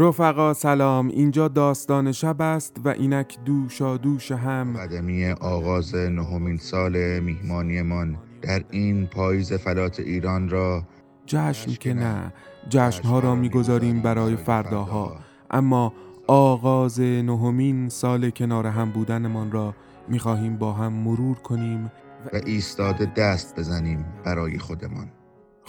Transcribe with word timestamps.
رفقا 0.00 0.52
سلام 0.52 1.08
اینجا 1.08 1.48
داستان 1.48 2.12
شب 2.12 2.42
است 2.42 2.76
و 2.84 2.88
اینک 2.88 3.38
دوشا 3.44 3.96
دوش 3.96 4.32
هم. 4.32 4.76
قدمی 4.76 5.26
آغاز 5.26 5.94
نهمین 5.94 6.56
سال 6.56 7.20
میهمانیمان 7.20 8.16
در 8.42 8.64
این 8.70 9.06
پاییز 9.06 9.52
فلات 9.52 10.00
ایران 10.00 10.48
را 10.48 10.82
جشن 11.26 11.72
که 11.74 11.94
نه 11.94 12.32
جشنها 12.68 13.18
را 13.18 13.34
می‌گذاریم 13.34 14.00
برای 14.00 14.36
فرداها. 14.36 15.16
اما 15.50 15.92
آغاز 16.26 17.00
نهمین 17.00 17.88
سال 17.88 18.30
کنار 18.30 18.66
هم 18.66 18.90
بودنمان 18.90 19.52
را 19.52 19.74
می‌خواهیم 20.08 20.56
با 20.56 20.72
هم 20.72 20.92
مرور 20.92 21.36
کنیم 21.36 21.84
و 22.32 22.40
ایستاده 22.46 23.12
دست 23.16 23.58
بزنیم 23.58 24.04
برای 24.24 24.58
خودمان. 24.58 25.08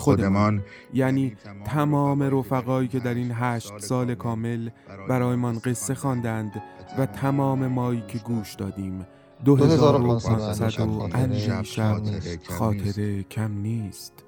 خودمان. 0.01 0.63
یعنی 0.93 1.35
تمام 1.65 2.23
رفقایی 2.23 2.87
که 2.87 2.99
در 2.99 3.13
این 3.13 3.31
هشت 3.35 3.79
سال 3.79 4.15
کامل 4.15 4.69
برایمان 5.09 5.59
قصه 5.59 5.95
خواندند 5.95 6.63
و 6.97 7.05
تمام 7.05 7.67
مایی 7.67 8.03
که 8.07 8.17
گوش 8.17 8.53
دادیم. 8.53 9.05
دو 9.45 9.55
هزار 9.55 10.01
و 10.01 10.19
پانصد 10.19 10.79
و 10.79 11.09
اندی 11.13 11.65
شب 11.65 12.01
خاطره 12.49 13.23
کم 13.23 13.51
نیست. 13.51 14.20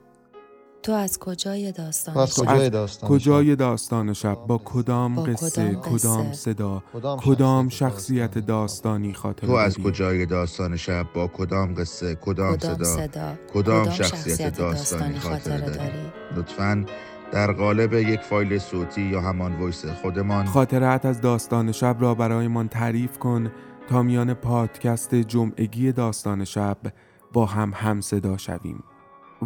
تو 0.83 0.91
از 0.91 1.19
کجای 1.19 1.71
داستان 1.71 2.17
از 2.17 2.35
شب؟ 2.35 2.43
کجای 2.45 2.69
داستان 2.69 3.09
کجای 3.09 3.55
داستان 3.55 4.13
شب؟ 4.13 4.35
با 4.47 4.61
کدام 4.65 5.15
با 5.15 5.23
قصه؟ 5.23 5.75
کدام 5.75 5.81
قصه؟ 5.81 5.97
کدام 5.97 6.33
صدا؟ 6.33 6.83
کدام 7.17 7.69
شخصیت 7.69 8.37
داستانی؟ 8.37 9.13
خاطره 9.13 9.47
تو 9.47 9.53
از؟ 9.53 9.77
کجای 9.77 10.25
داستان 10.25 10.77
شب؟ 10.77 11.05
با 11.13 11.27
کدام 11.27 11.75
قصه؟ 11.75 12.15
کدام 12.15 12.57
صدا؟ 12.57 13.33
کدام 13.53 13.89
شخصیت 13.89 14.57
داستانی 14.57 15.19
خاطره 15.19 15.69
داری؟ 15.69 16.11
لطفا 16.35 16.85
در 17.31 17.51
قالب 17.51 17.93
یک 17.93 18.21
فایل 18.21 18.59
صوتی 18.59 19.01
یا 19.01 19.21
همان 19.21 19.59
voice 19.59 19.85
خودمان 19.85 20.45
خاطرات 20.45 21.05
از 21.05 21.21
داستان 21.21 21.71
شب 21.71 21.97
را 21.99 22.15
برایمان 22.15 22.67
تعریف 22.67 23.19
کن 23.19 23.51
تا 23.89 24.01
میان 24.01 24.33
پادکست 24.33 25.15
جمعگی 25.15 25.91
داستان 25.91 26.45
شب 26.45 26.77
با 27.33 27.45
هم 27.45 27.71
هم 27.75 28.01
صدا 28.01 28.37
شویم. 28.37 28.83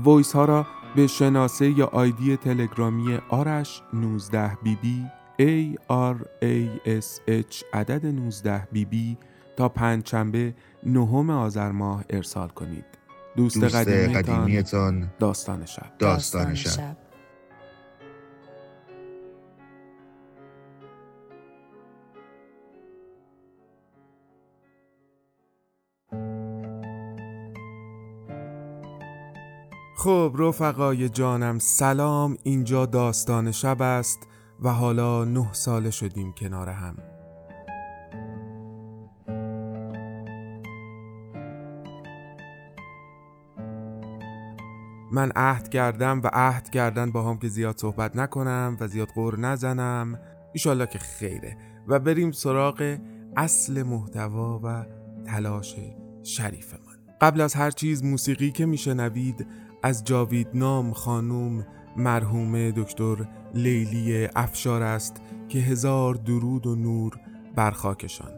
voice 0.04 0.34
ها 0.34 0.46
را 0.46 0.68
به 0.96 1.08
شناسه 1.08 1.80
یا 1.80 1.86
آیدی 1.86 2.38
تلگرامی 2.38 3.20
آرش 3.30 3.82
19 3.94 4.58
B 4.64 4.76
B 4.76 5.06
A 5.40 5.78
R 5.90 6.16
A 6.44 6.88
S 6.88 7.20
H 7.30 7.64
عدد 7.74 8.06
19 8.06 8.68
B 8.72 8.86
B 8.86 9.18
تا 9.58 9.70
پنجشنبه 9.70 10.54
نهم 10.84 11.30
آذر 11.30 11.72
ماه 11.72 12.04
ارسال 12.10 12.48
کنید. 12.48 12.86
دوست, 13.36 13.60
دوست 13.60 13.76
قدیمیتان 13.76 14.44
قدیمیتان 14.46 15.10
داستان 15.20 15.66
شب. 15.66 15.98
داستان 16.00 16.56
شب. 16.56 16.98
خب 30.08 30.36
رفقای 30.40 31.10
جانم 31.10 31.60
سلام 31.60 32.38
اینجا 32.44 32.86
داستان 32.86 33.52
شب 33.52 33.82
است 33.82 34.28
و 34.60 34.70
حالا 34.70 35.26
نه 35.26 35.54
ساله 35.54 35.92
شدیم 35.92 36.34
کنار 36.34 36.70
هم. 36.70 36.98
من 45.12 45.32
عهد 45.36 45.70
کردم 45.70 46.22
و 46.24 46.30
عهد 46.34 46.70
کردن 46.70 47.12
با 47.12 47.30
هم 47.30 47.38
که 47.38 47.48
زیاد 47.48 47.78
صحبت 47.78 48.16
نکنم 48.16 48.78
و 48.80 48.88
زیاد 48.88 49.08
قور 49.08 49.40
نزنم. 49.40 50.20
ایشالله 50.54 50.86
که 50.86 51.00
خیره. 51.00 51.58
و 51.88 52.00
بریم 52.00 52.32
سراغ 52.32 52.98
اصل 53.38 53.84
محتوا 53.84 54.60
و 54.64 54.86
تلاش 55.26 55.76
شریف 56.24 56.74
من 56.74 56.98
قبل 57.22 57.42
از 57.42 57.54
هر 57.54 57.72
چیز 57.72 58.04
موسیقی 58.04 58.52
که 58.52 58.66
میشنوید 58.66 59.48
از 59.84 60.04
جاوید 60.04 60.48
نام 60.54 60.94
خانوم 60.94 61.66
مرحوم 61.98 62.72
دکتر 62.72 63.16
لیلی 63.54 64.28
افشار 64.36 64.84
است 64.84 65.22
که 65.50 65.60
هزار 65.60 66.14
درود 66.14 66.68
و 66.68 66.76
نور 66.76 67.20
بر 67.56 67.72
خاکشان. 67.72 68.37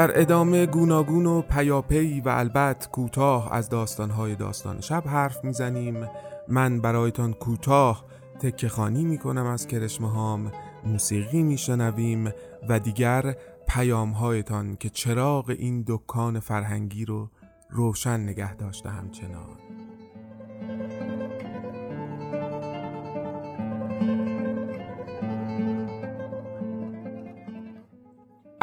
در 0.00 0.20
ادامه 0.20 0.66
گوناگون 0.66 1.26
و 1.26 1.42
پیاپی 1.42 2.20
و 2.20 2.28
البته 2.28 2.88
کوتاه 2.88 3.52
از 3.52 3.68
داستانهای 3.68 4.34
داستان 4.34 4.80
شب 4.80 5.02
حرف 5.06 5.44
می‌زنیم. 5.44 6.08
من 6.48 6.80
برایتان 6.80 7.32
کوتاه 7.32 8.04
تکه 8.40 8.68
خانی 8.68 9.04
می‌کنم 9.04 9.46
از 9.46 9.66
کرشمه 9.66 10.10
هام 10.10 10.52
موسیقی 10.84 11.42
میشنویم 11.42 12.32
و 12.68 12.78
دیگر 12.78 13.36
پیام 13.68 14.10
هایتان 14.10 14.76
که 14.76 14.90
چراغ 14.90 15.50
این 15.58 15.84
دکان 15.86 16.40
فرهنگی 16.40 17.04
رو 17.04 17.30
روشن 17.70 18.20
نگه 18.20 18.54
داشته 18.54 18.90
همچنان. 18.90 19.69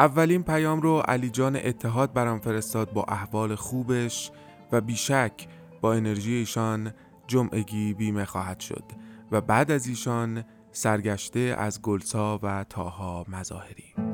اولین 0.00 0.42
پیام 0.42 0.80
رو 0.80 0.98
علی 0.98 1.30
جان 1.30 1.56
اتحاد 1.56 2.12
برام 2.12 2.38
فرستاد 2.38 2.92
با 2.92 3.04
احوال 3.08 3.54
خوبش 3.54 4.30
و 4.72 4.80
بیشک 4.80 5.32
با 5.80 5.94
انرژی 5.94 6.32
ایشان 6.32 6.92
جمعگی 7.26 7.94
بیمه 7.94 8.24
خواهد 8.24 8.60
شد 8.60 8.84
و 9.32 9.40
بعد 9.40 9.70
از 9.70 9.86
ایشان 9.86 10.44
سرگشته 10.72 11.40
از 11.58 11.82
گلسا 11.82 12.38
و 12.42 12.64
تاها 12.64 13.24
مظاهری 13.28 14.07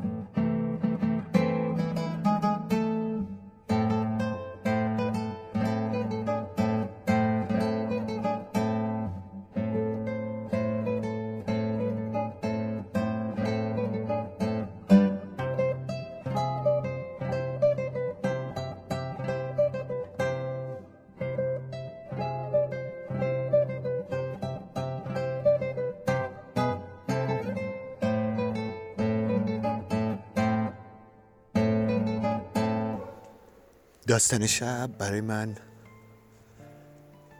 داستان 34.15 34.47
شب 34.47 34.89
برای 34.97 35.21
من 35.21 35.55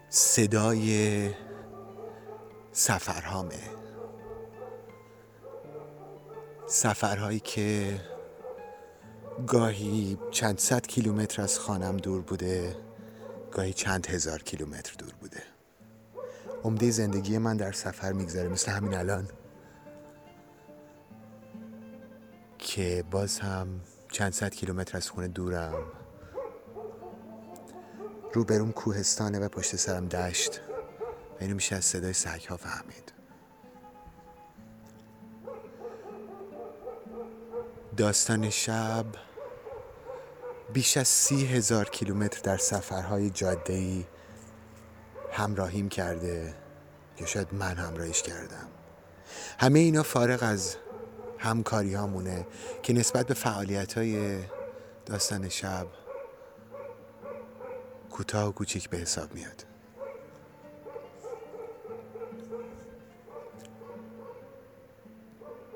صدای 0.09 1.29
سفرهامه. 2.71 3.59
سفرهایی 6.67 7.39
که 7.39 7.99
گاهی 9.47 10.17
چند 10.31 10.59
صد 10.59 10.87
کیلومتر 10.87 11.41
از 11.41 11.59
خانم 11.59 11.97
دور 11.97 12.21
بوده 12.21 12.75
گاهی 13.51 13.73
چند 13.73 14.07
هزار 14.07 14.43
کیلومتر 14.43 14.93
دور 14.97 15.13
بوده. 15.21 15.43
عمده 16.63 16.91
زندگی 16.91 17.37
من 17.37 17.57
در 17.57 17.71
سفر 17.71 18.11
میگذره 18.11 18.49
مثل 18.49 18.71
همین 18.71 18.93
الان. 18.93 19.27
که 22.57 23.03
باز 23.11 23.39
هم 23.39 23.81
چند 24.11 24.33
صد 24.33 24.53
کیلومتر 24.53 24.97
از 24.97 25.09
خونه 25.09 25.27
دورم. 25.27 26.04
روبروم 28.35 28.71
کوهستانه 28.71 29.39
و 29.39 29.49
پشت 29.49 29.75
سرم 29.75 30.07
دشت. 30.07 30.61
و 31.31 31.37
اینو 31.39 31.55
میشه 31.55 31.75
از 31.75 31.85
صدای 31.85 32.13
سگ 32.13 32.45
ها 32.49 32.57
فهمید. 32.57 33.13
داستان 37.97 38.49
شب 38.49 39.05
بیش 40.73 40.97
از 40.97 41.07
سی 41.07 41.45
هزار 41.45 41.89
کیلومتر 41.89 42.41
در 42.43 42.57
سفرهای 42.57 43.29
جاده‌ای 43.29 44.05
همراهیم 45.31 45.89
کرده 45.89 46.55
یا 47.19 47.25
شاید 47.25 47.53
من 47.53 47.75
همراهیش 47.75 48.21
کردم. 48.21 48.67
همه 49.59 49.79
اینا 49.79 50.03
فارغ 50.03 50.39
از 50.43 50.75
همکاری 51.37 51.93
هامونه 51.93 52.47
که 52.83 52.93
نسبت 52.93 53.27
به 53.27 53.33
فعالیت 53.33 53.97
های 53.97 54.39
داستان 55.05 55.49
شب 55.49 55.87
کوتاه 58.15 58.49
و 58.49 58.51
کوچیک 58.51 58.89
به 58.89 58.97
حساب 58.97 59.33
میاد. 59.33 59.65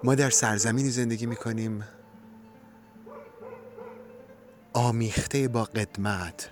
ما 0.04 0.16
در 0.16 0.30
سرزمینی 0.30 0.90
زندگی 0.90 1.26
می‌کنیم. 1.26 1.84
آمیخته 4.74 5.48
با 5.48 5.64
قدمت. 5.64 6.50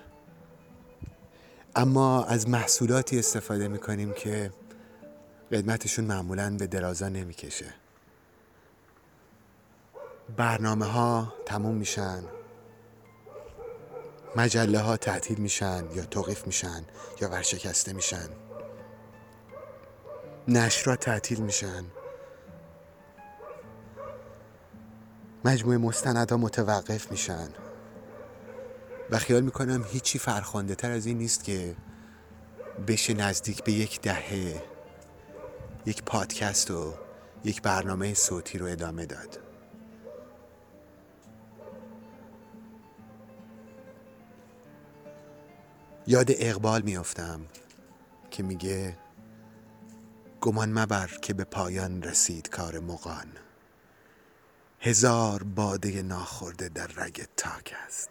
اما 1.76 2.24
از 2.24 2.48
محصولاتی 2.48 3.18
استفاده 3.18 3.68
می‌کنیم 3.68 4.12
که 4.12 4.52
قدمتشون 5.52 6.04
معمولا 6.04 6.56
به 6.58 6.66
درازا 6.66 7.08
نمی‌کشه. 7.08 7.74
برنامه 10.36 10.86
ها 10.86 11.34
تموم 11.46 11.74
میشن. 11.74 12.22
مجله 14.36 14.80
ها 14.80 14.96
تعطیل 14.96 15.38
میشن 15.38 15.84
یا 15.94 16.04
توقیف 16.04 16.46
میشن 16.46 16.84
یا 17.20 17.28
ورشکسته 17.28 17.92
میشن. 17.92 18.28
نشرها 20.48 20.96
تعطیل 20.96 21.40
میشن. 21.40 21.84
مجموعه 25.44 25.78
مستندها 25.78 26.36
متوقف 26.36 27.10
میشن. 27.10 27.48
و 29.10 29.18
خیال 29.18 29.42
می‌کنم 29.42 29.84
هیچی 29.88 30.18
فرخنده 30.18 30.74
تر 30.74 30.90
از 30.90 31.06
این 31.06 31.18
نیست 31.18 31.44
که 31.44 31.76
بشه 32.88 33.14
نزدیک 33.14 33.64
به 33.64 33.72
یک 33.72 34.00
دهه 34.00 34.62
یک 35.86 36.02
پادکست 36.02 36.70
و 36.70 36.94
یک 37.44 37.62
برنامه 37.62 38.14
صوتی 38.14 38.58
رو 38.58 38.66
ادامه 38.66 39.06
داد. 39.06 39.47
یاد 46.10 46.26
اقبال 46.30 46.82
میافتم 46.82 47.40
که 48.30 48.42
میگه 48.42 48.96
گمان 50.40 50.78
مبر 50.78 51.10
که 51.22 51.34
به 51.34 51.44
پایان 51.44 52.02
رسید 52.02 52.48
کار 52.48 52.78
مقان 52.78 53.26
هزار 54.80 55.42
باده 55.42 56.02
ناخورده 56.02 56.68
در 56.68 56.86
رگ 56.86 57.26
تاک 57.36 57.74
است. 57.86 58.10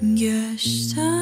Gestern 0.00 1.17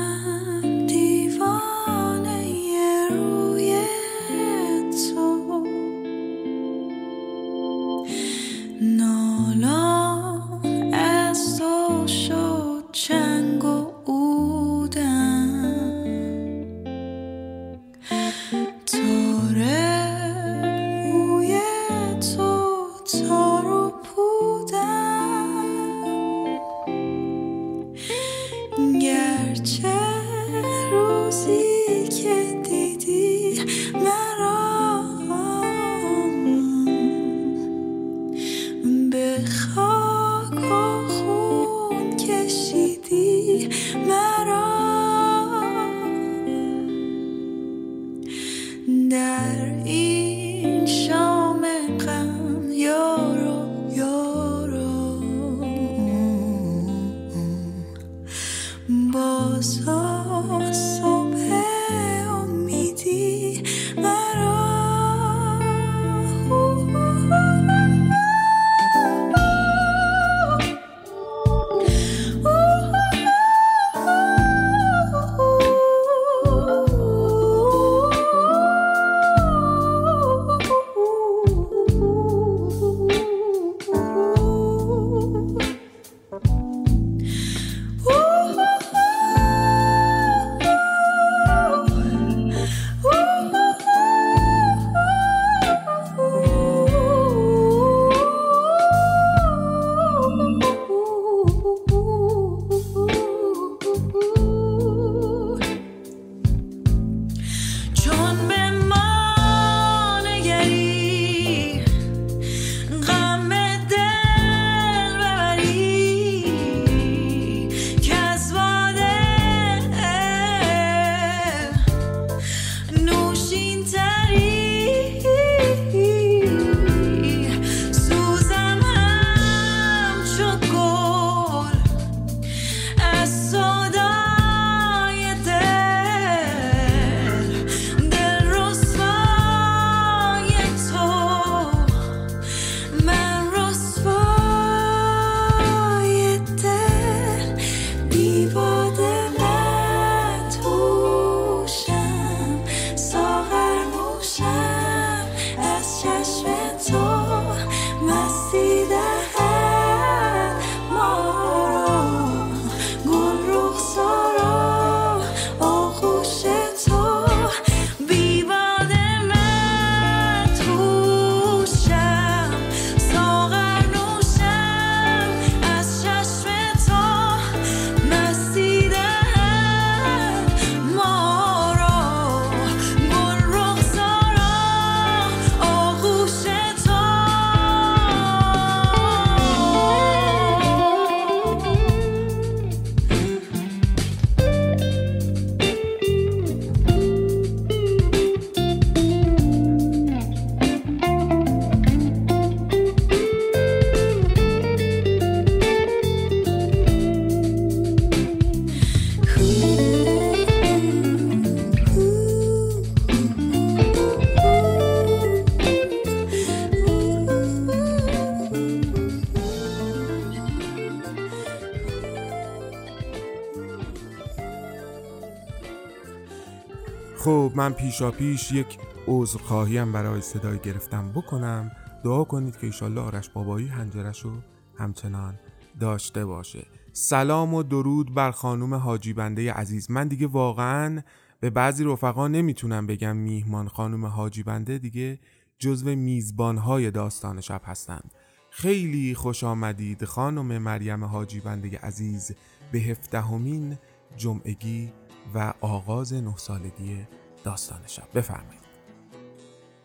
من 227.57 227.73
پیشا 227.73 228.11
پیش 228.11 228.53
یک 228.53 228.79
عذرخواهی 229.07 229.79
هم 229.79 229.93
برای 229.93 230.21
صدای 230.21 230.59
گرفتم 230.59 231.13
بکنم. 231.13 231.71
دعا 232.05 232.25
کنید 232.25 232.57
که 232.57 232.67
ایشالله 232.67 233.01
آرش 233.01 233.29
بابایی 233.31 233.69
هنجرش 233.69 234.21
رو 234.21 234.31
همچنان 234.79 235.39
داشته 235.81 236.25
باشه. 236.25 236.67
سلام 236.93 237.55
و 237.55 237.63
درود 237.63 238.15
بر 238.15 238.31
خانم 238.31 238.75
حاجی 238.75 239.13
بنده 239.13 239.53
عزیز. 239.53 239.91
من 239.91 240.09
دیگه 240.09 240.27
واقعا 240.27 241.03
به 241.41 241.51
بعضی 241.51 241.85
رفقا 241.85 242.29
نمی‌تونم 242.29 242.87
بگم 242.87 243.17
میهمان 243.17 243.69
خانم 243.69 244.07
حاجی 244.07 244.43
بنده 244.43 244.79
دیگه 244.79 245.19
جزو 245.59 245.95
میزبانهای 245.95 246.91
داستان 246.91 247.41
شب 247.41 247.61
هستند. 247.65 248.15
خیلی 248.51 249.15
خوش 249.15 249.45
آمدید 249.45 250.05
خانم 250.05 250.59
مریم 250.59 251.05
حاجی 251.05 251.41
بنده 251.41 251.79
عزیز 251.79 252.33
به 252.73 252.79
هفدهمین 252.79 253.79
جمعگی 254.17 254.93
و 255.35 255.53
آغاز 255.61 256.13
نه 256.13 256.37
سالگی 256.37 257.07
داستان 257.47 257.81
شب. 257.87 258.09
بفرمایید. 258.15 258.63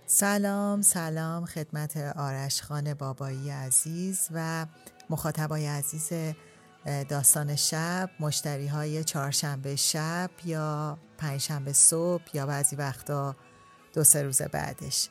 سلام 0.06 0.82
سلام 0.82 1.46
خدمت 1.46 1.98
آرش 1.98 2.62
خان 2.62 2.94
بابایی 2.94 3.50
عزیز 3.50 4.28
و 4.32 4.66
مخاطبای 5.10 5.68
عزیز 5.68 6.34
داستان 7.10 7.56
شب 7.56 8.10
مشتری 8.20 8.68
های 8.68 9.04
چهارشنبه 9.04 9.76
شب 9.76 10.30
یا 10.46 10.98
پنجشنبه 11.18 11.74
صبح 11.74 12.24
یا 12.34 12.46
بعضی 12.46 12.76
وقتا 12.76 13.36
دو 13.94 14.04
سه 14.04 14.24
روز 14.24 14.42
بعدش. 14.42 15.10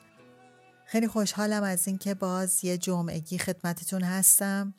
خیلی 0.85 1.07
خوشحالم 1.07 1.63
از 1.63 1.87
اینکه 1.87 2.13
باز 2.13 2.63
یه 2.63 2.77
جمعگی 2.77 3.37
خدمتتون 3.37 4.03
هستم. 4.03 4.73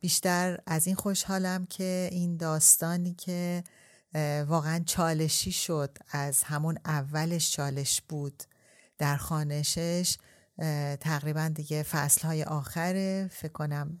بیشتر 0.00 0.58
از 0.66 0.86
این 0.86 0.96
خوشحالم 0.96 1.66
که 1.66 2.08
این 2.12 2.36
داستانی 2.36 3.14
که 3.14 3.64
واقعا 4.48 4.82
چالشی 4.86 5.52
شد 5.52 5.98
از 6.10 6.42
همون 6.42 6.78
اولش 6.84 7.52
چالش 7.52 8.02
بود. 8.08 8.42
در 8.98 9.16
خانشش 9.16 10.16
تقریبا 11.00 11.48
دیگه 11.54 11.82
فصلهای 11.82 12.44
آخره 12.44 13.30
فکر 13.32 13.52
کنم 13.52 14.00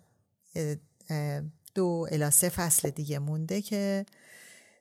دو 1.74 2.06
الا 2.10 2.30
سه 2.30 2.48
فصل 2.48 2.90
دیگه 2.90 3.18
مونده 3.18 3.62
که 3.62 4.06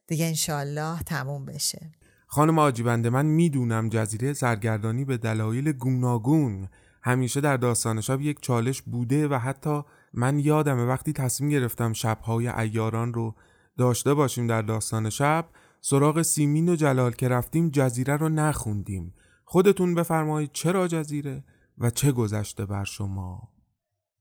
دیگه 0.07 0.25
انشالله 0.25 1.03
تموم 1.03 1.45
بشه. 1.45 1.91
خانم 2.27 2.59
آجیبنده 2.59 3.09
من 3.09 3.25
می‌دونم 3.25 3.89
جزیره 3.89 4.33
سرگردانی 4.33 5.05
به 5.05 5.17
دلایل 5.17 5.71
گوناگون. 5.71 6.69
همیشه 7.03 7.41
در 7.41 7.57
داستان 7.57 8.01
شب 8.01 8.21
یک 8.21 8.41
چالش 8.41 8.81
بوده 8.81 9.27
و 9.27 9.33
حتی 9.33 9.81
من 10.13 10.39
یادمه 10.39 10.85
وقتی 10.85 11.13
تصمیم 11.13 11.49
گرفتم 11.49 11.93
شبهای 11.93 12.47
ایاران 12.47 13.13
رو 13.13 13.35
داشته 13.77 14.13
باشیم 14.13 14.47
در 14.47 14.61
داستان 14.61 15.09
شب 15.09 15.45
سراغ 15.81 16.21
سیمین 16.21 16.69
و 16.69 16.75
جلال 16.75 17.11
که 17.11 17.27
رفتیم 17.27 17.69
جزیره 17.69 18.17
رو 18.17 18.29
نخوندیم. 18.29 19.13
خودتون 19.45 19.95
بفرمایید 19.95 20.49
چرا 20.53 20.87
جزیره 20.87 21.43
و 21.77 21.89
چه 21.89 22.11
گذشته 22.11 22.65
بر 22.65 22.83
شما؟ 22.83 23.51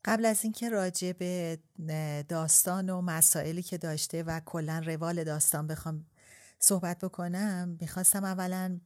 قبل 0.04 0.24
از 0.24 0.44
اینکه 0.44 0.68
راجع 0.68 1.12
به 1.12 1.58
داستان 2.28 2.90
و 2.90 3.00
مسائلی 3.00 3.62
که 3.62 3.78
داشته 3.78 4.22
و 4.22 4.40
کلا 4.44 4.82
روال 4.86 5.24
داستان 5.24 5.66
بخوام 5.66 6.06
صحبت 6.58 7.04
بکنم 7.04 7.76
می‌خواستم 7.80 8.24
اولا 8.24 8.80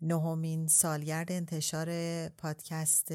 نهمین 0.00 0.66
سالگرد 0.66 1.32
انتشار 1.32 1.88
پادکست 2.28 3.12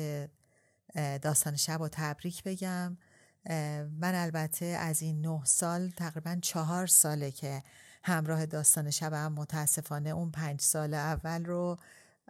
داستان 1.21 1.55
شب 1.55 1.81
و 1.81 1.87
تبریک 1.91 2.43
بگم. 2.43 2.97
من 3.45 4.15
البته 4.15 4.65
از 4.65 5.01
این 5.01 5.21
نه 5.21 5.41
سال 5.45 5.89
تقریبا 5.89 6.37
چهار 6.41 6.87
ساله 6.87 7.31
که 7.31 7.63
همراه 8.03 8.45
داستان 8.45 8.91
شبم 8.91 9.33
متاسفانه 9.33 10.09
اون 10.09 10.31
پنج 10.31 10.61
سال 10.61 10.93
اول 10.93 11.45
رو 11.45 11.77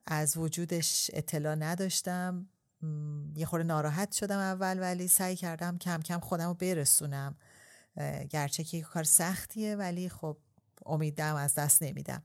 از 0.05 0.38
وجودش 0.38 1.12
اطلاع 1.13 1.55
نداشتم. 1.55 2.48
یه 3.36 3.46
خورده 3.46 3.65
ناراحت 3.65 4.12
شدم 4.12 4.38
اول 4.38 4.79
ولی 4.79 5.08
سعی 5.08 5.36
کردم 5.36 5.77
کم 5.77 6.01
کم 6.01 6.20
خودم 6.20 6.48
رو 6.48 6.53
برسونم. 6.53 7.36
گرچه 8.29 8.63
که 8.63 8.82
کار 8.82 9.03
سختیه 9.03 9.75
ولی 9.75 10.10
خب 10.10 10.38
امیدم 10.86 11.36
از 11.36 11.55
دست 11.55 11.84
نمیدم. 11.84 12.24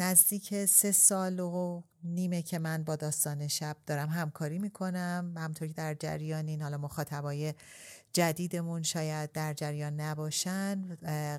نزدیک 0.00 0.64
سه 0.64 0.92
سال 0.92 1.40
و 1.40 1.82
نیمه 2.04 2.42
که 2.42 2.58
من 2.58 2.84
با 2.84 2.96
داستان 2.96 3.48
شب 3.48 3.76
دارم 3.86 4.08
همکاری 4.08 4.58
می‌کنم. 4.58 5.34
همطوری 5.36 5.72
در 5.72 5.94
جریانین 5.94 6.62
حالا 6.62 6.78
مخاطبای 6.78 7.54
جدیدمون 8.12 8.82
شاید 8.82 9.32
در 9.32 9.54
جریان 9.54 10.00
نباشن. 10.00 10.96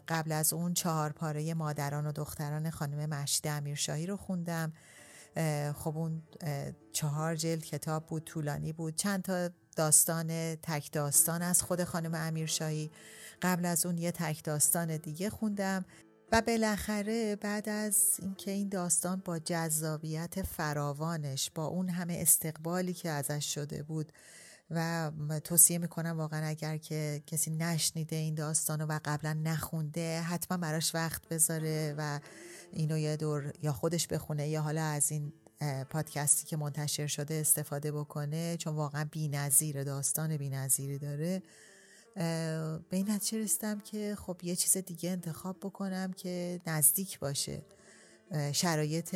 قبل 0.07 0.31
از 0.31 0.53
اون 0.53 0.73
چهار 0.73 1.11
پاره 1.11 1.53
مادران 1.53 2.05
و 2.05 2.11
دختران 2.11 2.69
خانم 2.69 3.09
مشید 3.09 3.47
امیرشاهی 3.47 4.05
رو 4.05 4.17
خوندم. 4.17 4.73
خب 5.75 5.97
اون 5.97 6.23
چهار 6.93 7.35
جلد 7.35 7.65
کتاب 7.65 8.05
بود 8.05 8.23
طولانی 8.23 8.73
بود. 8.73 8.95
چند 8.95 9.23
تا 9.23 9.49
داستان 9.75 10.55
تک 10.55 10.91
داستان 10.91 11.41
از 11.41 11.61
خود 11.61 11.83
خانم 11.83 12.15
امیرشاهی. 12.15 12.91
قبل 13.41 13.65
از 13.65 13.85
اون 13.85 13.97
یه 13.97 14.11
تک 14.11 14.43
داستان 14.43 14.97
دیگه 14.97 15.29
خوندم. 15.29 15.85
و 16.31 16.41
بالاخره 16.41 17.35
بعد 17.35 17.69
از 17.69 18.19
اینکه 18.21 18.51
این 18.51 18.69
داستان 18.69 19.21
با 19.25 19.39
جذابیت 19.39 20.41
فراوانش 20.41 21.51
با 21.55 21.65
اون 21.65 21.89
همه 21.89 22.17
استقبالی 22.21 22.93
که 22.93 23.09
ازش 23.09 23.53
شده 23.53 23.83
بود 23.83 24.11
و 24.71 25.11
توصیه 25.43 25.77
می‌کنم 25.77 26.17
واقعا 26.17 26.47
اگر 26.47 26.77
که 26.77 27.23
کسی 27.27 27.51
نشنیده 27.51 28.15
این 28.15 28.35
داستان 28.35 28.81
و 28.81 28.99
قبلا 29.05 29.33
نخونده 29.33 30.21
حتما 30.21 30.57
براش 30.57 30.95
وقت 30.95 31.27
بذاره 31.27 31.95
و 31.97 32.19
اینو 32.71 32.97
یه 32.97 33.17
دور 33.17 33.53
یا 33.61 33.73
خودش 33.73 34.07
بخونه 34.07 34.49
یا 34.49 34.61
حالا 34.61 34.83
از 34.83 35.11
این 35.11 35.33
پادکستی 35.89 36.45
که 36.45 36.57
منتشر 36.57 37.07
شده 37.07 37.35
استفاده 37.35 37.91
بکنه 37.91 38.57
چون 38.57 38.75
واقعا 38.75 39.05
بی 39.11 39.27
نظیر 39.27 39.83
داستان 39.83 40.37
بی 40.37 40.49
نظیری 40.49 40.99
داره. 40.99 41.43
به 42.15 42.79
این 42.91 43.11
نتیجه 43.11 43.43
رسیدم 43.43 43.79
که 43.79 44.15
خب 44.19 44.39
یه 44.43 44.55
چیز 44.55 44.77
دیگه 44.77 45.09
انتخاب 45.09 45.57
بکنم 45.59 46.13
که 46.13 46.61
نزدیک 46.67 47.19
باشه. 47.19 47.65
شرایط 48.51 49.15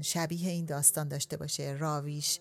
شبیه 0.00 0.50
این 0.50 0.64
داستان 0.64 1.08
داشته 1.08 1.36
باشه. 1.36 1.76
راویش 1.78 2.40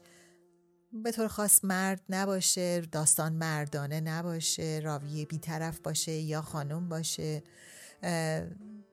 به 1.03 1.11
طور 1.11 1.27
خاص 1.27 1.65
مرد 1.65 2.01
نباشه 2.09 2.81
داستان 2.81 3.33
مردانه 3.33 4.01
نباشه 4.01 4.79
راوی 4.83 5.25
بیطرف 5.25 5.79
باشه 5.79 6.11
یا 6.11 6.41
خانم 6.41 6.89
باشه. 6.89 7.43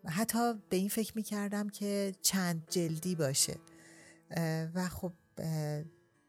حتی 0.04 0.54
به 0.68 0.76
این 0.76 0.88
فکر 0.88 1.12
می 1.16 1.22
کردم 1.22 1.68
که 1.68 2.12
چند 2.22 2.66
جلدی 2.70 3.14
باشه. 3.14 3.56
و 4.74 4.88
خب 4.88 5.12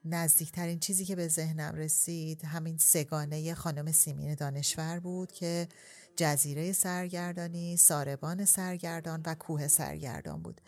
نزدیکترین 0.05 0.79
چیزی 0.79 1.05
که 1.05 1.15
به 1.15 1.27
ذهنم 1.27 1.75
رسید 1.75 2.45
همین 2.45 2.77
سگانه 2.77 3.53
خانم 3.53 3.91
سیمین 3.91 4.35
دانشور 4.35 4.99
بود 4.99 5.31
که 5.31 5.67
جزیره 6.15 6.71
سرگردانی، 6.71 7.77
ساربان 7.77 8.45
سرگردان 8.45 9.21
و 9.25 9.35
کوه 9.35 9.67
سرگردان 9.67 10.41
بود. 10.41 10.61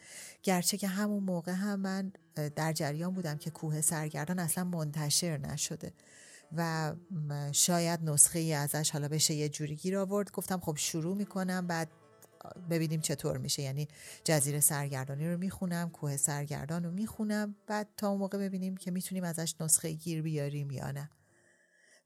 گرچه 0.43 0.77
که 0.77 0.87
همون 0.87 1.23
موقع 1.23 1.51
هم 1.51 1.79
من 1.79 2.11
در 2.55 2.73
جریان 2.73 3.13
بودم 3.13 3.37
که 3.37 3.49
کوه 3.49 3.81
سرگردان 3.81 4.39
اصلا 4.39 4.63
منتشر 4.63 5.37
نشده 5.37 5.93
و 6.57 6.93
شاید 7.51 8.03
نسخه 8.03 8.39
ای 8.39 8.53
ازش 8.53 8.91
حالا 8.91 9.07
بشه 9.07 9.33
یه 9.33 9.49
جوری 9.49 9.75
گیر 9.75 9.97
آورد. 9.97 10.31
گفتم 10.31 10.59
خب 10.59 10.75
شروع 10.77 11.15
می‌کنم 11.15 11.67
بعد 11.67 11.89
ببینیم 12.69 13.01
چطور 13.01 13.37
میشه. 13.37 13.61
یعنی 13.61 13.87
جزیره 14.23 14.59
سرگردانی 14.59 15.29
رو 15.29 15.37
می‌خونم 15.37 15.89
کوه 15.89 16.17
سرگردان 16.17 16.83
رو 16.83 16.91
می‌خونم 16.91 17.55
بعد 17.67 17.87
تا 17.97 18.09
اون 18.09 18.19
موقع 18.19 18.37
ببینیم 18.37 18.77
که 18.77 18.91
می‌تونیم 18.91 19.23
ازش 19.23 19.55
نسخه 19.59 19.91
گیر 19.91 20.21
بیاریم 20.21 20.71
یا 20.71 20.91
نه. 20.91 21.09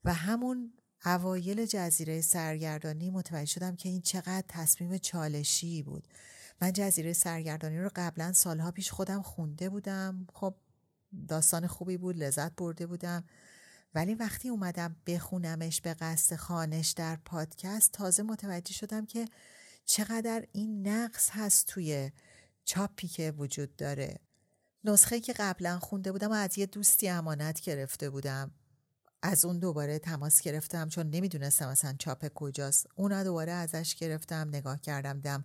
و 0.04 0.14
همون 0.14 0.72
اوایل 1.04 1.66
جزیره 1.66 2.20
سرگردانی 2.20 3.10
متوجه 3.10 3.52
شدم 3.52 3.76
که 3.76 3.88
این 3.88 4.00
چقدر 4.00 4.44
تصمیم 4.48 4.98
چالشی 4.98 5.82
بود. 5.82 6.08
من 6.60 6.72
جزیره 6.72 7.12
سرگردانی 7.12 7.78
رو 7.78 7.90
قبلا 7.96 8.32
سالها 8.32 8.70
پیش 8.70 8.90
خودم 8.90 9.22
خونده 9.22 9.68
بودم. 9.68 10.26
خب 10.32 10.54
داستان 11.28 11.66
خوبی 11.66 11.96
بود 11.96 12.16
لذت 12.16 12.56
برده 12.56 12.86
بودم. 12.86 13.24
ولی 13.94 14.14
وقتی 14.14 14.48
اومدم 14.48 14.96
بخونمش 15.06 15.80
به 15.80 15.94
قصد 15.94 16.36
خانش 16.36 16.90
در 16.90 17.16
پادکست 17.16 17.92
تازه 17.92 18.22
متوجه 18.22 18.72
شدم 18.72 19.06
که 19.06 19.24
چقدر 19.84 20.46
این 20.52 20.88
نقص 20.88 21.30
هست 21.32 21.66
توی 21.66 22.10
چاپی 22.64 23.08
که 23.08 23.30
وجود 23.30 23.76
داره. 23.76 24.18
نسخه 24.84 25.20
که 25.20 25.32
قبلا 25.32 25.78
خونده 25.78 26.12
بودم 26.12 26.30
و 26.30 26.34
از 26.34 26.58
یه 26.58 26.66
دوستی 26.66 27.08
امانت 27.08 27.60
گرفته 27.60 28.10
بودم. 28.10 28.50
از 29.22 29.44
اون 29.44 29.58
دوباره 29.58 29.98
تماس 29.98 30.40
گرفتم 30.40 30.88
چون 30.88 31.10
نمی‌دونستم 31.10 31.68
مثلا 31.68 31.94
چاپ 31.98 32.28
کجاست. 32.34 32.86
اونا 32.94 33.24
دوباره 33.24 33.52
ازش 33.52 33.94
گرفتم 33.94 34.48
نگاه 34.48 34.80
کردم 34.80 35.20
دم 35.20 35.44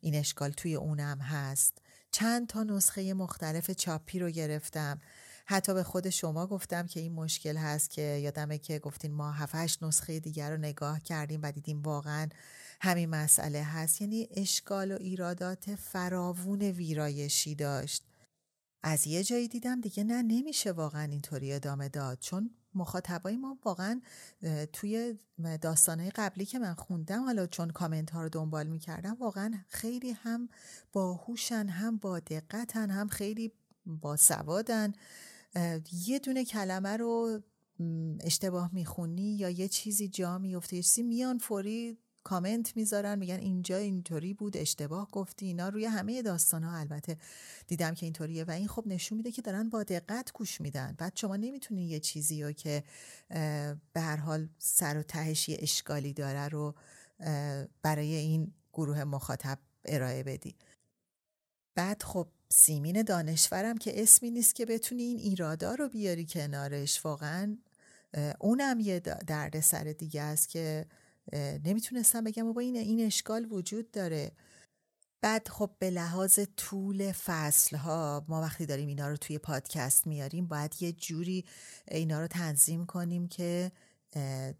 این 0.00 0.14
اشکال 0.14 0.50
توی 0.50 0.74
اونم 0.74 1.18
هست. 1.18 1.78
چند 2.10 2.46
تا 2.46 2.62
نسخه 2.62 3.14
مختلف 3.14 3.70
چاپی 3.70 4.18
رو 4.18 4.30
گرفتم. 4.30 5.00
حتی 5.46 5.74
به 5.74 5.82
خود 5.82 6.10
شما 6.10 6.46
گفتم 6.46 6.86
که 6.86 7.00
این 7.00 7.12
مشکل 7.12 7.56
هست 7.56 7.90
که 7.90 8.02
یادمه 8.02 8.58
که 8.58 8.78
گفتین 8.78 9.12
ما 9.12 9.32
هفتش 9.32 9.82
نسخه 9.82 10.20
دیگر 10.20 10.50
رو 10.50 10.56
نگاه 10.56 11.00
کردیم 11.00 11.40
و 11.42 11.52
دیدیم 11.52 11.82
واقعا 11.82 12.28
همین 12.80 13.10
مسئله 13.10 13.62
هست. 13.62 14.00
یعنی 14.00 14.28
اشکال 14.30 14.92
و 14.92 14.96
ایرادات 15.00 15.74
فراوون 15.74 16.62
ویرایشی 16.62 17.54
داشت. 17.54 18.04
از 18.82 19.06
یه 19.06 19.24
جایی 19.24 19.48
دیدم 19.48 19.80
دیگه 19.80 20.04
نه 20.04 20.22
نمیشه 20.22 20.72
واقعا 20.72 21.02
اینطوری 21.02 21.52
ادامه 21.52 21.88
داد. 21.88 22.18
چون 22.18 22.50
مخاطبای 22.74 23.36
ما 23.36 23.58
واقعا 23.64 24.00
توی 24.72 25.18
داستانهای 25.60 26.10
قبلی 26.10 26.44
که 26.44 26.58
من 26.58 26.74
خوندم 26.74 27.24
حالا 27.24 27.46
چون 27.46 27.70
کامنت 27.70 28.10
ها 28.10 28.22
رو 28.22 28.28
دنبال 28.28 28.66
می‌کردم 28.66 29.16
واقعا 29.20 29.54
خیلی 29.68 30.10
هم 30.10 30.48
باهوشن 30.92 31.68
هم 31.68 31.96
با 31.96 32.18
دقتن 32.18 32.90
هم 32.90 33.08
خیلی 33.08 33.52
با 33.86 34.16
سوادن. 34.16 34.92
یه 36.06 36.18
دونه 36.18 36.44
کلمه 36.44 36.96
رو 36.96 37.40
اشتباه 38.20 38.70
می‌خونی 38.74 39.36
یا 39.36 39.50
یه 39.50 39.68
چیزی 39.68 40.08
جا 40.08 40.38
میفته 40.38 40.76
یه 40.76 40.82
چیزی 40.82 41.02
میان 41.02 41.38
فوری 41.38 41.98
کامنت 42.24 42.76
می‌ذارن 42.76 43.18
میگن 43.18 43.38
اینجا 43.38 43.76
اینطوری 43.76 44.34
بود 44.34 44.56
اشتباه 44.56 45.10
گفتی 45.10 45.46
اینا 45.46 45.68
روی 45.68 45.84
همه 45.84 46.22
داستان 46.22 46.64
ها 46.64 46.78
البته 46.78 47.16
دیدم 47.66 47.94
که 47.94 48.06
اینطوریه 48.06 48.44
و 48.44 48.50
این 48.50 48.68
خب 48.68 48.84
نشون 48.86 49.18
میده 49.18 49.32
که 49.32 49.42
دارن 49.42 49.70
با 49.70 49.82
دقت 49.82 50.32
گوش 50.32 50.60
میدن. 50.60 50.94
بعد 50.98 51.12
شما 51.16 51.36
نمی‌تونین 51.36 51.88
یه 51.88 52.00
چیزی 52.00 52.42
رو 52.42 52.52
که 52.52 52.84
به 53.92 54.00
هر 54.00 54.16
حال 54.16 54.48
سر 54.58 54.98
و 54.98 55.02
تهش 55.02 55.48
یه 55.48 55.56
اشکالی 55.60 56.12
داره 56.12 56.48
رو 56.48 56.74
برای 57.82 58.14
این 58.14 58.52
گروه 58.72 59.04
مخاطب 59.04 59.58
ارائه 59.84 60.22
بدی. 60.22 60.56
بعد 61.74 62.02
خب 62.02 62.28
سیمین 62.48 63.02
دانشورم 63.02 63.78
که 63.78 64.02
اسمی 64.02 64.30
نیست 64.30 64.54
که 64.54 64.66
بتونی 64.66 65.02
این 65.02 65.18
ایرادا 65.18 65.74
رو 65.74 65.88
بیاری 65.88 66.26
کنارش 66.26 67.04
واقعا 67.04 67.56
اونم 68.40 68.80
یه 68.80 69.00
درد 69.00 69.60
سر 69.60 69.84
دیگه 69.84 70.22
است 70.22 70.48
که 70.48 70.86
نمی‌تونستم 71.64 72.24
بگم 72.24 72.52
با 72.52 72.60
این 72.60 72.76
این 72.76 73.06
اشکال 73.06 73.52
وجود 73.52 73.90
داره. 73.90 74.32
بعد 75.20 75.48
خب 75.48 75.70
به 75.78 75.90
لحاظ 75.90 76.38
طول 76.56 77.12
فصل 77.12 77.76
ها 77.76 78.24
ما 78.28 78.42
وقتی 78.42 78.66
داریم 78.66 78.88
اینا 78.88 79.08
رو 79.08 79.16
توی 79.16 79.38
پادکست 79.38 80.06
میاریم 80.06 80.46
باید 80.46 80.74
یه 80.80 80.92
جوری 80.92 81.44
اینا 81.88 82.20
رو 82.20 82.26
تنظیم 82.26 82.86
کنیم 82.86 83.28
که 83.28 83.72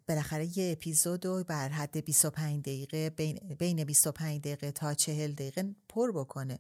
بالاخره 0.09 0.59
یه 0.59 0.73
اپیزود 0.73 1.27
رو 1.27 1.45
بر 1.45 1.69
حد 1.69 2.05
25 2.05 2.61
دقیقه 2.63 3.11
بین 3.59 3.85
25 3.85 4.41
دقیقه 4.41 4.73
تا 4.73 4.95
40 4.95 5.33
دقیقه 5.33 5.75
پر 5.89 6.13
بکنه. 6.13 6.59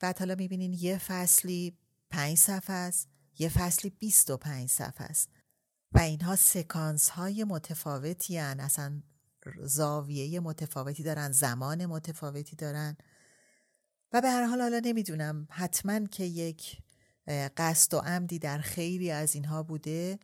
بعد 0.00 0.18
حالا 0.18 0.34
می‌بینین 0.34 0.72
یه 0.72 0.98
فصلی 0.98 1.76
5 2.10 2.38
صفحه 2.38 2.76
است 2.76 3.08
یه 3.38 3.48
فصلی 3.48 3.90
25 3.90 4.70
صفحه 4.70 5.06
است. 5.06 5.28
و 5.92 5.98
اینها 5.98 6.36
سکانس 6.36 7.08
های 7.08 7.44
متفاوتی 7.44 8.38
هن. 8.38 8.60
اصلا 8.60 9.02
زاویه 9.62 10.40
متفاوتی 10.40 11.02
دارن 11.02 11.32
زمان 11.32 11.86
متفاوتی 11.86 12.56
دارن. 12.56 12.96
و 14.12 14.20
به 14.20 14.28
هر 14.28 14.44
حال 14.44 14.60
حالا 14.60 14.80
نمی‌دونم 14.84 15.48
حتما 15.50 16.06
که 16.06 16.24
یک 16.24 16.78
قصد 17.56 17.94
و 17.94 17.98
عمدی 17.98 18.38
در 18.38 18.58
خیلی 18.58 19.10
از 19.10 19.34
اینها 19.34 19.62
بوده. 19.62 20.18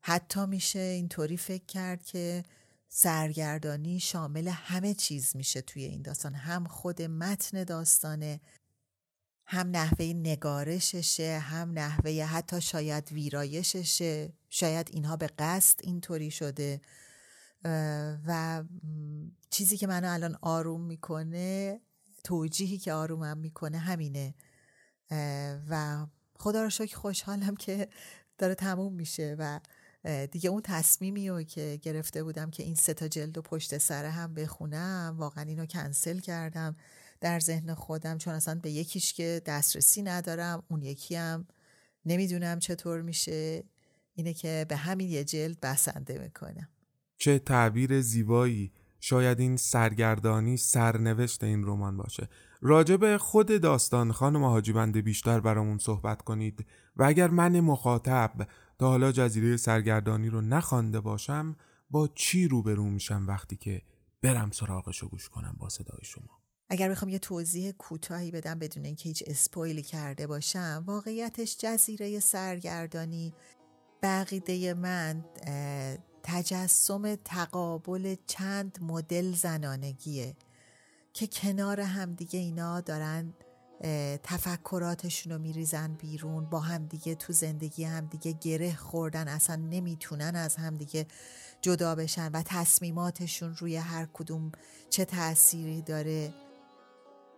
حتی 0.00 0.46
میشه 0.46 0.78
اینطوری 0.78 1.36
فکر 1.36 1.66
کرد 1.66 2.02
که 2.02 2.42
سرگردانی 2.88 4.00
شامل 4.00 4.48
همه 4.48 4.94
چیز 4.94 5.36
میشه 5.36 5.60
توی 5.60 5.84
این 5.84 6.02
داستان. 6.02 6.34
هم 6.34 6.64
خود 6.64 7.02
متن 7.02 7.64
داستانه 7.64 8.40
هم 9.46 9.70
نحوه 9.70 10.04
نگارششه 10.04 11.38
هم 11.38 11.70
نحوه 11.72 12.22
حتی 12.22 12.60
شاید 12.60 13.12
ویرایششه. 13.12 14.32
شاید 14.50 14.88
اینها 14.92 15.16
به 15.16 15.26
قصد 15.38 15.80
اینطوری 15.82 16.30
شده. 16.30 16.80
و 18.26 18.64
چیزی 19.50 19.76
که 19.76 19.86
منو 19.86 20.12
الان 20.12 20.38
آروم 20.42 20.80
می‌کنه 20.80 21.80
توجیهی 22.24 22.78
که 22.78 22.92
آرومم 22.92 23.38
می‌کنه 23.38 23.78
همینه. 23.78 24.34
و 25.70 26.06
خدا 26.38 26.62
رو 26.62 26.70
شکر 26.70 26.96
خوشحالم 26.96 27.56
که 27.56 27.88
داره 28.38 28.54
تموم 28.54 28.92
میشه 28.92 29.36
و 29.38 29.60
دیگه 30.30 30.50
اون 30.50 30.62
تصمیمی 30.64 31.28
رو 31.28 31.42
که 31.42 31.78
گرفته 31.82 32.22
بودم 32.22 32.50
که 32.50 32.62
این 32.62 32.74
سه 32.74 32.94
تا 32.94 33.08
جلد 33.08 33.38
و 33.38 33.42
پشت 33.42 33.78
سر 33.78 34.04
هم 34.04 34.34
بخونم 34.34 35.14
واقعا 35.18 35.44
اینو 35.44 35.66
کنسل 35.66 36.18
کردم 36.18 36.76
در 37.20 37.40
ذهن 37.40 37.74
خودم 37.74 38.18
چون 38.18 38.34
اصلا 38.34 38.54
به 38.54 38.70
یکیش 38.70 39.12
که 39.12 39.42
دسترسی 39.46 40.02
ندارم 40.02 40.62
اون 40.68 40.82
یکی 40.82 41.14
هم 41.14 41.46
نمی‌دونم 42.04 42.58
چطور 42.58 43.02
میشه. 43.02 43.64
اینه 44.14 44.34
که 44.34 44.66
به 44.68 44.76
همین 44.76 45.08
یه 45.08 45.24
جلد 45.24 45.60
بسنده 45.60 46.18
می‌کنم. 46.18 46.68
چه 47.24 47.38
تعبیر 47.38 48.00
زیبایی. 48.00 48.72
شاید 49.00 49.40
این 49.40 49.56
سرگردانی 49.56 50.56
سرنوشت 50.56 51.44
این 51.44 51.64
رمان 51.64 51.96
باشه. 51.96 52.28
راجب 52.60 53.16
خود 53.16 53.60
داستان 53.60 54.12
خانم 54.12 54.44
حاجی 54.44 54.72
بنده 54.72 55.02
بیشتر 55.02 55.40
برامون 55.40 55.78
صحبت 55.78 56.22
کنید. 56.22 56.66
و 56.96 57.04
اگر 57.04 57.28
من 57.28 57.60
مخاطب 57.60 58.48
تا 58.78 58.88
حالا 58.88 59.12
جزیره 59.12 59.56
سرگردانی 59.56 60.28
رو 60.28 60.40
نخوانده 60.40 61.00
باشم 61.00 61.56
با 61.90 62.08
چی 62.14 62.48
روبرو 62.48 62.84
میشم 62.84 63.24
وقتی 63.28 63.56
که 63.56 63.82
برم 64.22 64.50
سراغش 64.50 64.98
رو 64.98 65.08
گوش 65.08 65.28
کنم 65.28 65.56
با 65.58 65.68
صدای 65.68 66.00
شما؟ 66.02 66.40
اگر 66.70 66.88
بخوام 66.88 67.08
یه 67.08 67.18
توضیح 67.18 67.72
کوتاهی 67.72 68.30
بدم 68.30 68.58
بدون 68.58 68.84
اینکه 68.84 69.08
هیچ 69.08 69.24
اسپویلی 69.26 69.82
کرده 69.82 70.26
باشم 70.26 70.84
واقعیتش 70.86 71.56
جزیره 71.58 72.20
سرگردانی 72.20 73.34
بقیده 74.02 74.74
من 74.74 75.24
تجسم 76.26 77.16
تقابل 77.16 78.16
چند 78.26 78.78
مدل 78.82 79.32
زنانگیه 79.32 80.36
که 81.12 81.26
کنار 81.26 81.80
همدیگه 81.80 82.38
اینا 82.38 82.80
دارن 82.80 83.34
تفکراتشون 84.22 85.32
رو 85.32 85.38
میریزن 85.38 85.94
بیرون 85.94 86.44
با 86.50 86.60
همدیگه 86.60 87.14
تو 87.14 87.32
زندگی 87.32 87.84
همدیگه 87.84 88.32
گره 88.32 88.74
خوردن 88.74 89.28
اصلا 89.28 89.56
نمی‌تونن 89.56 90.36
از 90.36 90.56
همدیگه 90.56 91.06
جدا 91.60 91.94
بشن 91.94 92.30
و 92.32 92.42
تصمیماتشون 92.42 93.56
روی 93.56 93.76
هر 93.76 94.08
کدوم 94.12 94.52
چه 94.90 95.04
تأثیری 95.04 95.82
داره. 95.82 96.34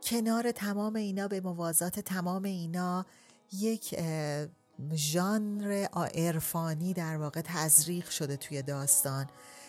کنار 0.03 0.53
تمام 0.53 0.97
اینا 0.97 1.29
به 1.29 1.41
موازات 1.41 2.01
تمام 2.01 2.43
اینا 2.43 3.07
یک 3.53 3.95
ژانر 4.95 5.87
عرفانی 6.15 6.93
در 6.93 7.17
واقع 7.17 7.41
تزریق 7.45 8.09
شده 8.09 8.37
توی 8.37 8.63
داستان 8.63 9.27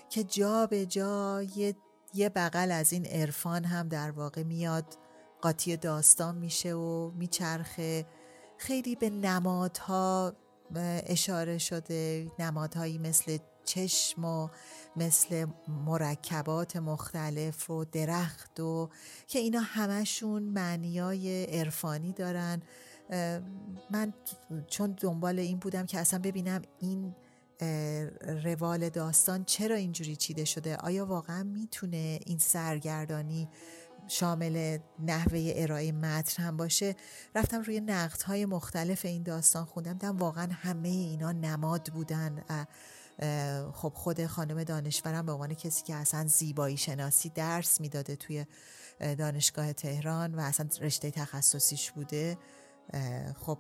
که 0.10 0.24
جا 0.24 0.68
به 0.68 0.86
جا 0.86 1.44
یه, 1.56 1.76
یه 2.14 2.30
بغل 2.30 2.72
از 2.72 2.94
این 2.94 3.06
عرفان 3.06 3.64
هم 3.64 3.88
در 3.88 4.12
واقع 4.12 4.44
میاد 4.44 4.98
قاطی 5.42 5.78
داستان 5.78 6.38
میشه 6.38 6.74
و 6.74 7.12
میچرخه. 7.12 8.06
خیلی 8.58 8.96
به 8.96 9.10
نمادها 9.10 10.34
اشاره 11.06 11.58
شده 11.58 12.32
نمادهایی 12.40 12.98
مثل 12.98 13.38
چشم 13.66 14.26
و 14.26 14.50
مثل 14.96 15.46
مرکبات 15.68 16.76
مختلف 16.76 17.70
و 17.70 17.86
درخت 17.86 18.60
و 18.60 18.90
که 19.28 19.40
اینا 19.40 19.60
همشون 19.60 20.44
معنیای 20.44 21.46
عرفانی 21.46 22.14
دارن. 22.14 22.62
من 23.92 24.14
چون 24.68 24.96
دنبال 25.02 25.40
این 25.40 25.60
بودم 25.60 25.86
که 25.86 26.00
اصلا 26.00 26.20
ببینم 26.20 26.62
این 26.80 27.16
روال 28.44 28.90
داستان 28.90 29.44
چرا 29.44 29.76
اینجوری 29.76 30.16
چیده 30.16 30.46
شده. 30.46 30.76
آیا 30.76 31.06
واقعا 31.06 31.44
می‌تونه 31.44 32.20
این 32.26 32.38
سرگردانی 32.38 33.50
شامل 34.08 34.78
نحوه 35.00 35.54
ارائه 35.56 35.92
متن 35.92 36.44
هم 36.44 36.58
باشه؟ 36.58 36.96
رفتم 37.36 37.62
روی 37.62 37.80
نقد 37.80 38.22
های 38.22 38.46
مختلف 38.46 39.06
این 39.06 39.24
داستان 39.24 39.66
خوندم. 39.66 39.94
دیدم 39.94 40.18
واقعا 40.18 40.48
همه 40.52 40.90
اینا 40.90 41.32
نماد 41.32 41.90
بودن. 41.94 42.44
خب 43.74 43.94
خود 43.96 44.26
خانم 44.26 44.64
دانشورم 44.64 45.26
به 45.26 45.32
عنوان 45.32 45.54
کسی 45.54 45.84
که 45.84 45.96
اصلا 45.96 46.28
زیبایی 46.28 46.78
شناسی 46.78 47.30
درس 47.30 47.82
می‌داده 47.82 48.16
توی 48.16 48.46
دانشگاه 49.00 49.74
تهران 49.74 50.36
و 50.36 50.40
اصلا 50.40 50.68
رشته 50.82 51.12
تخصصیش 51.12 51.92
بوده. 51.92 52.38
خب 53.40 53.58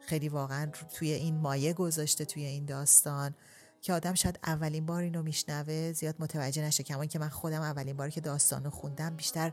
خیلی 0.00 0.28
واقعا 0.28 0.70
توی 0.94 1.10
این 1.12 1.36
مایه 1.36 1.72
گذاشته 1.72 2.24
توی 2.24 2.44
این 2.44 2.64
داستان 2.64 3.34
که 3.80 3.92
آدم 3.92 4.14
شاید 4.14 4.38
اولین 4.44 4.86
بار 4.86 5.02
اینو 5.02 5.22
میشنوه 5.22 5.92
زیاد 5.92 6.14
متوجه 6.18 6.62
نشه 6.62 6.82
کمان 6.82 7.06
که 7.06 7.18
من 7.18 7.28
خودم 7.28 7.60
اولین 7.60 7.96
بار 7.96 8.10
که 8.10 8.20
داستانو 8.20 8.70
خوندم 8.70 9.16
بیشتر 9.16 9.52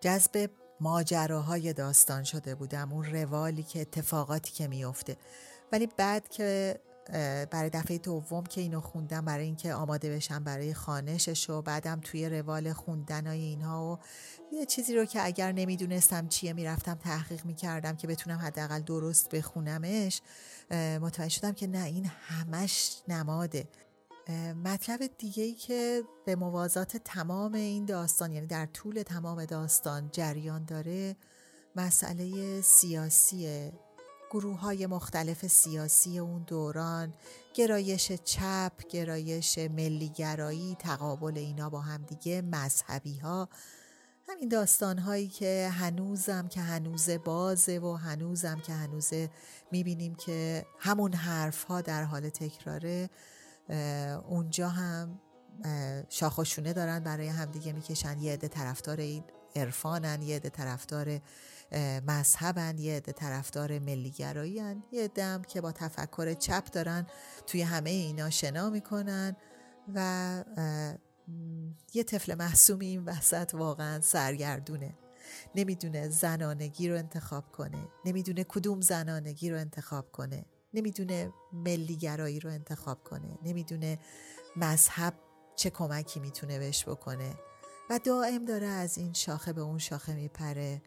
جذب 0.00 0.50
ماجراهای 0.80 1.72
داستان 1.72 2.24
شده 2.24 2.54
بودم 2.54 2.92
اون 2.92 3.04
روالی 3.04 3.62
که 3.62 3.80
اتفاقاتی 3.80 4.52
که 4.52 4.68
میفته 4.68 5.16
ولی 5.72 5.88
بعد 5.96 6.28
که 6.28 6.80
برای 7.50 7.70
دفعه 7.70 7.98
دوم 7.98 8.44
که 8.44 8.60
اینو 8.60 8.80
خوندم 8.80 9.24
برای 9.24 9.44
اینکه 9.44 9.74
آماده 9.74 10.16
بشم 10.16 10.44
برای 10.44 10.74
خانشش 10.74 11.50
و 11.50 11.62
بعدم 11.62 12.00
توی 12.00 12.28
روال 12.28 12.72
خوندن 12.72 13.26
های 13.26 13.40
اینها 13.40 13.92
و 13.92 13.98
یه 14.52 14.66
چیزی 14.66 14.96
رو 14.96 15.04
که 15.04 15.24
اگر 15.24 15.52
نمی‌دونستم 15.52 16.28
چیه 16.28 16.52
می‌رفتم 16.52 16.94
تحقیق 16.94 17.44
می‌کردم 17.44 17.96
که 17.96 18.06
بتونم 18.06 18.38
حداقل 18.38 18.80
درست 18.80 19.30
بخونمش. 19.30 20.20
متوجه 21.00 21.28
شدم 21.28 21.52
که 21.52 21.66
نه 21.66 21.84
این 21.84 22.06
همش 22.06 23.02
نماده. 23.08 23.68
مطلب 24.64 25.00
دیگه 25.18 25.42
ای 25.42 25.54
که 25.54 26.02
به 26.24 26.36
موازات 26.36 26.96
تمام 26.96 27.54
این 27.54 27.84
داستان 27.84 28.32
یعنی 28.32 28.46
در 28.46 28.66
طول 28.66 29.02
تمام 29.02 29.44
داستان 29.44 30.08
جریان 30.12 30.64
داره 30.64 31.16
مسئله 31.76 32.60
سیاسی 32.60 33.72
گروه 34.32 34.60
های 34.60 34.86
مختلف 34.86 35.46
سیاسی 35.46 36.18
اون 36.18 36.42
دوران 36.42 37.14
گرایش 37.54 38.12
چپ، 38.12 38.86
گرایش 38.90 39.58
ملیگرایی، 39.58 40.76
تقابل 40.78 41.38
اینا 41.38 41.70
با 41.70 41.80
هم 41.80 42.02
دیگه 42.02 42.42
مذهبی 42.42 43.18
ها 43.18 43.48
همین 44.28 44.48
داستان 44.48 44.98
هایی 44.98 45.28
که 45.28 45.70
هنوزم 45.72 46.48
که 46.48 46.60
هنوز 46.60 47.10
بازه 47.10 47.78
و 47.78 47.92
هنوزم 47.92 48.60
که 48.60 48.72
هنوز 48.72 49.10
می‌بینیم 49.72 50.14
که 50.14 50.66
همون 50.78 51.14
حرف 51.14 51.64
ها 51.64 51.80
در 51.80 52.04
حال 52.04 52.28
تکراره 52.28 53.10
اونجا 54.28 54.68
هم 54.68 55.20
شاخشونه 56.08 56.72
دارن 56.72 57.00
برای 57.00 57.28
همدیگه 57.28 57.72
می‌کشن. 57.72 58.18
یه 58.18 58.32
عده 58.32 58.48
طرفدار 58.48 59.00
این 59.00 59.24
عرفانن 59.56 60.22
یه 60.22 60.36
عده 60.36 60.50
طرفدار 60.50 61.20
مذهبن 62.06 62.78
یه 62.78 62.96
عده 62.96 63.12
طرفدار 63.12 63.78
ملیگرایی 63.78 64.62
یه 64.92 65.08
دم 65.08 65.42
که 65.42 65.60
با 65.60 65.72
تفکر 65.72 66.34
چپ 66.34 66.64
دارن 66.64 67.06
توی 67.46 67.62
همه 67.62 67.90
اینا 67.90 68.30
شنا 68.30 68.70
می‌کنن 68.70 69.36
و 69.94 70.44
یه 71.94 72.04
طفل 72.04 72.34
محسومی 72.34 72.86
این 72.86 73.04
وسط 73.04 73.54
واقعا 73.54 74.00
سرگردونه. 74.00 74.94
نمی‌دونه 75.54 76.08
زنانگی 76.08 76.88
رو 76.88 76.96
انتخاب 76.96 77.52
کنه. 77.52 77.88
نمی‌دونه 78.04 78.44
کدوم 78.44 78.80
زنانگی 78.80 79.50
رو 79.50 79.58
انتخاب 79.58 80.12
کنه. 80.12 80.44
نمی‌دونه 80.74 81.32
ملیگرایی 81.52 82.40
رو 82.40 82.50
انتخاب 82.50 83.04
کنه. 83.04 83.38
نمی‌دونه 83.42 83.98
مذهب 84.56 85.14
چه 85.56 85.70
کمکی 85.70 86.20
می‌تونه 86.20 86.58
بهش 86.58 86.88
بکنه. 86.88 87.34
و 87.90 88.00
دائم 88.04 88.44
داره 88.44 88.66
از 88.66 88.98
این 88.98 89.12
شاخه 89.12 89.52
به 89.52 89.60
اون 89.60 89.78
شاخه 89.78 90.14
میپره. 90.14 90.82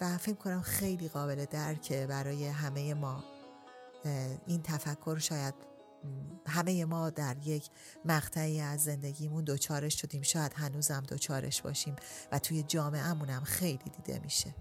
و 0.00 0.18
فکر 0.18 0.36
کنم 0.36 0.60
خیلی 0.60 1.08
قابل 1.08 1.44
درکه 1.44 2.06
برای 2.06 2.46
همه 2.46 2.94
ما. 2.94 3.24
این 4.46 4.62
تفکر 4.62 5.18
شاید 5.18 5.54
همه 6.46 6.84
ما 6.84 7.10
در 7.10 7.36
یک 7.44 7.68
مقطعی 8.04 8.60
از 8.60 8.84
زندگیمون 8.84 9.44
دوچارش 9.44 10.00
شدیم. 10.00 10.22
شاید 10.22 10.52
هنوزم 10.54 11.02
دوچارش 11.08 11.62
باشیم 11.62 11.96
و 12.32 12.38
توی 12.38 12.62
جامعهمون 12.62 13.28
هم 13.28 13.44
خیلی 13.44 13.90
دیده 13.96 14.20
میشه. 14.24 14.54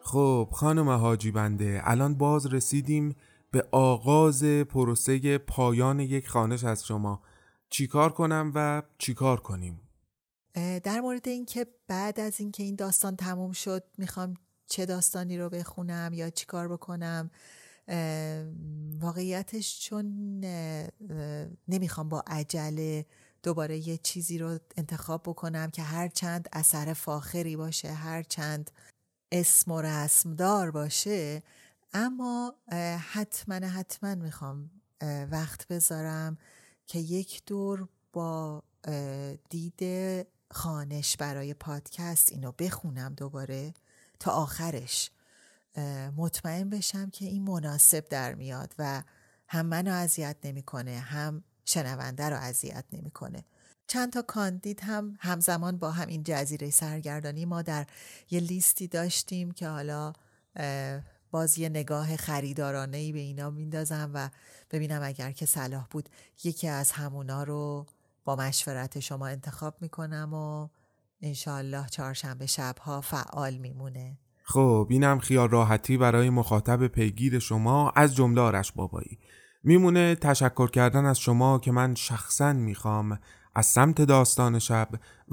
خب 0.00 0.48
خانم 0.52 0.88
حاجی 0.88 1.30
بنده 1.30 1.80
الان 1.84 2.14
باز 2.14 2.46
رسیدیم 2.46 3.16
به 3.50 3.68
آغاز 3.70 4.44
پروسه 4.44 5.38
پایان 5.38 6.00
یک 6.00 6.28
خانش 6.28 6.64
از 6.64 6.84
شما. 6.84 7.22
چیکار 7.70 8.12
کنم 8.12 8.52
و 8.54 8.82
چیکار 8.98 9.40
کنیم؟ 9.40 9.80
در 10.54 11.00
مورد 11.00 11.28
اینکه 11.28 11.66
بعد 11.86 12.20
از 12.20 12.40
اینکه 12.40 12.62
این 12.62 12.74
داستان 12.74 13.16
تموم 13.16 13.52
شد 13.52 13.84
می‌خوام 13.98 14.34
چه 14.66 14.86
داستانی 14.86 15.38
رو 15.38 15.48
بخونم 15.48 16.10
یا 16.14 16.30
چیکار 16.30 16.68
بکنم 16.68 17.30
واقعیتش 19.00 19.80
چون 19.80 20.06
نمی‌خوام 21.68 22.08
با 22.08 22.24
عجله 22.26 23.06
دوباره 23.42 23.88
یه 23.88 23.96
چیزی 23.96 24.38
رو 24.38 24.58
انتخاب 24.76 25.22
بکنم 25.22 25.70
که 25.70 25.82
هر 25.82 26.08
چند 26.08 26.48
اثر 26.52 26.92
فاخری 26.92 27.56
باشه 27.56 27.92
هر 27.92 28.22
چند 28.22 28.70
اسم 29.32 29.70
و 29.70 29.82
رسمدار 29.82 30.70
باشه 30.70 31.42
اما 31.92 32.54
حتما 33.12 33.54
حتما 33.54 34.14
می‌خوام 34.14 34.70
وقت 35.30 35.68
بذارم 35.68 36.38
که 36.86 36.98
یک 36.98 37.42
دور 37.46 37.88
با 38.12 38.62
دید 39.50 39.82
خانش 40.52 41.16
برای 41.16 41.54
پادکست 41.54 42.32
اینو 42.32 42.52
بخونم 42.52 43.14
دوباره 43.14 43.74
تا 44.20 44.30
آخرش. 44.30 45.10
مطمئن 46.16 46.70
بشم 46.70 47.10
که 47.10 47.24
این 47.24 47.42
مناسب 47.42 48.08
در 48.08 48.34
میاد 48.34 48.74
و 48.78 49.02
هم 49.48 49.66
منو 49.66 49.92
اذیت 49.92 50.36
نمی‌کنه 50.44 50.98
هم 50.98 51.44
شنونده 51.64 52.28
رو 52.28 52.36
اذیت 52.36 52.84
نمی‌کنه. 52.92 53.44
چند 53.86 54.12
تا 54.12 54.22
کاندید 54.22 54.80
هم 54.80 55.16
همزمان 55.20 55.78
با 55.78 55.90
هم 55.90 56.08
این 56.08 56.22
جزیره 56.24 56.70
سرگردانی 56.70 57.44
ما 57.44 57.62
در 57.62 57.86
یه 58.30 58.40
لیستی 58.40 58.88
داشتیم 58.88 59.50
که 59.50 59.68
حالا 59.68 60.12
باز 61.30 61.58
یه 61.58 61.68
نگاه 61.68 62.16
خریدارانه 62.16 62.96
ای 62.96 63.12
به 63.12 63.18
اینا 63.18 63.50
میندازم 63.50 64.10
و 64.14 64.30
ببینم 64.70 65.02
اگر 65.02 65.32
که 65.32 65.46
صلاح 65.46 65.86
بود 65.90 66.08
یکی 66.44 66.68
از 66.68 66.92
همونا 66.92 67.42
رو 67.42 67.86
با 68.24 68.36
مشورت 68.36 69.00
شما 69.00 69.26
انتخاب 69.26 69.74
می‌کنم 69.80 70.34
و 70.34 70.68
انشالله 71.22 71.86
چهارشنبه 71.86 72.46
شبها 72.46 73.00
فعال 73.00 73.54
میمونه. 73.54 74.18
خب 74.44 74.86
اینم 74.90 75.18
خیال 75.18 75.50
راحتی 75.50 75.96
برای 75.96 76.30
مخاطب 76.30 76.86
پیگیر 76.86 77.38
شما 77.38 77.90
از 77.90 78.14
جمله 78.14 78.40
آرش 78.40 78.72
بابایی. 78.72 79.18
میمونه 79.64 80.14
تشکر 80.14 80.70
کردن 80.70 81.04
از 81.06 81.18
شما 81.18 81.58
که 81.58 81.72
من 81.72 81.94
شخصا 81.94 82.52
می‌خوام 82.52 83.18
از 83.54 83.66
سمت 83.66 84.02
داستان 84.02 84.58
شب 84.58 84.88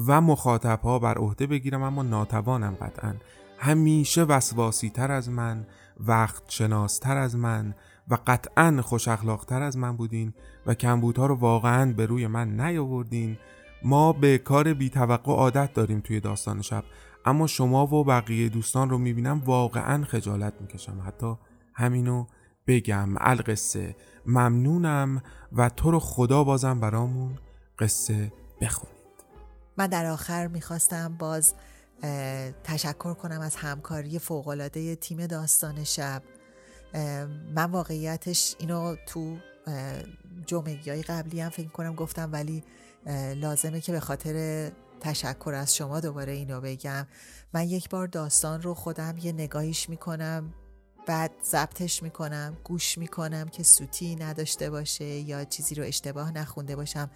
و 0.08 0.22
مخاطب 0.22 0.80
ها 0.82 1.00
بر 1.00 1.18
عهده 1.18 1.48
بگیرم 1.48 1.84
اما 1.84 2.04
ناتوانم 2.04 2.76
قطعا. 2.76 3.16
همیشه 3.58 4.24
وسواسی 4.24 4.90
تر 4.90 5.12
از 5.12 5.30
من 5.30 5.68
وقت 6.00 6.44
شناستر 6.48 7.18
از 7.18 7.36
من 7.36 7.76
و 8.10 8.18
قطعا 8.28 8.82
خوش 8.82 9.08
اخلاقتر 9.08 9.62
از 9.62 9.78
من 9.78 9.98
بودین 9.98 10.34
و 10.66 10.74
کمبودها 10.74 11.26
رو 11.26 11.36
واقعا 11.36 11.94
به 11.94 12.06
روی 12.06 12.28
من 12.28 12.62
نیاوردین. 12.62 13.38
ما 13.84 14.14
به 14.14 14.38
کار 14.38 14.74
بی 14.74 14.90
توقع 14.90 15.32
عادت 15.32 15.74
داریم 15.74 16.00
توی 16.00 16.20
داستان 16.20 16.62
شب 16.62 16.84
اما 17.26 17.48
شما 17.48 17.88
و 17.88 18.04
بقیه 18.04 18.50
دوستان 18.50 18.90
رو 18.90 18.98
می‌بینم 18.98 19.42
واقعا 19.46 20.04
خجالت 20.06 20.54
می‌کشم. 20.62 21.04
حتی 21.08 21.36
همینو 21.74 22.26
بگم. 22.68 23.10
القصه. 23.18 23.96
ممنونم 24.26 25.24
و 25.52 25.70
تو 25.70 25.92
رو 25.92 26.00
خدا 26.00 26.44
بازم 26.44 26.80
برامون 26.80 27.36
قصه 27.80 28.34
بخونید. 28.62 29.00
من 29.78 29.88
در 29.88 30.06
آخر 30.06 30.48
می‌خواستم 30.48 31.16
باز 31.20 31.54
تشکر 32.64 33.14
کنم 33.14 33.42
از 33.42 33.56
همکاری 33.56 34.20
فوقالعاده 34.20 34.96
تیم 34.96 35.28
داستان 35.28 35.84
شب. 35.84 36.24
من 37.56 37.72
واقعیتش 37.72 38.56
اینو 38.60 38.96
تو 39.06 39.38
جمعه 40.46 40.80
های 40.88 41.02
قبلی 41.02 41.42
هم 41.42 41.50
فکر 41.50 41.70
کنم 41.70 41.96
گفتم 41.96 42.32
ولی 42.32 42.64
لازمه 43.36 43.82
که 43.82 43.92
به 43.92 44.00
خاطر 44.00 44.72
تشکر 45.00 45.54
از 45.54 45.76
شما 45.76 46.00
دوباره 46.00 46.32
اینو 46.34 46.62
بگم. 46.62 47.08
من 47.54 47.70
یک 47.70 47.90
بار 47.90 48.08
داستان 48.08 48.62
رو 48.62 48.74
خودم 48.74 49.16
یه 49.22 49.32
نگاهیش 49.32 49.90
می‌کنم 49.90 50.54
بعد 51.08 51.32
ضبطش 51.44 52.04
می‌کنم 52.04 52.58
گوش 52.64 52.98
می‌کنم 52.98 53.48
که 53.48 53.64
سوتی 53.64 54.16
نداشته 54.16 54.70
باشه 54.70 55.06
یا 55.06 55.44
چیزی 55.44 55.76
رو 55.76 55.84
اشتباه 55.84 56.32
نخونده 56.32 56.76
باشم. 56.76 57.10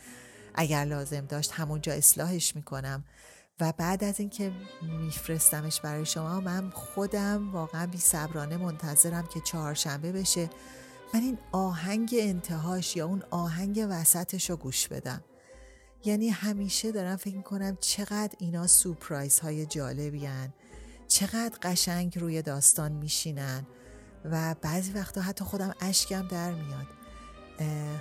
اگر 0.56 0.86
لازم 0.86 1.26
داشت 1.26 1.52
همونجا 1.52 1.94
اصلاحش 1.94 2.56
می‌کنم. 2.56 3.04
و 3.60 3.74
بعد 3.78 4.04
از 4.04 4.20
اینکه 4.20 4.52
میفرستمش 4.82 5.82
برای 5.82 6.06
شما 6.06 6.40
من 6.40 6.70
خودم 6.70 7.52
واقعا 7.52 7.88
بی 7.88 7.98
صبرانه 7.98 8.58
منتظرم 8.58 9.28
که 9.28 9.40
چهارشنبه 9.42 10.12
بشه. 10.12 10.50
من 11.14 11.20
این 11.20 11.38
آهنگ 11.52 12.16
انتهاش 12.20 12.96
یا 12.96 13.06
اون 13.06 13.24
آهنگ 13.32 13.86
وسطش 13.90 14.50
رو 14.50 14.56
گوش 14.56 14.88
بدم. 14.88 15.24
یعنی 16.06 16.30
همیشه 16.30 16.92
دارم 16.92 17.16
فکر 17.16 17.42
کنم 17.42 17.78
چقدر 17.82 18.36
اینا 18.38 18.68
سورپرایز 18.68 19.40
های 19.40 19.66
جالبی 19.66 20.26
هن. 20.26 20.54
چقدر 21.08 21.58
قشنگ 21.62 22.20
روی 22.20 22.42
داستان 22.42 22.92
میشینن. 22.92 23.68
و 24.26 24.56
بعضی 24.62 24.92
وقتا 24.92 25.22
حتی 25.22 25.46
خودم 25.46 25.76
اشکم 25.82 26.28
در 26.28 26.52
میاد. 26.52 26.88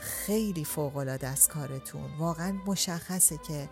خیلی 0.00 0.64
فوق 0.64 0.96
العاده 0.96 1.28
از 1.28 1.48
کارتون. 1.48 2.10
واقعا 2.18 2.52
مشخصه 2.66 3.38
که 3.48 3.68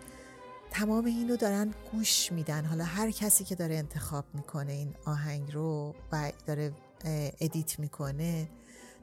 تمام 0.71 1.05
اینو 1.05 1.35
دارن 1.35 1.73
گوش 1.91 2.31
میدن. 2.31 2.65
حالا 2.65 2.83
هر 2.83 3.11
کسی 3.11 3.43
که 3.43 3.55
داره 3.55 3.75
انتخاب 3.75 4.25
می‌کنه 4.33 4.71
این 4.71 4.95
آهنگ 5.05 5.53
رو 5.53 5.95
و 6.11 6.31
داره 6.45 6.71
ادیت 7.41 7.79
می‌کنه 7.79 8.49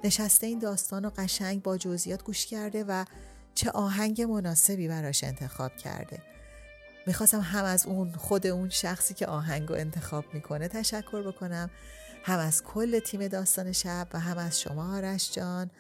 نشسته 0.05 0.47
این 0.47 0.59
داستان 0.59 1.03
رو 1.05 1.11
قشنگ 1.17 1.63
با 1.63 1.77
جزئیات 1.79 2.23
گوش 2.23 2.47
کرده 2.47 2.85
و 2.85 3.05
چه 3.55 3.71
آهنگ 3.71 4.23
مناسبی 4.23 4.89
براش 4.89 5.25
انتخاب 5.25 5.77
کرده. 5.77 6.23
می‌خواستم 7.07 7.41
هم 7.41 7.65
از 7.65 7.87
اون 7.87 8.13
خود 8.13 8.47
اون 8.47 8.69
شخصی 8.69 9.15
که 9.15 9.27
آهنگ 9.27 9.69
رو 9.69 9.75
انتخاب 9.75 10.25
می‌کنه 10.35 10.69
تشکر 10.69 11.23
بکنم. 11.23 11.71
هم 12.25 12.39
از 12.39 12.63
کل 12.63 12.99
تیم 12.99 13.29
داستان 13.29 13.73
شب 13.73 14.09
و 14.13 14.21
هم 14.21 14.39
از 14.39 14.61
شما 14.61 14.97
آرش 14.97 15.33
جان 15.33 15.71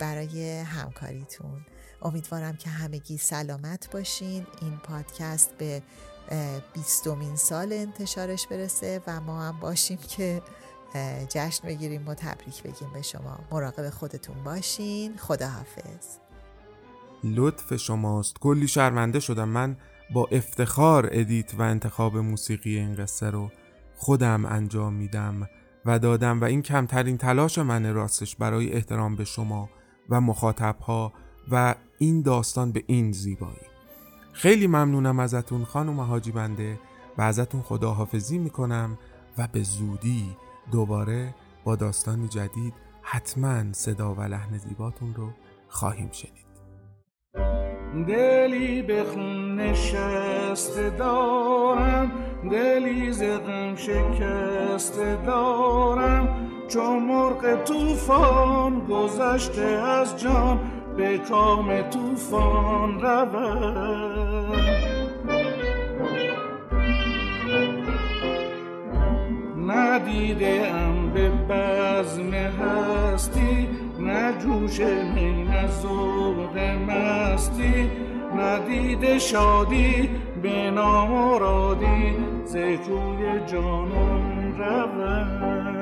برای 0.00 0.58
همکاریتون. 0.58 1.66
امیدوارم 2.06 2.56
که 2.56 2.70
همگی 2.70 3.18
سلامت 3.18 3.90
باشین. 3.90 4.46
این 4.62 4.76
پادکست 4.76 5.58
به 5.58 5.82
بیستمین 6.74 7.36
سال 7.36 7.72
انتشارش 7.72 8.46
برسه 8.46 9.02
و 9.06 9.20
ما 9.20 9.42
هم 9.42 9.60
باشیم 9.60 9.98
که 9.98 10.42
جشن 11.28 11.68
بگیریم 11.68 12.08
و 12.08 12.14
تبریک 12.14 12.62
بگیم 12.62 12.92
به 12.94 13.02
شما. 13.02 13.38
مراقب 13.52 13.90
خودتون 13.90 14.44
باشین. 14.44 15.16
خداحافظ. 15.16 16.18
لطف 17.24 17.76
شماست. 17.76 18.38
کلی 18.38 18.68
شرمنده 18.68 19.20
شدم. 19.20 19.48
من 19.48 19.76
با 20.10 20.28
افتخار 20.32 21.08
ادیت 21.12 21.54
و 21.54 21.62
انتخاب 21.62 22.16
موسیقی 22.16 22.78
این 22.78 22.94
قصه 22.94 23.30
رو 23.30 23.50
خودم 23.96 24.44
انجام 24.44 24.94
میدم 24.94 25.48
و 25.84 25.98
دادم 25.98 26.40
و 26.40 26.44
این 26.44 26.62
کمترین 26.62 27.18
تلاش 27.18 27.58
من 27.58 27.94
راستش 27.94 28.36
برای 28.36 28.72
احترام 28.72 29.16
به 29.16 29.24
شما 29.24 29.70
و 30.10 30.20
مخاطبها 30.20 31.12
و 31.50 31.74
این 31.98 32.22
داستان 32.22 32.72
به 32.72 32.84
این 32.86 33.12
زیبایی. 33.12 33.66
خیلی 34.32 34.66
ممنونم 34.66 35.20
ازتون 35.20 35.64
خانم 35.64 36.00
حاجی 36.00 36.32
بنده 36.32 36.78
و 37.18 37.22
ازتون 37.22 37.62
خداحافظی 37.62 38.38
می‌کنم 38.38 38.98
و 39.38 39.48
به 39.52 39.62
زودی 39.62 40.36
دوباره 40.72 41.34
با 41.64 41.76
داستانی 41.76 42.28
جدید 42.28 42.74
حتما 43.02 43.72
صدا 43.72 44.14
و 44.14 44.20
لحن 44.20 44.58
زیباتون 44.58 45.14
رو 45.14 45.28
خواهیم 45.68 46.10
شنید. 46.12 46.46
دلی 48.06 48.82
به 48.82 49.04
خون 49.04 49.60
نشسته 49.60 50.90
دارم 50.90 52.12
دلی 52.50 53.12
زغم 53.12 53.76
شکسته 53.76 55.16
دارم. 55.26 56.46
چون 56.68 57.02
مرغ 57.02 57.64
توفان 57.64 58.86
گذشته 58.86 59.62
از 59.62 60.20
جان 60.20 60.60
به 60.96 61.18
کام 61.18 61.82
توفان 61.82 63.00
روم 63.00 64.56
ندیده 69.68 70.72
ام 70.74 71.10
به 71.10 71.30
بزم 71.30 72.34
هستی 72.34 73.68
نه 74.00 74.32
جوش 74.38 74.80
می 74.80 75.44
نه 75.44 75.66
ذوق 75.66 76.58
مستی. 76.58 77.90
ندیده 78.36 79.18
شادی 79.18 80.10
به 80.42 80.70
نامرادی 80.70 82.14
ز 82.44 82.56
کوی 82.56 83.40
جانان 83.46 84.58
روم 84.58 85.76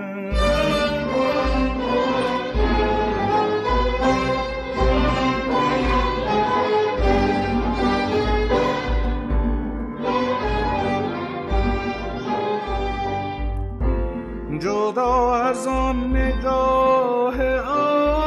جدا 14.94 15.34
از 15.34 15.66
آن 15.66 16.16
نگاه 16.16 17.42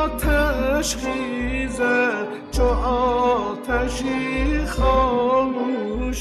آتش 0.03 0.95
خیزد 0.95 2.27
چو 2.51 2.63
آتشی 2.63 4.65
خاموشم. 4.65 6.19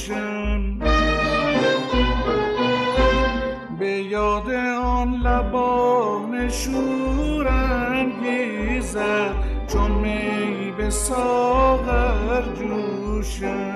به 3.78 3.90
یاد 3.90 4.50
آن 4.82 5.14
لبان 5.14 6.48
شورانگیزد 6.48 9.34
چون 9.68 9.90
می 9.90 10.72
به 10.78 10.90
ساغر 10.90 12.42
جوشم. 12.54 13.75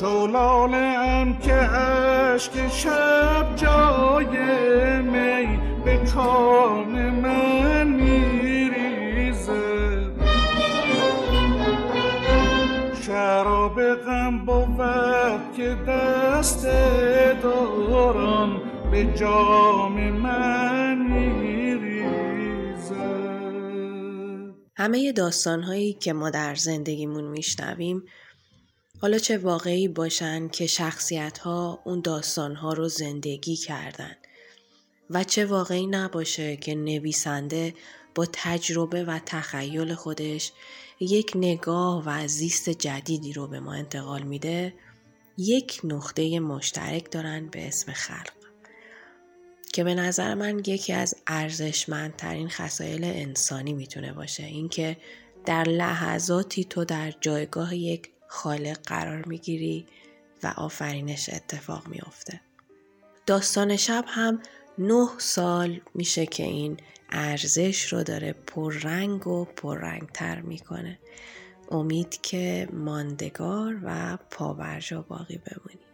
چولاله 0.00 0.76
ام 0.76 1.38
که 1.38 1.52
عشق 1.52 2.68
شب 2.68 3.56
جای 3.56 4.26
می 5.02 5.58
به 5.84 5.96
کام 6.14 7.10
من 7.10 7.88
میریزه. 7.88 9.56
شراب 13.02 13.94
غم 13.94 14.38
بود 14.46 15.56
که 15.56 15.76
دست 15.88 16.66
داران 17.42 18.60
به 18.90 19.04
جام 19.04 20.10
من 20.10 20.98
میریزه. 20.98 22.96
همه 24.76 25.12
داستان 25.12 25.62
هایی 25.62 25.92
که 25.92 26.12
ما 26.12 26.30
در 26.30 26.54
زندگیمون 26.54 27.24
میشنویم 27.24 28.02
حالا 29.00 29.18
چه 29.18 29.38
واقعی 29.38 29.88
باشن 29.88 30.48
که 30.48 30.66
شخصیت 30.66 31.38
ها 31.38 31.82
اون 31.84 32.00
داستان 32.00 32.54
ها 32.54 32.72
رو 32.72 32.88
زندگی 32.88 33.56
کردن 33.56 34.16
و 35.10 35.24
چه 35.24 35.46
واقعی 35.46 35.86
نباشه 35.86 36.56
که 36.56 36.74
نویسنده 36.74 37.74
با 38.14 38.26
تجربه 38.32 39.04
و 39.04 39.18
تخیل 39.26 39.94
خودش 39.94 40.52
یک 41.00 41.32
نگاه 41.34 42.02
و 42.06 42.28
زیست 42.28 42.68
جدیدی 42.70 43.32
رو 43.32 43.46
به 43.46 43.60
ما 43.60 43.72
انتقال 43.74 44.22
میده 44.22 44.74
یک 45.38 45.80
نقطه 45.84 46.40
مشترک 46.40 47.10
دارن 47.10 47.46
به 47.46 47.68
اسم 47.68 47.92
خلق 47.92 48.32
که 49.72 49.84
به 49.84 49.94
نظر 49.94 50.34
من 50.34 50.58
یکی 50.58 50.92
از 50.92 51.14
ارزشمندترین 51.26 52.48
خصایل 52.48 53.04
انسانی 53.04 53.72
می‌تونه 53.72 54.12
باشه. 54.12 54.44
اینکه 54.44 54.96
در 55.44 55.64
لحظاتی 55.64 56.64
تو 56.64 56.84
در 56.84 57.14
جایگاه 57.20 57.76
یک 57.76 58.08
خالق 58.28 58.78
قرار 58.86 59.24
می‌گیری 59.26 59.86
و 60.42 60.54
آفرینش 60.56 61.28
اتفاق 61.28 61.88
میافته. 61.88 62.40
داستان 63.26 63.76
شب 63.76 64.04
هم 64.08 64.40
نه 64.78 65.08
سال 65.18 65.80
میشه 65.94 66.26
که 66.26 66.42
این 66.42 66.76
ارزش 67.10 67.92
رو 67.92 68.02
داره 68.02 68.32
پررنگ 68.32 69.26
و 69.26 69.44
پررنگتر 69.44 70.40
می‌کنه. 70.40 70.98
امید 71.70 72.20
که 72.22 72.68
ماندگار 72.72 73.80
و 73.82 74.18
پاورجا 74.30 75.02
باقی 75.02 75.38
بمونی. 75.38 75.85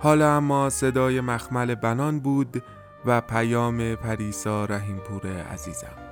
حالا 0.00 0.36
اما 0.36 0.70
صدای 0.70 1.20
مخمل 1.20 1.74
بنان 1.74 2.20
بود 2.20 2.62
و 3.04 3.20
پیام 3.20 3.94
پریسا 3.94 4.64
رحیمپور 4.64 5.26
عزیزم. 5.26 6.06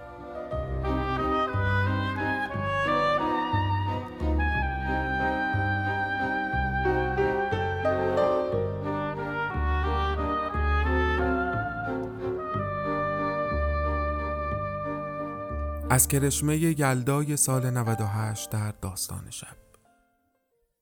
از 15.91 16.09
کرشمه 16.09 16.57
یلدای 16.57 17.37
سال 17.37 17.71
98 17.71 18.51
در 18.51 18.71
داستان 18.83 19.31
شب. 19.31 19.57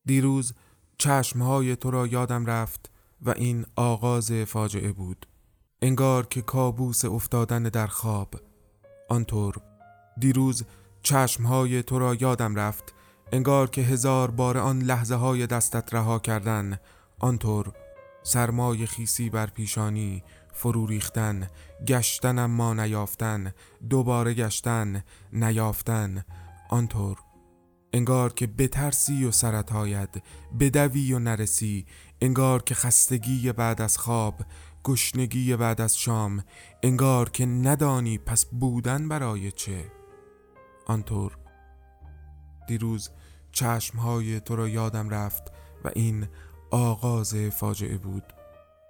دیروز 0.06 0.54
چشمهای 0.98 1.76
تو 1.76 1.90
را 1.90 2.06
یادم 2.06 2.46
رفت 2.46 2.91
و 3.22 3.30
این 3.30 3.66
آغاز 3.76 4.32
فاجعه 4.32 4.92
بود. 4.92 5.26
انگار 5.82 6.26
که 6.26 6.42
کابوس 6.42 7.04
افتادن 7.04 7.62
در 7.62 7.86
خواب. 7.86 8.34
آنطور 9.08 9.54
دیروز 10.18 10.64
چشمهای 11.02 11.82
تو 11.82 11.98
را 11.98 12.14
یادم 12.14 12.54
رفت. 12.54 12.94
انگار 13.32 13.70
که 13.70 13.82
هزار 13.82 14.30
بار 14.30 14.58
آن 14.58 14.78
لحظه 14.78 15.14
های 15.14 15.46
دستت 15.46 15.94
رها 15.94 16.18
کردن. 16.18 16.78
آنطور 17.18 17.72
سرمای 18.22 18.86
خیسی 18.86 19.30
بر 19.30 19.46
پیشانی 19.46 20.22
فرو 20.52 20.86
ریختن. 20.86 21.46
گشتن 21.86 22.38
اما 22.38 22.74
نیافتن. 22.74 23.52
دوباره 23.90 24.34
گشتن 24.34 25.04
نیافتن. 25.32 26.24
آنطور 26.70 27.18
انگار 27.92 28.32
که 28.32 28.46
بترسی 28.46 29.24
و 29.24 29.30
سرت 29.30 29.72
آید. 29.72 30.22
بدوی 30.60 31.12
و 31.12 31.18
نرسی. 31.18 31.86
انگار 32.22 32.62
که 32.62 32.74
خستگی 32.74 33.52
بعد 33.52 33.82
از 33.82 33.98
خواب 33.98 34.34
گشنگی 34.84 35.56
بعد 35.56 35.80
از 35.80 35.98
شام 35.98 36.44
انگار 36.82 37.30
که 37.30 37.46
ندانی 37.46 38.18
پس 38.18 38.44
بودن 38.44 39.08
برای 39.08 39.52
چه. 39.52 39.92
آنطور 40.86 41.38
دیروز 42.66 43.10
چشمهای 43.52 44.40
تو 44.40 44.56
را 44.56 44.68
یادم 44.68 45.10
رفت 45.10 45.42
و 45.84 45.90
این 45.96 46.26
آغاز 46.70 47.34
فاجعه 47.34 47.98
بود. 47.98 48.24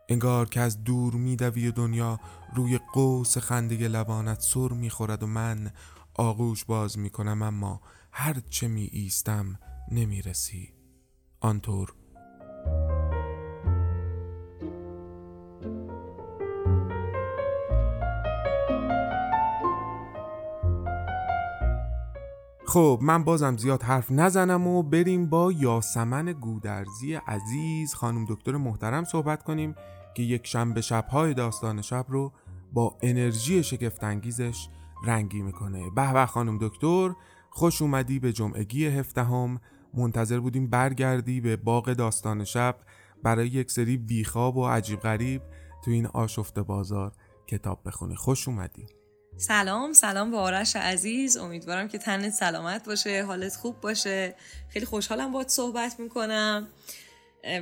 انگار 0.08 0.48
که 0.48 0.60
از 0.60 0.84
دور 0.84 1.14
میدوی 1.14 1.72
دنیا 1.72 2.20
روی 2.54 2.80
قوس 2.92 3.38
خنده 3.38 3.88
لبانت 3.88 4.40
سر 4.40 4.68
می‌خورد 4.68 5.22
و 5.22 5.26
من 5.26 5.72
آغوش 6.14 6.64
باز 6.64 6.98
می‌کنم 6.98 7.42
اما 7.42 7.80
هر 8.12 8.40
چه 8.50 8.68
می 8.68 8.88
ایستم 8.92 9.58
نمی 9.90 10.22
رسی 10.22 10.72
آنطور 11.40 11.94
خب 22.72 22.98
من 23.02 23.24
بازم 23.24 23.56
زیاد 23.56 23.82
حرف 23.82 24.10
نزنم 24.10 24.66
و 24.66 24.82
بریم 24.82 25.26
با 25.26 25.52
یاسمن 25.52 26.32
گودرزی 26.32 27.14
عزیز 27.14 27.94
خانم 27.94 28.24
دکتر 28.28 28.56
محترم 28.56 29.04
صحبت 29.04 29.42
کنیم 29.42 29.74
که 30.14 30.22
یک 30.22 30.46
شنبه 30.46 30.80
شبهای 30.80 31.34
داستان 31.34 31.82
شب 31.82 32.06
رو 32.08 32.32
با 32.72 32.96
انرژی 33.02 33.62
شگفتانگیزش 33.62 34.68
رنگی 35.04 35.42
می‌کنه. 35.42 35.90
به 35.90 36.12
به 36.12 36.26
خانم 36.26 36.58
دکتر 36.60 37.14
خوش 37.50 37.82
اومدی 37.82 38.18
به 38.18 38.32
جمعگی 38.32 38.86
هفدهم. 38.86 39.60
منتظر 39.94 40.40
بودیم 40.40 40.70
برگردی 40.70 41.40
به 41.40 41.56
باغ 41.56 41.92
داستان 41.92 42.44
شب 42.44 42.76
برای 43.22 43.48
یک 43.48 43.70
سری 43.70 43.96
بیخواب 43.96 44.56
و 44.56 44.66
عجیب 44.66 45.00
غریب 45.00 45.42
تو 45.84 45.90
این 45.90 46.06
آشفت 46.06 46.58
بازار 46.58 47.12
کتاب 47.46 47.80
بخونی. 47.84 48.16
خوش 48.16 48.48
اومدی. 48.48 49.01
سلام 49.36 49.92
سلام 49.92 50.30
به 50.30 50.36
آرش 50.36 50.76
عزیز. 50.76 51.36
امیدوارم 51.36 51.88
که 51.88 51.98
تنت 51.98 52.32
سلامت 52.32 52.84
باشه 52.84 53.24
حالت 53.24 53.56
خوب 53.56 53.80
باشه. 53.80 54.34
خیلی 54.68 54.86
خوشحالم 54.86 55.32
باید 55.32 55.48
صحبت 55.48 56.00
می‌کنم. 56.00 56.68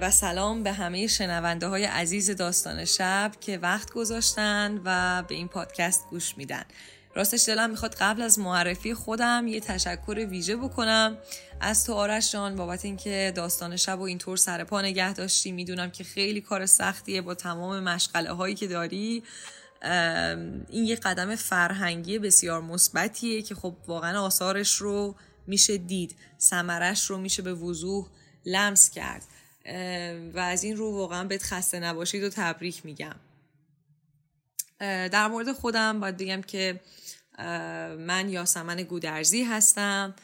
و 0.01 0.11
سلام 0.11 0.63
به 0.63 0.73
همه 0.73 1.07
شنونده 1.07 1.67
های 1.67 1.85
عزیز 1.85 2.31
داستان 2.31 2.85
شب 2.85 3.33
که 3.41 3.59
وقت 3.59 3.91
گذاشتن 3.91 4.81
و 4.85 5.23
به 5.29 5.35
این 5.35 5.49
پادکست 5.49 6.07
گوش 6.11 6.39
میدن. 6.39 6.65
راستش 7.15 7.49
دلم 7.49 7.71
می‌خواد 7.71 7.95
قبل 7.95 8.23
از 8.23 8.39
معرفی 8.39 8.95
خودم 8.95 9.47
یه 9.49 9.61
تشکر 9.61 10.27
ویژه 10.31 10.57
بکنم. 10.57 11.19
از 11.61 11.87
تو 11.87 11.95
آرش 11.95 12.33
جان 12.33 12.57
بابت 12.57 12.85
اینکه 12.85 13.33
داستان 13.37 13.77
شب 13.77 14.01
و 14.01 14.03
اینطور 14.03 14.37
سر 14.37 14.65
پا 14.65 14.83
نگه 14.83 15.13
داشتی 15.13 15.53
می‌دونم 15.53 15.91
که 15.91 16.05
خیلی 16.05 16.41
کار 16.41 16.67
سختیه 16.67 17.23
با 17.23 17.35
تمام 17.35 17.83
مشغله 17.83 18.33
هایی 18.33 18.55
که 18.55 18.67
داری. 18.67 19.23
این 19.83 20.85
یه 20.85 20.97
قدم 20.97 21.37
فرهنگی 21.37 22.19
بسیار 22.19 22.61
مثبتیه 22.61 23.43
که 23.43 23.55
خب 23.55 23.77
واقعا 23.87 24.21
آثارش 24.21 24.77
رو 24.77 25.17
میشه 25.47 25.77
دید 25.77 26.17
سمرش 26.39 27.11
رو 27.11 27.19
میشه 27.19 27.43
به 27.43 27.55
وضوح 27.55 28.09
لمس 28.47 28.91
کرد. 28.91 29.23
و 30.35 30.39
از 30.39 30.65
این 30.65 30.77
رو 30.77 30.93
واقعا 30.93 31.25
بهت 31.25 31.43
خسته 31.43 31.81
نباشید 31.81 32.23
و 32.23 32.29
تبریک 32.29 32.87
میگم. 32.87 33.17
در 34.81 35.29
مورد 35.29 35.53
خودم 35.53 36.01
باید 36.01 36.17
بگم 36.17 36.43
که 36.43 36.81
من 37.99 38.29
یاسمن 38.29 38.83
گودرزی 38.83 39.43
هستم. 39.43 40.15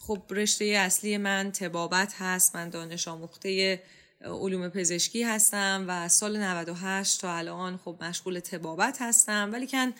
خب 0.00 0.22
رشته 0.30 0.64
اصلی 0.64 1.18
من 1.18 1.52
تبابت 1.52 2.14
هست 2.18 2.56
من 2.56 2.68
دانش 2.70 3.08
آموخته 3.08 3.82
علوم 4.20 4.68
پزشکی 4.68 5.22
هستم 5.22 5.84
و 5.88 6.08
سال 6.08 6.36
98 6.42 7.20
تا 7.20 7.36
الان 7.36 7.76
خب 7.76 7.96
مشغول 8.00 8.40
تبابت 8.40 8.98
هستم. 9.00 9.50
ولی 9.52 9.66
کن 9.66 9.92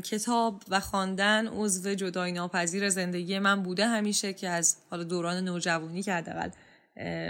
کتاب 0.00 0.62
و 0.68 0.80
خواندن 0.80 1.46
عضو 1.46 1.94
جدای 1.94 2.32
ناپذیر 2.32 2.90
زندگی 2.90 3.38
من 3.38 3.62
بوده 3.62 3.86
همیشه 3.86 4.32
که 4.32 4.48
از 4.48 4.76
حالا 4.90 5.04
دوران 5.04 5.44
نوجوانی 5.44 6.02
که 6.02 6.12
حداقل 6.12 6.50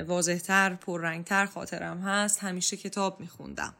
واضحتر 0.06 0.74
پررنگتر 0.74 1.46
خاطرم 1.46 1.98
هست 1.98 2.38
همیشه 2.38 2.76
کتاب 2.76 3.20
میخوندم. 3.20 3.74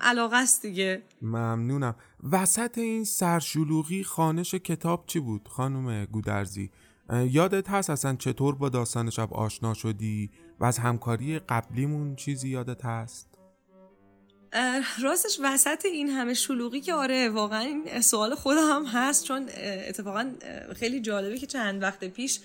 علاقه 0.00 0.36
است 0.36 0.62
دیگه. 0.62 1.02
ممنونم. 1.22 1.94
وسط 2.32 2.78
این 2.78 3.04
سرشلوغی 3.04 4.04
خانش 4.04 4.54
کتاب 4.54 5.04
چی 5.06 5.20
بود؟ 5.20 5.48
خانم 5.48 6.04
گودرزی 6.04 6.70
یادت 7.12 7.70
هست 7.70 7.90
اصلا 7.90 8.16
چطور 8.16 8.54
با 8.54 8.68
داستان 8.68 9.10
شب 9.10 9.34
آشنا 9.34 9.74
شدی 9.74 10.30
و 10.60 10.64
از 10.64 10.78
همکاری 10.78 11.38
قبلیمون 11.38 12.16
چیزی 12.16 12.48
یادت 12.48 12.84
هست؟ 12.84 13.38
راستش 15.02 15.38
وسط 15.42 15.84
این 15.84 16.08
همه 16.08 16.34
شلوغی 16.34 16.80
که 16.80 16.94
آره 16.94 17.28
واقعا 17.28 17.60
این 17.60 18.00
سوال 18.00 18.34
خودم 18.34 18.86
هست 18.86 19.24
چون 19.24 19.48
اتفاقا 19.88 20.32
خیلی 20.76 21.00
جالبه 21.00 21.38
که 21.38 21.46
چند 21.46 21.82
وقت 21.82 22.04
پیش 22.04 22.40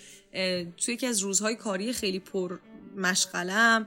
توی 0.77 0.93
یکی 0.93 1.07
از 1.07 1.19
روزهای 1.19 1.55
کاری 1.55 1.93
خیلی 1.93 2.19
پر 2.19 2.59
مشغلم 2.97 3.85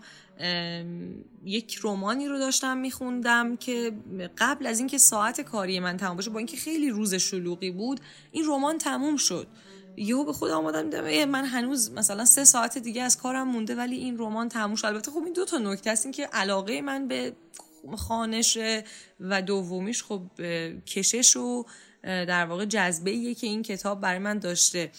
یک 1.44 1.74
رومانی 1.74 2.28
رو 2.28 2.38
داشتم 2.38 2.76
میخوندم 2.76 3.56
که 3.56 3.92
قبل 4.38 4.66
از 4.66 4.78
اینکه 4.78 4.98
ساعت 4.98 5.40
کاری 5.40 5.80
من 5.80 5.96
تمام 5.96 6.16
باشه 6.16 6.30
با 6.30 6.38
اینکه 6.38 6.56
خیلی 6.56 6.90
روز 6.90 7.14
شلوغی 7.14 7.70
بود 7.70 8.00
این 8.32 8.44
رمان 8.48 8.78
تموم 8.78 9.16
شد. 9.16 9.46
یهو 9.96 10.24
به 10.24 10.33
خودم 10.33 10.55
آمدم 10.55 10.83
دیدم 10.83 11.24
من 11.24 11.44
هنوز 11.44 11.90
مثلا 11.90 12.24
سه 12.24 12.44
ساعت 12.44 12.78
دیگه 12.78 13.02
از 13.02 13.16
کارم 13.16 13.48
مونده 13.48 13.74
ولی 13.74 13.96
این 13.96 14.18
رمان 14.18 14.48
تموم 14.48 14.74
شد. 14.74 14.87
البته 14.87 15.11
خب 15.11 15.22
این 15.24 15.33
دو 15.33 15.44
تا 15.44 15.59
نکته 15.59 15.90
است. 15.90 16.07
این 16.07 16.12
که 16.12 16.26
علاقه 16.33 16.81
من 16.81 17.09
به 17.09 17.33
خانش 17.96 18.59
و 19.20 19.42
دومیش 19.42 20.02
خب 20.02 20.22
کشش 20.87 21.37
و 21.37 21.64
در 22.02 22.44
واقع 22.44 22.64
جذبه 22.64 23.35
که 23.35 23.46
این 23.46 23.62
کتاب 23.62 24.00
برای 24.00 24.18
من 24.18 24.38
داشته. 24.38 24.90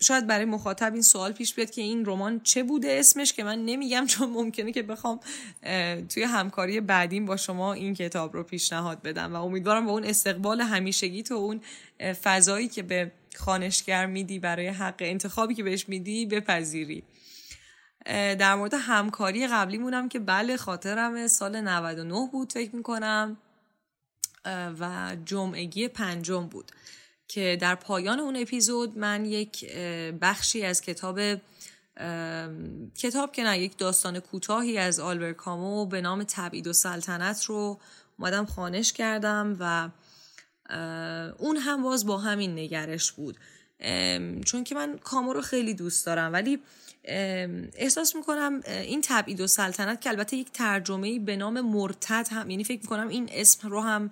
شاید 0.00 0.26
برای 0.26 0.44
مخاطب 0.44 0.92
این 0.92 1.02
سوال 1.02 1.32
پیش 1.32 1.54
بیاد 1.54 1.70
که 1.70 1.82
این 1.82 2.06
رمان 2.06 2.40
چه 2.40 2.62
بوده 2.62 2.96
اسمش 2.98 3.32
که 3.32 3.44
من 3.44 3.64
نمیگم 3.64 4.06
چون 4.06 4.30
ممکنه 4.30 4.72
که 4.72 4.82
بخوام 4.82 5.20
توی 6.08 6.22
همکاری 6.22 6.80
بعدیم 6.80 7.26
با 7.26 7.36
شما 7.36 7.72
این 7.72 7.94
کتاب 7.94 8.34
رو 8.34 8.42
پیشنهاد 8.42 9.02
بدم. 9.02 9.34
و 9.34 9.44
امیدوارم 9.44 9.86
با 9.86 9.92
اون 9.92 10.04
استقبال 10.04 10.60
همیشگی 10.60 11.22
تو 11.22 11.34
اون 11.34 11.60
فضایی 12.22 12.68
که 12.68 12.82
به 12.82 13.12
خانشگر 13.36 14.06
میدی 14.06 14.38
برای 14.38 14.68
حق 14.68 14.96
انتخابی 15.00 15.54
که 15.54 15.62
بهش 15.62 15.88
میدی 15.88 16.26
بپذیری. 16.26 17.02
در 18.06 18.54
مورد 18.54 18.74
همکاری 18.74 19.46
قبلی 19.46 19.78
مونم 19.78 20.08
که 20.08 20.18
بله 20.18 20.56
خاطرم 20.56 21.26
سال 21.26 21.60
99 21.60 22.28
بود 22.32 22.52
فکر 22.52 22.76
می‌کنم. 22.76 23.36
و 24.80 25.16
جمعگی 25.24 25.88
پنجم 25.88 26.46
بود 26.46 26.72
که 27.28 27.58
در 27.60 27.74
پایان 27.74 28.20
اون 28.20 28.36
اپیزود 28.36 28.98
من 28.98 29.24
یک 29.24 29.72
بخشی 30.20 30.64
از 30.64 30.80
کتاب 30.80 31.20
کتاب 32.98 33.32
که 33.32 33.42
نه 33.42 33.58
یک 33.58 33.78
داستان 33.78 34.20
کوتاهی 34.20 34.78
از 34.78 35.00
آلبر 35.00 35.32
کامو 35.32 35.86
به 35.86 36.00
نام 36.00 36.24
تبعید 36.24 36.66
و 36.66 36.72
سلطنت 36.72 37.44
رو 37.44 37.80
اومدم 38.18 38.44
خانش 38.44 38.92
کردم 38.92 39.56
و 39.60 39.88
اون 41.38 41.56
هم 41.56 41.82
باز 41.82 42.06
با 42.06 42.18
همین 42.18 42.58
نگرش 42.58 43.12
بود. 43.12 43.36
چون 44.44 44.64
که 44.64 44.74
من 44.74 44.98
کامو 44.98 45.32
رو 45.32 45.40
خیلی 45.40 45.74
دوست 45.74 46.06
دارم 46.06 46.32
ولی 46.32 46.58
احساس 47.74 48.16
می‌کنم 48.16 48.60
این 48.66 49.00
تبعید 49.04 49.40
و 49.40 49.46
سلطنت 49.46 50.00
که 50.00 50.10
البته 50.10 50.36
یک 50.36 50.52
ترجمه 50.52 51.18
به 51.18 51.36
نام 51.36 51.60
مرتد 51.60 52.28
هم 52.30 52.50
یعنی 52.50 52.64
فکر 52.64 52.80
می‌کنم 52.82 53.08
این 53.08 53.28
اسم 53.32 53.68
رو 53.68 53.80
هم 53.80 54.10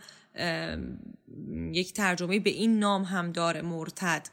یک 1.73 1.93
ترجمه 1.93 2.41
به 2.41 2.51
این 2.51 2.79
نام 2.79 3.03
هم 3.03 3.33
داره 3.33 3.63
مرتد. 3.63 4.27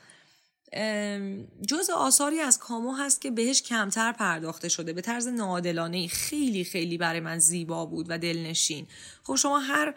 جز 1.67 1.89
آثاری 1.89 2.39
از 2.39 2.59
کامو 2.59 2.91
هست 2.91 3.21
که 3.21 3.31
بهش 3.31 3.61
کمتر 3.61 4.11
پرداخته 4.11 4.69
شده. 4.69 4.93
به 4.93 5.01
طرز 5.01 5.27
نادلانه 5.27 6.07
خیلی 6.07 6.63
خیلی 6.63 6.97
برای 6.97 7.19
من 7.19 7.39
زیبا 7.39 7.85
بود 7.85 8.05
و 8.09 8.17
دلنشین. 8.17 8.87
خب 9.23 9.35
شما 9.35 9.59
هر 9.59 9.93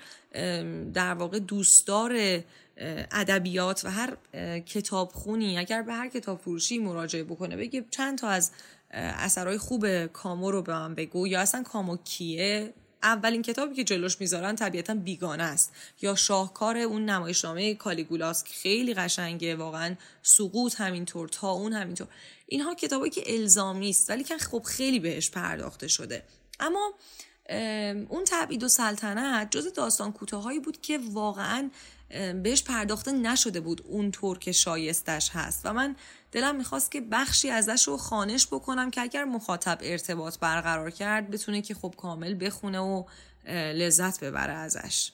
در 0.95 1.15
واقع 1.15 1.39
دوستدار 1.39 2.43
ادبیات 3.13 3.85
و 3.85 3.91
هر 3.91 4.17
کتابخونی 4.61 5.59
اگر 5.59 5.83
به 5.83 5.93
هر 5.93 6.09
کتاب 6.09 6.41
فروشی 6.41 6.79
مراجعه 6.79 7.25
بکنه 7.25 7.57
بگه 7.57 7.85
چند 7.91 8.19
تا 8.19 8.29
از 8.29 8.51
اثرهای 8.91 9.59
خوب 9.59 10.07
کامو 10.07 10.51
رو 10.51 10.63
به 10.63 10.73
من 10.73 10.95
بگو. 10.95 11.27
یا 11.27 11.41
اصلا 11.41 11.63
کامو 11.63 11.97
کیه؟ 11.97 12.75
اولین 13.03 13.43
کتابی 13.43 13.75
که 13.75 13.85
جلوش 13.85 14.21
می‌ذارن 14.21 14.57
طبیعتا 14.57 14.95
بیگانه 14.95 15.43
است. 15.43 15.73
یا 16.03 16.15
شاهکار 16.15 16.79
اون 16.79 17.05
نمایشنامه 17.05 17.75
کالیگولاس 17.75 18.45
که 18.45 18.55
خیلی 18.55 18.95
قشنگه 18.95 19.57
واقعا 19.57 19.95
سقوط 20.23 20.81
همینطور 20.81 21.29
تا 21.29 21.51
اون 21.51 21.73
همینطور. 21.73 22.09
اینها 22.47 22.75
کتابی 22.75 23.11
که 23.11 23.23
الزامی 23.27 23.91
است 23.91 24.11
ولی 24.11 24.25
که 24.25 24.39
خب 24.39 24.63
خیلی 24.63 25.01
بهش 25.01 25.31
پرداخته 25.31 25.89
شده. 25.89 26.25
اما 26.61 26.93
اون 28.09 28.25
تبعید 28.27 28.63
و 28.63 28.69
سلطنت 28.69 29.51
جز 29.51 29.73
داستان 29.73 30.13
کوتاهایی 30.13 30.61
بود 30.61 30.81
که 30.81 30.99
واقعا 31.13 31.71
بهش 32.43 32.63
پرداخته 32.63 33.13
نشده 33.13 33.61
بود 33.61 33.83
اونطور 33.87 34.39
که 34.39 34.53
شایستش 34.53 35.31
هست. 35.33 35.61
و 35.65 35.73
من 35.73 35.97
دلم 36.33 36.57
می‌خواست 36.57 36.91
که 36.91 37.01
بخشی 37.01 37.51
ازش 37.51 37.89
رو 37.89 37.97
خانش 37.97 38.47
بکنم 38.47 38.91
که 38.91 39.01
اگر 39.01 39.25
مخاطب 39.25 39.79
ارتباط 39.83 40.39
برقرار 40.39 40.91
کرد 40.91 41.31
بتونه 41.31 41.63
که 41.63 41.75
خب 41.75 41.95
کامل 41.97 42.47
بخونه 42.47 42.79
و 42.79 43.05
لذت 43.51 44.25
ببره 44.25 44.53
ازش. 44.53 45.13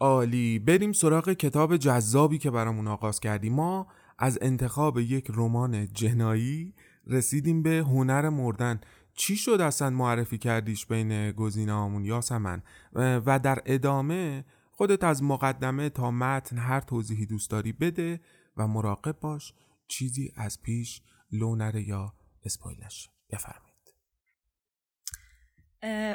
عالی. 0.00 0.58
بریم 0.58 0.92
سراغ 0.92 1.32
کتاب 1.32 1.76
جذابی 1.76 2.38
که 2.38 2.50
برامون 2.50 2.88
آغاز 2.88 3.20
کردیم 3.20 3.52
ما 3.52 3.86
از 4.18 4.38
انتخاب 4.42 4.98
یک 4.98 5.26
رمان 5.34 5.88
جنایی 5.92 6.74
رسیدیم 7.06 7.62
به 7.62 7.70
هنر 7.70 8.28
مردن. 8.28 8.80
چی 9.14 9.36
شد 9.36 9.60
اصلا 9.60 9.90
معرفی 9.90 10.38
کردیش 10.38 10.86
بین 10.86 11.32
گزینه 11.32 11.72
آمون 11.72 12.04
یاسمن 12.04 12.62
و 12.94 13.38
در 13.38 13.62
ادامه 13.66 14.44
خودت 14.70 15.04
از 15.04 15.22
مقدمه 15.22 15.88
تا 15.88 16.10
متن 16.10 16.58
هر 16.58 16.80
توضیحی 16.80 17.26
دوست 17.26 17.50
داری 17.50 17.72
بده 17.72 18.20
و 18.56 18.66
مراقب 18.66 19.20
باش. 19.20 19.52
چیزی 19.88 20.32
از 20.36 20.62
پیش 20.62 21.00
لو 21.32 21.56
نره 21.56 21.88
یا 21.88 22.14
اسپایل 22.44 22.84
نشه. 22.84 23.10
بفرمایید. 23.30 23.66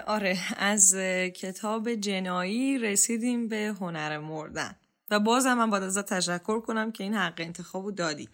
آره 0.07 0.37
از 0.57 0.95
کتاب 1.35 1.93
جنایی 1.93 2.77
رسیدیم 2.77 3.47
به 3.47 3.75
هنر 3.79 4.17
مردن. 4.17 4.75
و 5.09 5.19
بازم 5.19 5.53
من 5.53 5.69
باید 5.69 5.83
ازت 5.83 6.13
تشکر 6.13 6.61
کنم 6.61 6.91
که 6.91 7.03
این 7.03 7.13
حق 7.13 7.33
انتخاب 7.37 7.85
رو 7.85 7.91
دادی. 7.91 8.29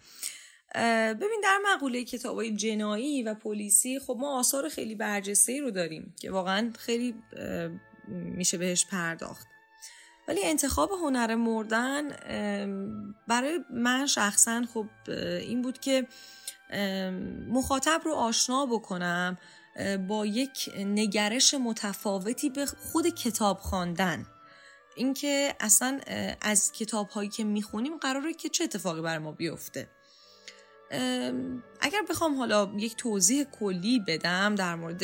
ببین 0.74 1.40
در 1.42 1.58
مقوله 1.74 2.04
کتاب 2.04 2.36
های 2.36 2.56
جنایی 2.56 3.22
و 3.22 3.34
پلیسی 3.34 3.98
خب 3.98 4.16
ما 4.20 4.38
آثار 4.38 4.68
خیلی 4.68 4.94
برجسته 4.94 5.60
رو 5.60 5.70
داریم 5.70 6.14
که 6.20 6.30
واقعا 6.30 6.72
خیلی 6.78 7.14
میشه 8.08 8.58
بهش 8.58 8.86
پرداخت. 8.86 9.46
ولی 10.28 10.40
انتخاب 10.44 10.90
هنر 10.92 11.34
مردن 11.34 12.08
برای 13.28 13.60
من 13.70 14.06
شخصا 14.06 14.64
خب 14.74 14.86
این 15.40 15.62
بود 15.62 15.78
که 15.78 16.06
مخاطب 17.48 18.00
رو 18.04 18.12
آشنا 18.12 18.66
بکنم 18.66 19.38
با 20.08 20.26
یک 20.26 20.70
نگرش 20.78 21.54
متفاوتی 21.54 22.50
به 22.50 22.66
خود 22.66 23.06
کتاب 23.06 23.58
خواندن. 23.58 24.26
اینکه 24.96 25.54
اصلا 25.60 26.00
از 26.40 26.72
کتاب 26.72 27.08
هایی 27.08 27.28
که 27.28 27.44
می‌خونیم 27.44 27.96
قراره 27.96 28.34
که 28.34 28.48
چه 28.48 28.64
اتفاقی 28.64 29.00
برای 29.00 29.18
ما 29.18 29.32
بیفته. 29.32 29.88
اگر 31.80 32.02
بخوام 32.10 32.38
حالا 32.38 32.72
یک 32.76 32.96
توضیح 32.96 33.44
کلی 33.44 34.00
بدم 34.00 34.54
در 34.54 34.74
مورد 34.74 35.02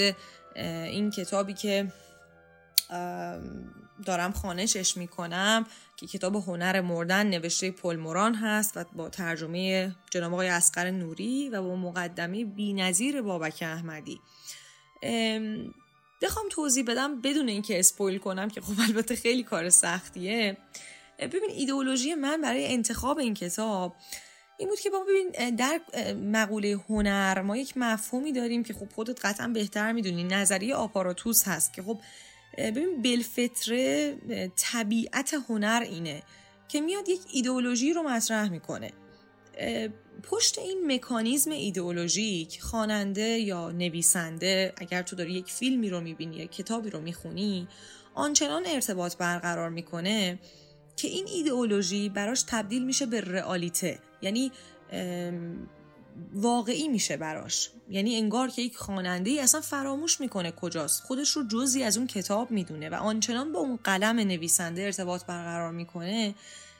این 0.57 1.11
کتابی 1.11 1.55
که 1.55 1.93
دارم 4.07 4.33
خانشش 4.33 4.97
می‌کنم 4.97 5.67
که 5.97 6.07
کتاب 6.07 6.37
هنر 6.37 6.81
مردن 6.81 7.27
نوشته 7.27 7.71
پل 7.71 7.97
موران 7.97 8.35
هست 8.35 8.77
و 8.77 8.85
با 8.93 9.09
ترجمه 9.09 9.95
جناب 10.11 10.33
آقای 10.33 10.49
اسقر 10.49 10.91
نوری 10.91 11.49
و 11.49 11.63
با 11.63 11.77
مقدمه 11.77 12.45
بینظیر 12.45 13.23
بابک 13.23 13.59
احمدی. 13.63 14.21
بخوام 16.23 16.47
توضیح 16.51 16.85
بدم 16.85 17.21
بدون 17.21 17.49
اینکه 17.49 17.79
اسپویل 17.79 18.19
کنم 18.19 18.49
که 18.49 18.61
خب 18.61 18.73
البته 18.89 19.17
خیلی 19.17 19.43
کار 19.43 19.71
سختیه. 19.71 20.57
ببین 21.19 21.51
ایدئولوژی 21.51 22.15
من 22.15 22.41
برای 22.41 22.73
انتخاب 22.73 23.19
این 23.19 23.35
کتاب 23.35 23.97
این 24.59 24.69
بود 24.69 24.81
که 24.81 24.91
بابا 24.91 25.05
ببین 25.05 25.57
در 25.57 25.81
مقوله 26.15 26.81
هنر 26.89 27.41
ما 27.41 27.57
یک 27.57 27.77
مفهومی 27.77 28.33
داریم 28.33 28.63
که 28.63 28.75
خب 28.75 28.89
خودت 28.95 29.27
قطعا 29.27 29.49
بهتر 29.49 29.93
می‌دونی. 29.93 30.25
نظریه 30.25 30.75
آپاراتوس 30.75 31.49
هست 31.49 31.73
که 31.73 31.83
خب 31.83 32.01
ببین 32.59 33.03
بلفطره 33.03 34.17
طبیعت 34.57 35.35
هنر 35.49 35.83
اینه 35.91 36.23
که 36.69 36.81
میاد 36.81 37.09
یک 37.09 37.21
ایدئولوژی 37.33 37.93
رو 37.93 38.03
مطرح 38.03 38.49
می‌کنه. 38.49 38.93
پشت 40.23 40.59
این 40.59 40.93
مکانیزم 40.93 41.51
ایدئولوژیک 41.51 42.63
خواننده 42.63 43.23
یا 43.23 43.71
نویسنده 43.71 44.73
اگر 44.77 45.03
تو 45.03 45.17
داری 45.17 45.33
یک 45.33 45.53
فیلمی 45.53 45.91
رو 45.91 46.01
می‌بینی 46.01 46.37
یا 46.37 46.47
کتابی 46.47 46.91
رو 46.91 47.01
می‌خونی 47.01 47.69
آنچنان 48.15 48.63
ارتباط 48.67 49.17
برقرار 49.17 49.71
می‌کنه 49.71 50.39
که 50.97 51.09
این 51.09 51.27
ایدئولوژی 51.29 52.09
براش 52.09 52.45
تبدیل 52.49 52.85
میشه 52.85 53.07
به 53.07 53.21
رئالیته. 53.21 53.99
یعنی 54.23 54.53
واقعی 56.35 56.89
میشه 56.89 57.17
براش. 57.17 57.71
یعنی 57.89 58.17
انگار 58.17 58.49
که 58.49 58.63
یک 58.63 58.77
خواننده 58.77 59.31
ای 59.31 59.41
اصلا 59.41 59.61
فراموش 59.61 60.21
می‌کنه 60.21 60.51
کجاست. 60.51 61.03
خودش 61.03 61.31
رو 61.31 61.43
جزی 61.49 61.83
از 61.83 61.99
اون 61.99 62.07
کتاب 62.07 62.51
می‌دونه 62.51 62.89
و 62.89 62.95
آنچنان 62.95 63.53
با 63.53 63.61
اون 63.61 63.79
قلم 63.85 64.19
نویسنده 64.19 64.83
ارتباط 64.83 65.25
برقرار 65.25 65.73
می‌کنه 65.73 66.35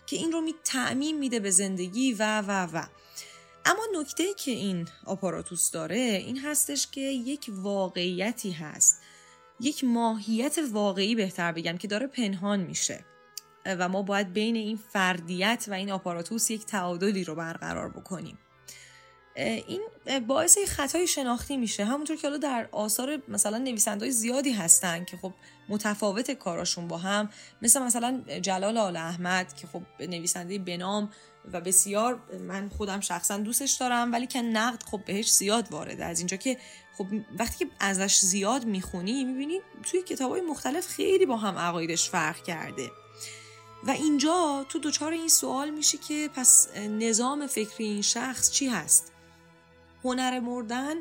که 0.07 0.17
این 0.17 0.33
رو 0.33 0.41
می 0.41 0.55
تعمیم 0.65 1.19
میده 1.19 1.41
به 1.41 1.51
زندگی 1.51 2.13
و 2.13 2.41
و 2.41 2.69
و. 2.73 2.87
اما 3.65 3.83
نکته 4.01 4.25
که 4.37 4.51
این 4.51 4.89
آپاراتوس 5.07 5.71
داره 5.71 5.97
این 5.97 6.39
هستش 6.39 6.87
که 6.87 7.01
یک 7.01 7.47
واقعیتی 7.49 8.51
هست. 8.51 9.01
یک 9.61 9.85
ماهیت 9.85 10.59
واقعی 10.73 11.15
بهتر 11.15 11.53
بگم 11.53 11.77
که 11.77 11.89
داره 11.89 12.07
پنهان 12.07 12.61
میشه. 12.61 13.05
و 13.67 13.89
ما 13.89 14.03
باید 14.03 14.33
بین 14.33 14.57
این 14.57 14.77
فردیت 14.77 15.65
و 15.69 15.73
این 15.73 15.91
آپاراتوس 15.91 16.51
یک 16.51 16.67
تعادلی 16.67 17.25
رو 17.25 17.35
برقرار 17.35 17.89
بکنیم. 17.89 18.39
این 19.37 19.81
باعث 20.27 20.59
خطای 20.69 21.07
شناختی 21.07 21.57
میشه. 21.57 21.85
همونطور 21.85 22.17
که 22.17 22.29
حالا 22.29 22.39
در 22.39 22.69
آثار 22.73 23.23
مثلا 23.29 23.59
نویسندهای 23.59 24.11
زیادی 24.11 24.53
هستن 24.53 25.05
که 25.05 25.17
خب 25.17 25.33
متفاوت 25.69 26.31
کاراشون 26.31 26.89
با 26.89 26.99
هم 26.99 27.29
مثل 27.63 27.83
مثلا 27.83 28.23
جلال 28.43 28.79
آل 28.79 28.97
احمد 28.97 29.57
که 29.57 29.67
خب 29.67 29.83
نویسنده 30.01 30.59
بنام 30.59 31.11
و 31.53 31.61
بسیار 31.61 32.21
من 32.41 32.69
خودم 32.69 33.01
شخصا 33.01 33.37
دوستش 33.37 33.73
دارم 33.73 34.13
ولی 34.13 34.27
که 34.27 34.43
نقد 34.43 34.83
خب 34.83 35.05
بهش 35.05 35.33
زیاد 35.33 35.73
وارده. 35.73 36.05
از 36.05 36.19
اینجا 36.19 36.37
که 36.37 36.59
خب 36.99 37.07
وقتی 37.39 37.65
که 37.65 37.71
ازش 37.81 38.19
زیاد 38.19 38.65
می‌خونی 38.65 39.25
می‌بینی 39.25 39.61
توی 39.83 40.03
کتاب 40.03 40.31
های 40.31 40.41
مختلف 40.41 40.87
خیلی 40.87 41.27
با 41.27 41.37
هم 41.37 41.59
عقایدش 41.59 42.11
فرق 42.11 42.43
کرده. 42.43 42.91
و 43.87 43.91
اینجا 43.91 44.67
تو 44.69 44.79
دوچار 44.79 45.13
این 45.13 45.29
سوال 45.29 45.71
میشه 45.71 45.99
که 45.99 46.31
پس 46.35 46.69
نظام 46.77 47.47
فکری 47.47 47.85
این 47.85 48.03
شخص 48.03 48.51
چی 48.51 48.69
هست؟ 48.69 49.14
هنر 50.05 50.41
مردن 50.41 50.95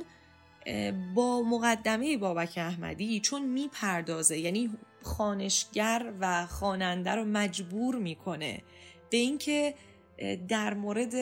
با 1.16 1.42
مقدمه 1.42 2.18
بابک 2.18 2.54
احمدی 2.58 3.20
چون 3.20 3.42
می‌پردازه 3.42 4.38
یعنی 4.38 4.70
خانشگر 5.02 6.14
و 6.20 6.46
خواننده 6.46 7.12
رو 7.12 7.26
مجبور 7.26 7.96
می‌کنه 7.96 8.62
به 9.10 9.18
اینکه 9.18 9.76
در 10.48 10.74
مورد 10.74 11.16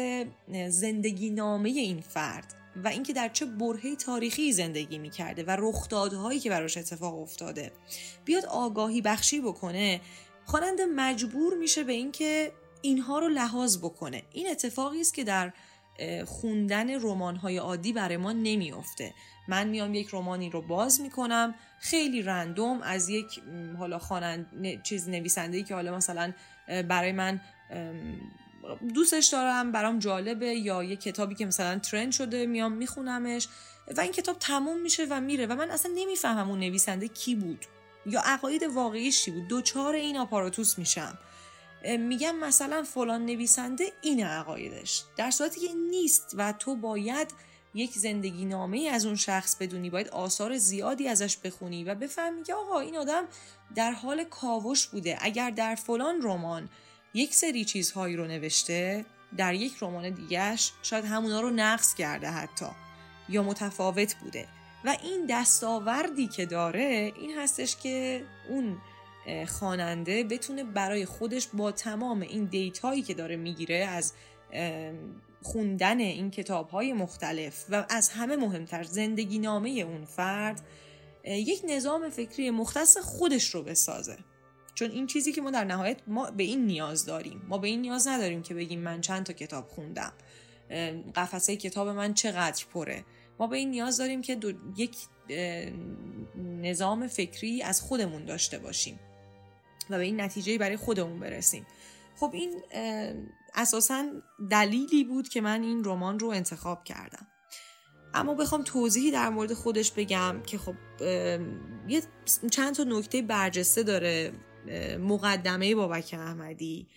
زندگی 0.70 1.30
نامه 1.30 1.70
این 1.70 2.02
فرد 2.02 2.54
و 2.84 2.88
اینکه 2.88 3.14
در 3.14 3.30
چه 3.30 3.46
برهه 3.46 3.96
تاریخی 3.96 4.52
زندگی 4.52 4.98
می‌کرده 4.98 5.44
و 5.44 5.58
رخدادهایی 5.60 6.40
که 6.40 6.50
براش 6.50 6.78
اتفاق 6.78 7.20
افتاده 7.20 7.72
بیاد 8.26 8.46
آگاهی 8.46 9.02
بخشی 9.02 9.42
بکنه. 9.42 10.02
خواننده 10.46 10.86
مجبور 10.86 11.58
میشه 11.58 11.84
به 11.84 11.94
اینکه 11.94 12.52
اینها 12.82 13.20
رو 13.20 13.28
لحاظ 13.28 13.78
بکنه. 13.78 14.24
این 14.32 14.50
اتفاقی 14.50 15.02
است 15.02 15.14
که 15.14 15.24
در 15.24 15.54
خوندن 16.26 17.02
رمان 17.02 17.36
های 17.36 17.58
عادی 17.58 17.94
برای 17.94 18.18
ما 18.18 18.32
نمیافته. 18.32 19.14
من 19.48 19.68
میام 19.68 19.94
یک 19.94 20.08
رومانی 20.08 20.50
رو 20.50 20.62
باز 20.62 21.02
می‌کنم. 21.02 21.56
خیلی 21.80 22.22
رندوم 22.22 22.82
از 22.82 23.10
یک 23.10 23.42
حالا 23.78 24.00
خوانند 24.00 24.48
چیز 24.84 25.10
نویسنده 25.10 25.64
که 25.64 25.76
حالا 25.76 25.96
مثلا 25.96 26.34
برای 26.68 27.12
من 27.12 27.42
دوستش 28.94 29.28
دارم 29.28 29.72
برام 29.72 30.00
جالبه 30.00 30.56
یا 30.56 30.84
یه 30.84 30.96
کتابی 30.96 31.36
که 31.36 31.46
مثلا 31.46 31.80
ترند 31.80 32.12
شده 32.12 32.46
میام 32.46 32.72
میخونمش 32.72 33.48
و 33.98 34.02
این 34.02 34.12
کتاب 34.12 34.40
تموم 34.40 34.82
میشه 34.82 35.06
و 35.10 35.22
میره 35.22 35.46
و 35.46 35.56
من 35.56 35.72
اصلا 35.72 35.92
نمی‌فهمم 35.96 36.50
اون 36.50 36.60
نویسنده 36.60 37.08
کی 37.08 37.36
بود 37.36 37.66
یا 38.06 38.22
عقاید 38.26 38.64
واقعیش 38.64 39.24
چی 39.24 39.32
بود. 39.32 39.48
دوچار 39.48 39.96
این 39.96 40.18
آپاراتوس 40.18 40.80
میشم. 40.80 41.18
میگم 42.00 42.36
مثلا 42.36 42.84
فلان 42.84 43.26
نویسنده 43.26 43.92
این 44.02 44.26
عقایدش. 44.26 45.04
در 45.18 45.32
صورتی 45.32 45.60
که 45.60 45.74
نیست 45.74 46.34
و 46.38 46.52
تو 46.52 46.76
باید 46.76 47.34
یک 47.74 47.92
زندگی 47.92 48.46
نامه 48.46 48.90
از 48.94 49.06
اون 49.06 49.16
شخص 49.16 49.56
بدونی 49.56 49.90
باید 49.90 50.10
آثار 50.10 50.58
زیادی 50.58 51.08
ازش 51.08 51.38
بخونی 51.38 51.84
و 51.84 51.96
بفهمی 51.96 52.44
که 52.44 52.54
آقا 52.54 52.80
این 52.80 52.98
آدم 52.98 53.24
در 53.76 53.92
حال 53.92 54.24
کاوش 54.24 54.88
بوده. 54.88 55.18
اگر 55.22 55.50
در 55.50 55.76
فلان 55.76 56.22
رمان 56.22 56.70
یک 57.14 57.36
سری 57.36 57.66
چیزهایی 57.66 58.16
رو 58.16 58.28
نوشته 58.28 59.06
در 59.38 59.54
یک 59.54 59.74
رمان 59.82 60.10
دیگهش 60.10 60.72
شاید 60.84 61.06
همونا 61.06 61.42
رو 61.42 61.50
نقص 61.50 61.94
کرده 61.94 62.28
حتی 62.28 62.66
یا 63.30 63.44
متفاوت 63.44 64.16
بوده. 64.16 64.48
و 64.86 64.98
این 65.04 65.26
دستاوردی 65.30 66.28
که 66.28 66.46
داره 66.46 67.14
این 67.16 67.38
هستش 67.38 67.76
که 67.76 68.26
اون 68.50 68.78
خواننده 69.48 70.24
بتونه 70.24 70.64
برای 70.64 71.06
خودش 71.06 71.48
با 71.54 71.72
تمام 71.72 72.22
این 72.22 72.46
دیتایی 72.46 73.02
که 73.02 73.14
داره 73.14 73.36
می‌گیره 73.36 73.76
از 73.76 74.14
خوندن 75.42 76.00
این 76.00 76.32
کتاب 76.32 76.70
های 76.70 76.94
مختلف 76.94 77.66
و 77.70 77.86
از 77.90 78.10
همه 78.10 78.36
مهمتر 78.36 78.84
زندگی 78.84 79.40
نامه 79.40 79.70
اون 79.70 80.06
فرد 80.06 80.62
یک 81.24 81.62
نظام 81.70 82.10
فکری 82.10 82.50
مختص 82.50 82.98
خودش 82.98 83.50
رو 83.56 83.64
بسازه. 83.64 84.18
چون 84.74 84.92
این 84.92 85.08
چیزی 85.08 85.32
که 85.32 85.42
ما 85.42 85.52
در 85.52 85.64
نهایت 85.64 85.98
ما 86.08 86.32
به 86.32 86.44
این 86.44 86.66
نیاز 86.66 87.06
داریم. 87.06 87.42
ما 87.48 87.58
به 87.58 87.68
این 87.68 87.82
نیاز 87.82 88.08
نداریم 88.08 88.42
که 88.42 88.54
بگیم 88.54 88.80
من 88.80 89.02
چند 89.02 89.26
تا 89.26 89.34
کتاب 89.34 89.68
خوندم. 89.68 90.14
قفسه 91.16 91.56
کتاب 91.56 91.88
من 91.88 92.14
چقدر 92.14 92.66
پره. 92.74 93.04
ما 93.40 93.48
به 93.48 93.58
این 93.58 93.72
نیاز 93.72 93.98
داریم 93.98 94.22
که 94.22 94.40
یک 94.78 94.98
نظام 96.38 97.08
فکری 97.08 97.62
از 97.62 97.82
خودمون 97.82 98.26
داشته 98.26 98.60
باشیم. 98.60 99.00
و 99.90 99.98
به 99.98 100.04
این 100.04 100.22
نتیجه 100.22 100.58
برای 100.58 100.78
خودمون 100.78 101.20
برسیم. 101.20 101.66
خب 102.20 102.30
این 102.34 102.62
اساسا 103.56 104.06
دلیلی 104.50 105.04
بود 105.04 105.30
که 105.30 105.42
من 105.42 105.64
این 105.64 105.84
رمان 105.84 106.20
رو 106.20 106.28
انتخاب 106.28 106.84
کردم. 106.84 107.28
اما 108.14 108.34
بخوام 108.34 108.64
توضیحی 108.64 109.12
در 109.12 109.30
مورد 109.30 109.54
خودش 109.54 109.92
بگم 109.92 110.42
که 110.48 110.58
خب 110.58 110.76
یه 111.88 112.04
چند 112.52 112.76
تا 112.76 112.84
نکته 112.84 113.22
برجسته 113.22 113.84
داره 113.84 114.34
مقدمه 115.00 115.76
بابک 115.76 116.16
احمدی. 116.20 116.88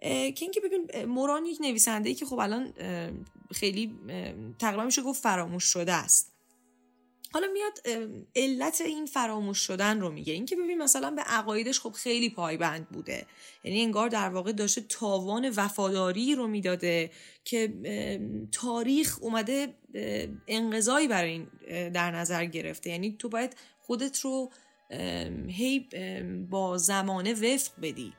که 0.00 0.34
اینکه 0.40 0.60
ببین 0.60 1.04
موران 1.04 1.46
یک 1.46 1.58
نویسنده 1.60 2.08
ای 2.08 2.14
که 2.14 2.26
خب 2.26 2.38
الان 2.38 2.72
خیلی 3.54 3.98
تقریبا 4.58 4.84
میشه 4.84 5.02
گفت 5.02 5.22
فراموش 5.22 5.64
شده 5.64 5.92
است. 5.92 6.37
حالا 7.32 7.46
میاد 7.52 8.02
علت 8.36 8.80
این 8.80 9.06
فراموش 9.06 9.58
شدن 9.58 10.00
رو 10.00 10.10
میگه. 10.10 10.32
اینکه 10.32 10.56
ببین 10.56 10.82
مثلا 10.82 11.10
به 11.10 11.22
عقایدش 11.22 11.80
خب 11.80 11.92
خیلی 11.92 12.30
پایبند 12.30 12.88
بوده. 12.88 13.26
یعنی 13.64 13.82
انگار 13.82 14.08
در 14.08 14.28
واقع 14.28 14.52
داشته 14.52 14.80
تاوان 14.80 15.52
وفاداری 15.56 16.34
رو 16.34 16.46
می‌داده 16.46 17.10
که 17.44 17.72
تاریخ 18.52 19.18
اومده 19.20 19.74
انقضایی 20.46 21.08
برای 21.08 21.30
این 21.30 21.48
در 21.88 22.10
نظر 22.10 22.44
گرفته. 22.44 22.90
یعنی 22.90 23.16
تو 23.18 23.28
باید 23.28 23.56
خودت 23.80 24.20
رو 24.20 24.52
هی 25.48 25.88
با 26.50 26.78
زمانه 26.78 27.32
وفق 27.32 27.72
بدی 27.82 28.12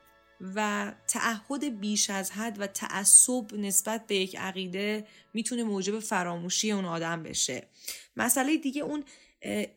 و 0.55 0.91
تعهد 1.07 1.79
بیش 1.79 2.09
از 2.09 2.31
حد 2.31 2.61
و 2.61 2.67
تعصب 2.67 3.53
نسبت 3.53 4.07
به 4.07 4.15
یک 4.15 4.35
عقیده 4.35 5.07
می‌تونه 5.33 5.63
موجب 5.63 5.99
فراموشی 5.99 6.71
اون 6.71 6.85
آدم 6.85 7.23
بشه. 7.23 7.67
مسئله 8.17 8.57
دیگه 8.57 8.81
اون 8.81 9.03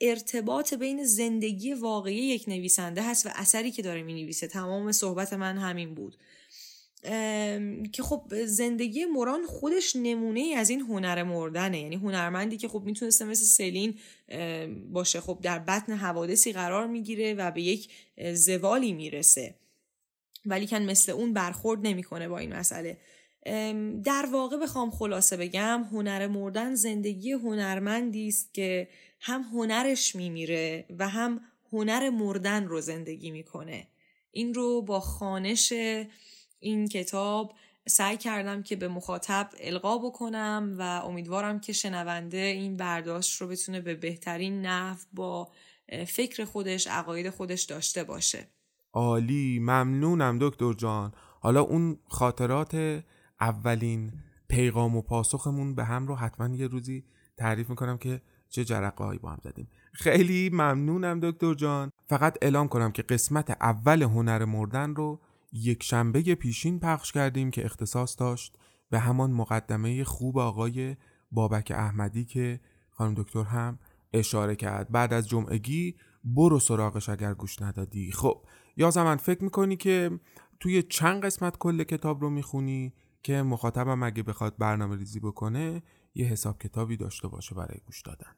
ارتباط 0.00 0.74
بین 0.74 1.04
زندگی 1.04 1.74
واقعی 1.74 2.16
یک 2.16 2.44
نویسنده 2.48 3.02
هست 3.02 3.26
و 3.26 3.30
اثری 3.34 3.70
که 3.70 3.82
داره 3.82 4.02
می 4.02 4.14
نویسه 4.14 4.46
تمام 4.46 4.92
صحبت 4.92 5.32
من 5.32 5.58
همین 5.58 5.94
بود. 5.94 6.16
که 7.92 8.02
خب 8.02 8.44
زندگی 8.44 9.04
موران 9.04 9.46
خودش 9.46 9.96
نمونه 9.96 10.40
ای 10.40 10.54
از 10.54 10.70
این 10.70 10.80
هنر 10.80 11.22
مردنه. 11.22 11.80
یعنی 11.80 11.96
هنرمندی 11.96 12.56
که 12.56 12.68
خب 12.68 12.82
می‌تونسته 12.84 13.24
مثل 13.24 13.44
سلین 13.44 13.98
باشه. 14.92 15.20
خب 15.20 15.38
در 15.42 15.58
بطن 15.58 15.92
حوادثی 15.92 16.52
قرار 16.52 16.86
می‌گیره 16.86 17.34
و 17.34 17.50
به 17.50 17.62
یک 17.62 17.88
زوالی 18.32 18.92
می‌رسه. 18.92 19.54
ولی 20.46 20.66
کن 20.66 20.82
مثل 20.82 21.12
اون 21.12 21.32
برخورد 21.32 21.80
نمی‌کنه 21.86 22.28
با 22.28 22.38
این 22.38 22.52
مسئله. 22.52 22.98
در 24.04 24.28
واقع 24.32 24.56
بخوام 24.56 24.90
خلاصه 24.90 25.36
بگم 25.36 25.84
هنر 25.92 26.26
مردن 26.26 26.74
زندگی 26.74 27.32
هنرمندی 27.32 28.28
است 28.28 28.54
که 28.54 28.88
هم 29.20 29.42
هنرش 29.42 30.16
میمیره 30.16 30.86
و 30.98 31.08
هم 31.08 31.40
هنر 31.72 32.10
مردن 32.10 32.66
رو 32.66 32.80
زندگی 32.80 33.30
می‌کنه. 33.30 33.86
این 34.30 34.54
رو 34.54 34.82
با 34.82 35.00
خانش 35.00 35.72
این 36.60 36.88
کتاب 36.88 37.52
سعی 37.88 38.16
کردم 38.16 38.62
که 38.62 38.76
به 38.76 38.88
مخاطب 38.88 39.50
القا 39.60 39.98
بکنم 39.98 40.74
و 40.78 40.82
امیدوارم 40.82 41.60
که 41.60 41.72
شنونده 41.72 42.36
این 42.36 42.76
برداشت 42.76 43.40
رو 43.40 43.48
بتونه 43.48 43.80
به 43.80 43.94
بهترین 43.94 44.66
نحو 44.66 44.98
با 45.12 45.48
فکر 46.06 46.44
خودش 46.44 46.86
عقاید 46.86 47.30
خودش 47.30 47.62
داشته 47.62 48.04
باشه. 48.04 48.46
عالی 48.92 49.58
ممنونم 49.58 50.38
دکتر 50.40 50.72
جان. 50.72 51.12
حالا 51.40 51.62
اون 51.62 51.98
خاطرات 52.08 53.02
اولین 53.42 54.12
پیغام 54.48 54.96
و 54.96 55.02
پاسخمون 55.02 55.74
به 55.74 55.84
هم 55.84 56.06
رو 56.06 56.16
حتما 56.16 56.56
یه 56.56 56.66
روزی 56.66 57.04
تعریف 57.36 57.70
می‌کنم 57.70 57.98
که 57.98 58.22
چه 58.48 58.64
جرقه 58.64 59.04
هایی 59.04 59.18
با 59.18 59.30
هم 59.30 59.38
زدیم. 59.42 59.68
خیلی 59.92 60.50
ممنونم 60.52 61.20
دکتر 61.22 61.54
جان. 61.54 61.90
فقط 62.06 62.38
اعلام 62.42 62.68
کنم 62.68 62.92
که 62.92 63.02
قسمت 63.02 63.50
اول 63.50 64.02
هنر 64.02 64.44
مردن 64.44 64.94
رو 64.94 65.20
یک 65.52 65.82
شنبه 65.82 66.34
پیشین 66.34 66.80
پخش 66.80 67.12
کردیم 67.12 67.50
که 67.50 67.64
اختصاص 67.64 68.16
داشت 68.18 68.58
به 68.90 68.98
همان 68.98 69.30
مقدمه 69.30 70.04
خوب 70.04 70.38
آقای 70.38 70.96
بابک 71.32 71.72
احمدی 71.76 72.24
که 72.24 72.60
خانم 72.90 73.14
دکتر 73.14 73.42
هم 73.42 73.78
اشاره 74.12 74.56
کرد. 74.56 74.90
بعد 74.90 75.12
از 75.12 75.28
جمعگی 75.28 75.96
برو 76.24 76.58
سراغش 76.58 77.08
اگر 77.08 77.34
گوش 77.34 77.62
ندادی. 77.62 78.12
خب 78.12 78.44
یا 78.76 78.90
زمان 78.90 79.16
فکر 79.16 79.44
می‌کنی 79.44 79.76
که 79.76 80.20
توی 80.60 80.82
چند 80.82 81.24
قسمت 81.24 81.58
کل 81.58 81.82
کتاب 81.82 82.20
رو 82.20 82.30
می‌خونی؟ 82.30 82.92
که 83.22 83.42
مخاطبم 83.42 84.02
اگه 84.02 84.22
بخواد 84.22 84.56
برنامه 84.58 84.96
ریزی 84.96 85.20
بکنه 85.20 85.82
یه 86.14 86.26
حساب 86.26 86.58
کتابی 86.58 86.96
داشته 86.96 87.28
باشه 87.28 87.54
برای 87.54 87.78
گوش 87.86 88.02
دادن. 88.02 88.36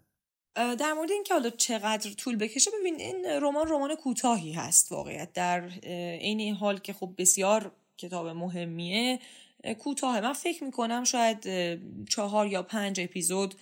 در 0.76 0.92
مورد 0.92 1.10
اینکه 1.10 1.34
حالا 1.34 1.50
چقدر 1.50 2.10
طول 2.12 2.36
بکشه 2.36 2.70
ببین 2.80 2.94
این 2.94 3.26
رمان 3.42 3.68
رمان 3.68 3.94
کوتاهی 3.94 4.52
هست 4.52 4.92
واقعیت. 4.92 5.32
در 5.32 5.68
این 6.20 6.54
حال 6.54 6.78
که 6.78 6.92
خب 6.92 7.14
بسیار 7.18 7.72
کتاب 7.96 8.26
مهمیه 8.26 9.18
کوتاه 9.78 10.20
من 10.20 10.32
فکر 10.32 10.64
می‌کنم 10.64 11.04
شاید 11.04 11.44
چهار 12.08 12.46
یا 12.46 12.62
پنج 12.62 13.00
اپیزود 13.00 13.54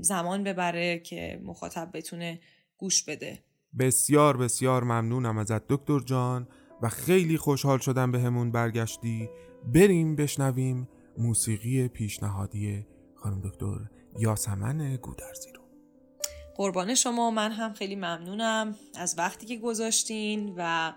زمان 0.00 0.44
ببره 0.44 0.98
که 0.98 1.40
مخاطب 1.44 1.90
بتونه 1.94 2.40
گوش 2.78 3.04
بده. 3.04 3.38
بسیار 3.78 4.36
بسیار 4.36 4.84
ممنونم 4.84 5.38
ازت 5.38 5.68
دکتر 5.68 6.00
جان 6.00 6.48
و 6.82 6.88
خیلی 6.88 7.36
خوشحال 7.36 7.78
شدم 7.78 8.12
به 8.12 8.20
همون 8.20 8.52
برگشتی. 8.52 9.28
بریم 9.64 10.16
بشنویم 10.16 10.88
موسیقی 11.18 11.88
پیشنهادی 11.88 12.86
خانم 13.14 13.40
دکتر 13.40 13.78
یاسمن 14.18 14.96
گودرزی 14.96 15.52
رو. 15.52 15.62
قربان 16.56 16.94
شما 16.94 17.30
من 17.30 17.52
هم 17.52 17.72
خیلی 17.72 17.96
ممنونم 17.96 18.76
از 18.94 19.14
وقتی 19.18 19.46
که 19.46 19.56
گذاشتین 19.56 20.54
و 20.56 20.92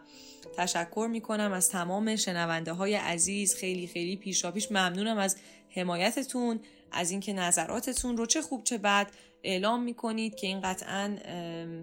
تشکر 0.57 1.07
می‌کنم 1.11 1.51
از 1.51 1.69
تمام 1.69 2.15
شنونده 2.15 2.73
های 2.73 2.95
عزیز. 2.95 3.55
خیلی 3.55 3.87
خیلی 3.87 4.17
پیشا 4.17 4.51
پیش 4.51 4.71
ممنونم 4.71 5.17
از 5.17 5.37
حمایتتون 5.69 6.59
از 6.91 7.11
اینکه 7.11 7.33
نظراتتون 7.33 8.17
رو 8.17 8.25
چه 8.25 8.41
خوب 8.41 8.63
چه 8.63 8.77
بد 8.77 9.11
اعلام 9.43 9.83
می‌کنید 9.83 10.35
که 10.35 10.47
این 10.47 10.61
قطعا 10.61 11.17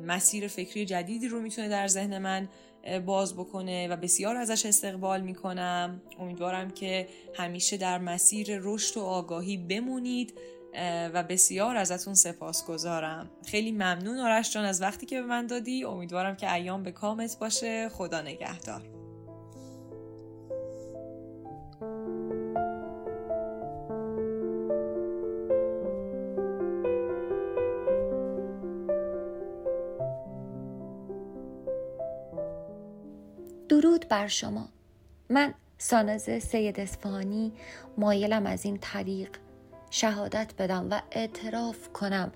مسیر 0.06 0.48
فکری 0.48 0.84
جدیدی 0.84 1.28
رو 1.28 1.40
می‌تونه 1.40 1.68
در 1.68 1.88
ذهن 1.88 2.18
من 2.18 2.48
باز 3.06 3.34
بکنه 3.34 3.88
و 3.88 3.96
بسیار 3.96 4.36
ازش 4.36 4.66
استقبال 4.66 5.20
می‌کنم. 5.20 6.02
امیدوارم 6.18 6.70
که 6.70 7.08
همیشه 7.34 7.76
در 7.76 7.98
مسیر 7.98 8.58
رشد 8.62 8.96
و 8.96 9.00
آگاهی 9.00 9.56
بمونید 9.56 10.34
و 11.14 11.22
بسیار 11.22 11.76
ازتون 11.76 12.14
سپاس 12.14 12.66
گذارم 12.66 13.30
خیلی 13.46 13.72
ممنون 13.72 14.18
آرش 14.18 14.52
جان 14.52 14.64
از 14.64 14.82
وقتی 14.82 15.06
که 15.06 15.20
به 15.20 15.26
من 15.26 15.46
دادی. 15.46 15.84
امیدوارم 15.84 16.36
که 16.36 16.52
ایام 16.52 16.82
به 16.82 16.92
کامت 16.92 17.38
باشه. 17.38 17.88
خدا 17.88 18.22
نگهدار. 18.22 19.01
درود 33.72 34.08
بر 34.08 34.28
شما. 34.28 34.68
من 35.30 35.54
سانزه 35.78 36.38
سید 36.38 36.80
اسفانی 36.80 37.52
مایلم 37.98 38.46
از 38.46 38.64
این 38.64 38.78
طریق. 38.78 39.28
شهادت 39.90 40.52
بدم 40.58 40.88
و 40.90 41.00
اعتراف 41.10 41.88
کنم. 41.92 42.32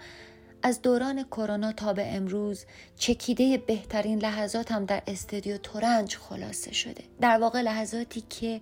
از 0.62 0.82
دوران 0.82 1.24
کرونا 1.24 1.72
تا 1.72 1.93
به 1.93 2.14
امروز 2.14 2.64
چکیده 2.97 3.59
بهترین 3.59 4.18
لحظاتم 4.18 4.84
در 4.84 5.03
استودیو 5.07 5.57
تورنج 5.57 6.16
خلاصه 6.16 6.72
شده. 6.72 7.05
در 7.20 7.39
واقع 7.39 7.61
لحظاتی 7.61 8.20
که 8.20 8.61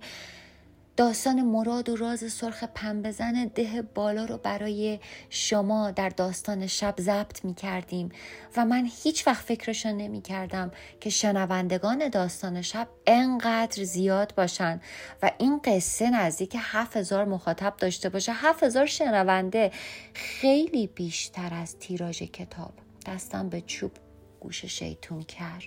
داستان 0.97 1.41
مراد 1.41 1.89
و 1.89 1.95
راز 1.95 2.33
سرخ 2.33 2.63
پنبزن 2.63 3.51
ده 3.55 3.81
بالا 3.81 4.25
رو 4.25 4.37
برای 4.37 4.99
شما 5.29 5.91
در 5.91 6.09
داستان 6.09 6.67
شب 6.67 6.95
ضبط 6.99 7.45
می 7.45 7.53
کردیم 7.53 8.09
و 8.57 8.65
من 8.65 8.89
هیچ 9.03 9.27
وقت 9.27 9.45
فکرشو 9.45 9.89
نمی 9.89 10.21
کردم 10.21 10.71
که 10.99 11.09
شنوندگان 11.09 12.09
داستان 12.09 12.61
شب 12.61 12.87
انقدر 13.07 13.83
زیاد 13.83 14.33
باشن 14.35 14.81
و 15.21 15.31
این 15.37 15.61
قصه 15.63 16.09
نزدیک 16.09 16.55
هفت 16.59 16.97
هزار 16.97 17.25
مخاطب 17.25 17.73
داشته 17.77 18.09
باشه. 18.09 18.31
هفت 18.33 18.63
هزار 18.63 18.85
شنونده 18.85 19.71
خیلی 20.13 20.87
بیشتر 20.87 21.53
از 21.53 21.79
تیراژ 21.79 22.23
کتاب. 22.23 22.73
دستم 23.05 23.49
به 23.49 23.61
چوب 23.61 23.91
گوش 24.39 24.65
شیطون 24.65 25.23
کرد 25.23 25.63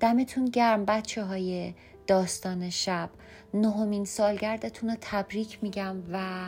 دمتون 0.00 0.44
گرم 0.44 0.84
بچه 0.84 1.24
های 1.24 1.74
داستان 2.06 2.70
شب. 2.70 3.10
نهمین 3.54 4.04
سالگردتون 4.04 4.90
رو 4.90 4.96
تبریک 5.00 5.58
میگم 5.62 5.96
و 6.12 6.44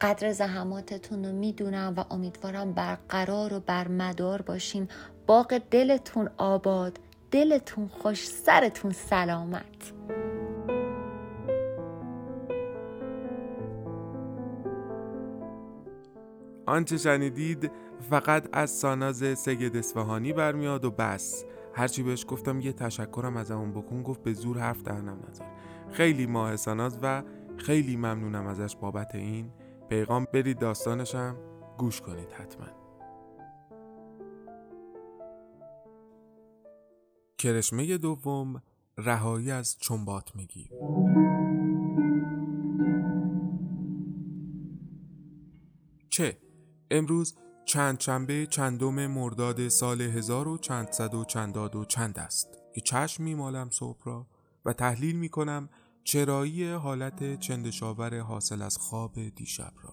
قدر 0.00 0.32
زحماتتون 0.32 1.24
رو 1.24 1.32
می‌دونم 1.32 1.94
و 1.96 2.04
امیدوارم 2.10 2.72
برقرار 2.72 3.54
و 3.54 3.60
برمدار 3.60 4.42
باشین 4.42 4.88
باغ 5.26 5.60
دلتون 5.70 6.30
آباد 6.36 6.98
دلتون 7.30 7.88
خوش 7.88 8.28
سرتون 8.28 8.92
سلامت. 8.92 9.92
آنچه 16.66 16.96
شنیدید 16.96 17.70
فقط 18.10 18.48
از 18.52 18.70
ساناز 18.70 19.38
سید 19.38 19.76
اسفهانی 19.76 20.32
برمیاد 20.32 20.84
و 20.84 20.90
بس. 20.90 21.44
هرچی 21.74 22.02
بهش 22.02 22.24
گفتم 22.28 22.60
یه 22.60 22.72
تشکرم 22.72 23.36
از 23.36 23.50
اون 23.50 23.72
بکن 23.72 24.02
گفت 24.02 24.22
به 24.22 24.32
زور 24.32 24.58
حرف 24.58 24.82
دهنم 24.82 25.18
نظر 25.30 25.44
خیلی 25.92 26.26
ماه 26.26 26.56
ساناز 26.56 26.98
و 27.02 27.22
خیلی 27.56 27.96
ممنونم 27.96 28.46
ازش 28.46 28.76
بابت 28.76 29.14
این 29.14 29.50
پیغام. 29.88 30.26
برید 30.32 30.58
داستانشم 30.58 31.36
گوش 31.78 32.00
کنید 32.00 32.32
حتما. 32.32 32.66
کرشمه 37.38 37.98
دوم 37.98 38.62
رهایی 38.98 39.50
از 39.50 39.78
چنبات 39.78 40.36
میگی. 40.36 40.70
چه؟ 46.10 46.38
امروز 46.90 47.34
چند 47.64 48.00
شنبه 48.00 48.46
چندم 48.46 49.06
مرداد 49.06 49.68
سال 49.68 50.00
هزار 50.00 50.48
و 50.48 50.58
چندصد 50.58 51.14
و 51.14 51.24
چنداد 51.24 51.76
و 51.76 51.84
چند 51.84 52.18
است. 52.18 52.48
که 52.74 52.80
چشم 52.80 53.22
میمالم 53.22 53.70
صبح 53.70 54.00
را 54.04 54.26
و 54.64 54.72
تحلیل 54.72 55.16
می‌کنم 55.16 55.68
چرایی 56.04 56.72
حالت 56.72 57.40
چندشاور 57.40 58.18
حاصل 58.18 58.62
از 58.62 58.76
خواب 58.76 59.28
دیشب 59.28 59.72
را. 59.82 59.92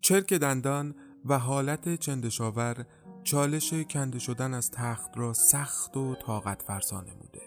چرک 0.00 0.32
دندان 0.32 0.94
و 1.24 1.38
حالت 1.38 1.94
چندشاور 1.94 2.86
چالش 3.24 3.74
کنده 3.74 4.18
شدن 4.18 4.54
از 4.54 4.70
تخت 4.70 5.10
را 5.18 5.32
سخت 5.32 5.96
و 5.96 6.14
طاقت 6.14 6.62
فرسا 6.62 7.00
نموده. 7.00 7.42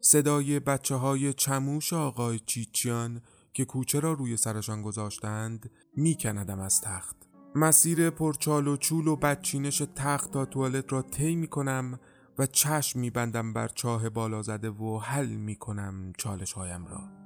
صدای 0.00 0.60
بچه 0.60 0.94
های 0.94 1.32
چموش 1.32 1.92
آقای 1.92 2.38
چیچیان 2.38 3.22
که 3.52 3.64
کوچه 3.64 4.00
را 4.00 4.12
روی 4.12 4.36
سرشان 4.36 4.82
گذاشتند 4.82 5.70
میکندم 5.96 6.60
از 6.60 6.80
تخت. 6.80 7.16
مسیر 7.54 8.10
پرچال 8.10 8.68
و 8.68 8.76
چول 8.76 9.06
و 9.06 9.16
بدچینش 9.16 9.82
تخت 9.96 10.30
تا 10.30 10.44
توالت 10.44 10.92
را 10.92 11.02
طی 11.02 11.46
کنم 11.46 12.00
و 12.38 12.46
چشم 12.46 13.00
می 13.00 13.10
بندم 13.10 13.52
بر 13.52 13.68
چاه 13.68 14.08
بالا 14.08 14.42
زده 14.42 14.70
و 14.70 14.98
حل 14.98 15.28
می 15.28 15.56
کنم 15.56 16.12
چالش 16.18 16.52
هایم 16.52 16.86
را. 16.86 17.23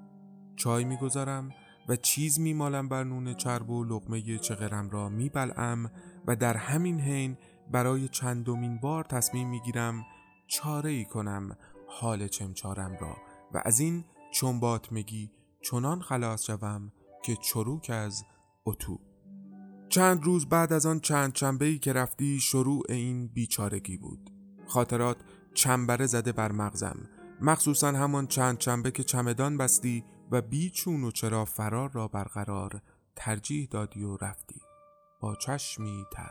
چای 0.59 0.85
می 0.85 0.97
گذارم 0.97 1.51
و 1.89 1.97
چیز 1.97 2.41
می 2.41 2.55
مالم 2.55 2.89
بر 2.89 3.05
نون 3.05 3.35
چرب 3.35 3.71
و 3.71 3.85
لقمه 3.85 4.39
چغرم 4.39 4.91
را 4.91 5.09
می 5.09 5.29
بلعم 5.29 5.91
و 6.27 6.37
در 6.37 6.57
همین 6.57 7.01
حین 7.01 7.37
برای 7.73 8.09
چندمین 8.09 8.79
بار 8.81 9.05
تصمیم 9.05 9.49
می 9.49 9.61
گیرم 9.61 10.05
چاره 10.47 10.91
ای 10.91 11.05
کنم 11.05 11.57
حال 11.89 12.29
چمچارم 12.29 12.97
را 13.01 13.17
و 13.55 13.63
از 13.65 13.81
این 13.81 14.05
چنبات 14.33 14.93
مگی 14.93 15.31
چنان 15.61 16.01
خلاص 16.01 16.45
شوم 16.45 16.93
که 17.25 17.37
چروک 17.37 17.91
از 17.91 18.25
اتو. 18.65 19.01
چند 19.89 20.25
روز 20.25 20.47
بعد 20.47 20.73
از 20.73 20.87
آن 20.87 21.01
چند 21.01 21.33
چنبهی 21.33 21.79
که 21.79 21.93
رفتی 21.93 22.41
شروع 22.41 22.83
این 22.89 23.29
بیچارگی 23.29 23.97
بود. 23.97 24.31
خاطرات 24.67 25.17
چنبره 25.55 26.07
زده 26.07 26.33
بر 26.33 26.53
مغزم. 26.53 27.09
مخصوصا 27.41 27.89
همان 27.93 28.27
چند 28.27 28.59
چنبه 28.59 28.91
که 28.91 29.05
چمدان 29.05 29.59
بستی 29.59 30.05
و 30.31 30.43
بیچون 30.43 31.05
و 31.05 31.11
چرا 31.11 31.45
فرار 31.45 31.91
را 31.91 32.09
برقرار 32.09 32.81
ترجیح 33.17 33.69
دادی 33.71 34.05
و 34.05 34.17
رفتی. 34.17 34.61
با 35.21 35.37
چشمی 35.37 36.07
تر. 36.13 36.31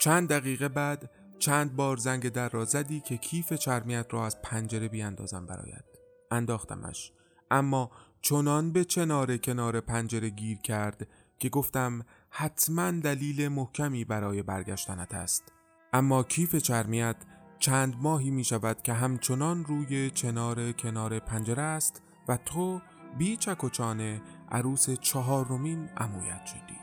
چند 0.00 0.28
دقیقه 0.28 0.68
بعد 0.68 1.10
چند 1.38 1.76
بار 1.76 1.96
زنگ 1.96 2.28
در 2.28 2.48
را 2.48 2.64
زدی 2.64 3.00
که 3.00 3.16
کیف 3.16 3.52
چرمیت 3.52 4.06
را 4.10 4.26
از 4.26 4.42
پنجره 4.42 4.88
بیاندازم 4.88 5.46
براید 5.46 5.84
انداختمش. 6.30 7.12
اما 7.50 7.90
چنان 8.22 8.72
به 8.72 8.84
چنار 8.84 9.36
کنار 9.36 9.80
پنجره 9.80 10.28
گیر 10.28 10.58
کرد 10.58 11.08
که 11.38 11.48
گفتم 11.48 12.02
حتما 12.30 12.90
دلیل 12.90 13.48
محکمی 13.48 14.04
برای 14.04 14.42
برگشتنت 14.42 15.14
است. 15.14 15.52
اما 15.92 16.22
کیف 16.22 16.56
چرمیت 16.56 17.16
چند 17.58 17.96
ماهی 18.02 18.30
می 18.30 18.44
شود 18.44 18.82
که 18.82 18.92
همچنان 18.92 19.64
روی 19.64 20.10
چنار 20.10 20.72
کنار 20.72 21.18
پنجره 21.18 21.62
است 21.62 22.02
و 22.28 22.36
تو 22.36 22.80
بی 23.18 23.36
چک 23.36 23.64
و 23.64 23.68
چانه 23.68 24.22
عروس 24.50 24.90
چهارمین 24.90 25.88
امویت 25.96 26.46
شدی. 26.46 26.78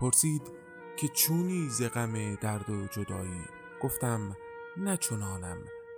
پرسید 0.00 0.42
که 0.96 1.08
چونی 1.08 1.68
ز 1.68 1.82
غم 1.82 2.34
درد 2.34 2.70
و 2.70 2.86
جدایی؟ 2.86 3.44
گفتم 3.82 4.36
نه 4.76 4.98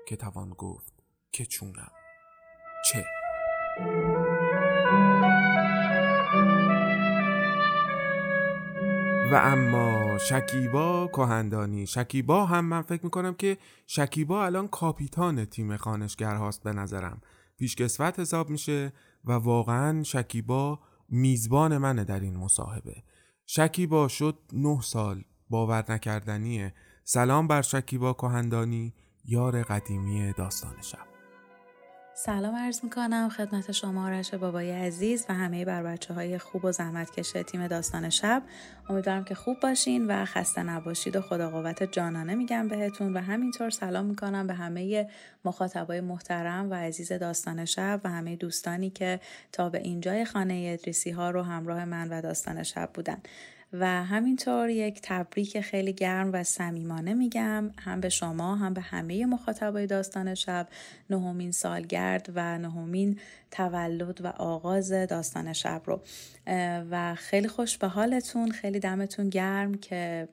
که 0.07 0.17
توان 0.17 0.51
گفت 0.51 0.93
که 1.33 1.47
چونم. 1.47 1.93
چه؟ 2.85 3.05
و 9.33 9.35
اما 9.37 10.19
شکیبا 10.19 11.07
کهندانی 11.07 11.87
شکیبا 11.87 12.45
هم 12.45 12.65
من 12.65 12.83
فکر 12.83 13.05
می‌کنم 13.05 13.35
که 13.35 13.59
شکیبا 13.87 14.45
الان 14.45 14.69
کاپیتان 14.69 15.45
تیم 15.45 15.77
خانشگر 15.77 16.37
هاست 16.37 16.63
به 16.63 16.73
نظرم. 16.73 17.21
پیشکسوت 17.59 18.21
حساب 18.21 18.51
میشه 18.51 18.93
و 19.25 19.33
واقعا 19.33 20.03
شکیبا 20.03 20.81
میزبان 21.09 21.79
منه 21.79 22.05
در 22.05 22.21
این 22.21 22.37
مصاحبه. 22.37 23.03
شکیبا 23.47 24.09
شد 24.09 24.39
نه 24.53 24.81
سال 24.81 25.25
باور 25.51 25.85
نکردنیه. 25.89 26.75
سلام 27.05 27.49
بر 27.49 27.63
شکیبا 27.63 28.13
کهندانی 28.13 28.95
یار 29.25 29.63
قدیمی 29.63 30.33
داستان 30.33 30.83
شب. 30.83 31.14
سلام 32.17 32.57
عرض 32.57 32.85
می‌کنم 32.85 33.29
خدمت 33.29 33.73
شما 33.73 34.07
آرش 34.07 34.35
بابای 34.35 34.71
عزیز 34.71 35.27
و 35.29 35.35
همه 35.35 35.65
بر 35.65 35.83
بچه 35.83 36.15
های 36.15 36.39
خوب 36.39 36.65
و 36.65 36.73
زحمت 36.73 37.11
کشه 37.11 37.43
تیم 37.43 37.67
داستان 37.67 38.11
شب. 38.11 38.43
امیدوارم 38.89 39.25
که 39.25 39.35
خوب 39.35 39.61
باشین 39.61 40.07
و 40.07 40.25
خسته 40.25 40.63
نباشید 40.63 41.17
و 41.17 41.21
خدا 41.21 41.51
قوت 41.51 41.83
جانانه 41.83 42.35
میگم 42.35 42.69
بهتون 42.69 43.15
و 43.15 43.21
همینطور 43.21 43.71
سلام 43.71 44.05
می‌کنم 44.05 44.47
به 44.47 44.55
همه 44.55 45.11
مخاطبای 45.45 46.01
محترم 46.01 46.71
و 46.71 46.75
عزیز 46.75 47.13
داستان 47.13 47.65
شب 47.65 48.01
و 48.05 48.11
همه 48.11 48.37
دوستانی 48.37 48.91
که 48.91 49.21
تا 49.53 49.69
به 49.69 49.79
اینجای 49.79 50.25
خانه 50.25 50.71
ادریسی 50.73 51.11
ها 51.11 51.31
رو 51.31 51.43
همراه 51.43 51.85
من 51.85 52.09
و 52.09 52.23
داستان 52.23 52.63
شب 52.63 52.91
بودن. 52.95 53.19
و 53.81 54.05
همینطور 54.05 54.69
یک 54.69 55.01
تبریک 55.03 55.61
خیلی 55.61 55.93
گرم 55.93 56.31
و 56.33 56.45
صمیمانه 56.45 57.15
میگم 57.15 57.71
هم 57.79 58.01
به 58.01 58.09
شما 58.09 58.57
هم 58.57 58.75
به 58.75 58.81
همه 58.81 59.27
مخاطبای 59.27 59.87
داستان 59.87 60.35
شب. 60.35 60.69
نهمین 61.11 61.53
سالگرد 61.53 62.31
و 62.35 62.59
نهمین 62.59 63.19
تولد 63.51 64.21
و 64.21 64.27
آغاز 64.27 64.93
داستان 64.93 65.53
شب 65.53 65.83
رو. 65.85 66.01
و 66.91 67.15
خیلی 67.15 67.49
خوش 67.49 67.79
به 67.79 67.89
حالتون 67.89 68.51
خیلی 68.51 68.81
دمتون 68.81 69.29
گرم 69.29 69.75
که 69.75 70.29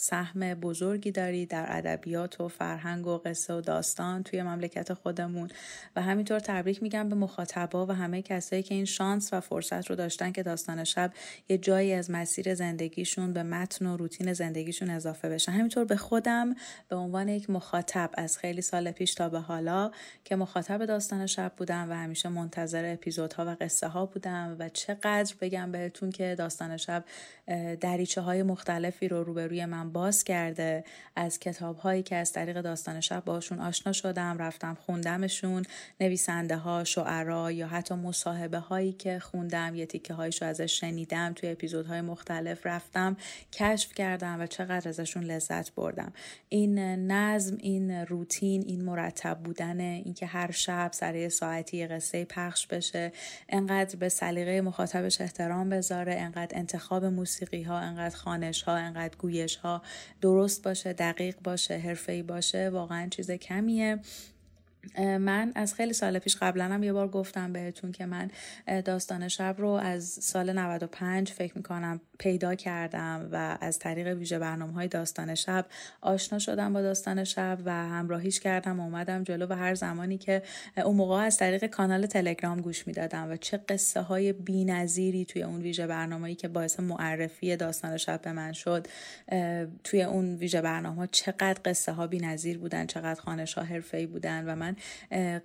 سهم 0.00 0.54
بزرگی 0.54 1.10
داری 1.10 1.46
در 1.46 1.66
ادبیات 1.68 2.40
و 2.40 2.48
فرهنگ 2.48 3.06
و 3.06 3.18
قصه 3.18 3.54
و 3.54 3.60
داستان 3.60 4.22
توی 4.22 4.42
مملکت 4.42 4.94
خودمون. 4.94 5.50
و 5.96 6.02
همینطور 6.02 6.38
تبریک 6.38 6.82
میگم 6.82 7.08
به 7.08 7.14
مخاطبا 7.14 7.86
و 7.86 7.92
همه 7.92 8.22
کسایی 8.22 8.62
که 8.62 8.74
این 8.74 8.84
شانس 8.84 9.32
و 9.32 9.40
فرصت 9.40 9.90
رو 9.90 9.96
داشتن 9.96 10.32
که 10.32 10.42
داستان 10.42 10.84
شب 10.84 11.12
یه 11.48 11.58
جایی 11.58 11.92
از 11.92 12.10
مسیر 12.10 12.54
زندگیشون 12.54 13.32
به 13.32 13.42
متن 13.42 13.86
و 13.86 13.96
روتین 13.96 14.32
زندگیشون 14.32 14.90
اضافه 14.90 15.28
بشه. 15.28 15.52
همینطور 15.52 15.84
به 15.84 15.96
خودم 15.96 16.54
به 16.88 16.96
عنوان 16.96 17.28
یک 17.28 17.50
مخاطب 17.50 18.10
از 18.14 18.38
خیلی 18.38 18.62
سال 18.62 18.90
پیش 18.90 19.14
تا 19.14 19.28
به 19.28 19.40
حالا 19.40 19.90
که 20.24 20.36
مخاطب 20.36 20.84
داستان 20.84 21.26
شب 21.26 21.52
بودم 21.56 21.90
و 21.90 21.92
همیشه 21.92 22.28
منتظر 22.28 22.92
اپیزودها 22.92 23.44
و 23.46 23.56
قصه 23.60 23.88
ها 23.88 24.06
بودم 24.06 24.56
و 24.58 24.68
چقدر 24.68 25.34
بگم 25.40 25.72
بهتون 25.72 26.10
که 26.10 26.34
داستان 26.38 26.76
شب 26.76 27.04
دریچه 27.80 28.20
های 28.20 28.42
مختلفی 28.42 29.08
رو 29.08 29.24
روبروی 29.24 29.66
من 29.66 29.87
باز 29.88 30.24
کرده. 30.24 30.84
از 31.16 31.38
کتاب 31.38 31.76
هایی 31.76 32.02
که 32.02 32.16
از 32.16 32.32
طریق 32.32 32.60
داستان 32.60 33.00
شب 33.00 33.24
باشون 33.24 33.60
آشنا 33.60 33.92
شدم 33.92 34.38
رفتم 34.38 34.74
خوندمشون. 34.74 35.64
نویسنده 36.00 36.56
ها 36.56 36.84
شعرا 36.84 37.52
یا 37.52 37.68
حتی 37.68 37.94
مصاحبه 37.94 38.58
هایی 38.58 38.92
که 38.92 39.18
خوندم 39.18 39.74
یه 39.74 39.86
تیکه 39.86 40.14
هایشو 40.14 40.44
ازش 40.44 40.80
شنیدم 40.80 41.32
توی 41.32 41.50
اپیزودهای 41.50 42.00
مختلف 42.00 42.66
رفتم 42.66 43.16
کشف 43.52 43.94
کردم 43.94 44.40
و 44.40 44.46
چقدر 44.46 44.88
ازشون 44.88 45.24
لذت 45.24 45.74
بردم. 45.74 46.12
این 46.48 46.78
نظم 47.12 47.56
این 47.60 47.90
روتین 47.90 48.64
این 48.66 48.84
مرتب 48.84 49.38
بودن 49.38 49.80
اینکه 49.80 50.26
هر 50.26 50.50
شب 50.50 50.90
سر 50.92 51.28
ساعتی 51.28 51.86
قصه 51.86 52.24
پخش 52.24 52.66
بشه 52.66 53.12
انقدر 53.48 53.96
به 53.96 54.08
سلیقه 54.08 54.60
مخاطبش 54.60 55.20
احترام 55.20 55.68
بذاره 55.68 56.14
انقدر 56.14 56.58
انتخاب 56.58 57.04
موسیقی 57.04 57.62
ها 57.62 57.78
انقدر 57.78 58.16
خانش 58.16 58.62
ها 58.62 58.76
انقدر 58.76 59.16
گویش 59.16 59.56
ها 59.56 59.77
درست 60.20 60.62
باشه 60.62 60.92
دقیق 60.92 61.36
باشه 61.44 61.76
حرفه‌ای 61.76 62.22
باشه 62.22 62.70
واقعا 62.70 63.08
چیز 63.08 63.30
کمیه. 63.30 63.98
من 64.98 65.52
از 65.54 65.74
خیلی 65.74 65.92
سال 65.92 66.18
پیش 66.18 66.36
قبلا 66.36 66.64
هم 66.64 66.82
یه 66.82 66.92
بار 66.92 67.08
گفتم 67.08 67.52
بهتون 67.52 67.92
که 67.92 68.06
من 68.06 68.30
داستان 68.84 69.28
شب 69.28 69.54
رو 69.58 69.68
از 69.68 70.04
سال 70.04 70.52
95 70.52 71.32
فکر 71.32 71.52
می‌کنم 71.56 72.00
پیدا 72.18 72.54
کردم 72.54 73.28
و 73.32 73.58
از 73.60 73.78
طریق 73.78 74.06
ویژه 74.06 74.38
برنامه 74.38 74.72
های 74.72 74.88
داستان 74.88 75.34
شب 75.34 75.66
آشنا 76.00 76.38
شدم 76.38 76.72
با 76.72 76.82
داستان 76.82 77.24
شب 77.24 77.58
و 77.64 77.72
همراهیش 77.72 78.40
کردم 78.40 78.80
و 78.80 78.82
اومدم 78.82 79.22
جلو 79.22 79.46
و 79.46 79.52
هر 79.52 79.74
زمانی 79.74 80.18
که 80.18 80.42
اون 80.84 80.96
موقع 80.96 81.14
از 81.14 81.36
طریق 81.36 81.66
کانال 81.66 82.06
تلگرام 82.06 82.60
گوش 82.60 82.86
می‌دادم 82.86 83.30
و 83.30 83.36
چه 83.36 83.56
قصه 83.56 84.00
های 84.00 84.32
بی 84.32 85.24
توی 85.24 85.42
اون 85.42 85.60
ویژه 85.62 85.86
برنامه‌ای 85.86 86.34
که 86.34 86.48
باعث 86.48 86.80
معرفی 86.80 87.56
داستان 87.56 87.96
شب 87.96 88.22
به 88.22 88.32
من 88.32 88.52
شد 88.52 88.86
توی 89.84 90.02
اون 90.02 90.34
ویژه 90.34 90.60
برنامه 90.60 91.08
چقدر 91.12 91.60
قصه 91.64 91.92
ها 91.92 92.06
بی 92.06 92.56
بودن 92.56 92.86
چقدر 92.86 93.20
خانش 93.20 93.54
ها 93.54 93.62
حرفه‌ای 93.62 94.06
بودن 94.06 94.44
و 94.44 94.54
من 94.54 94.76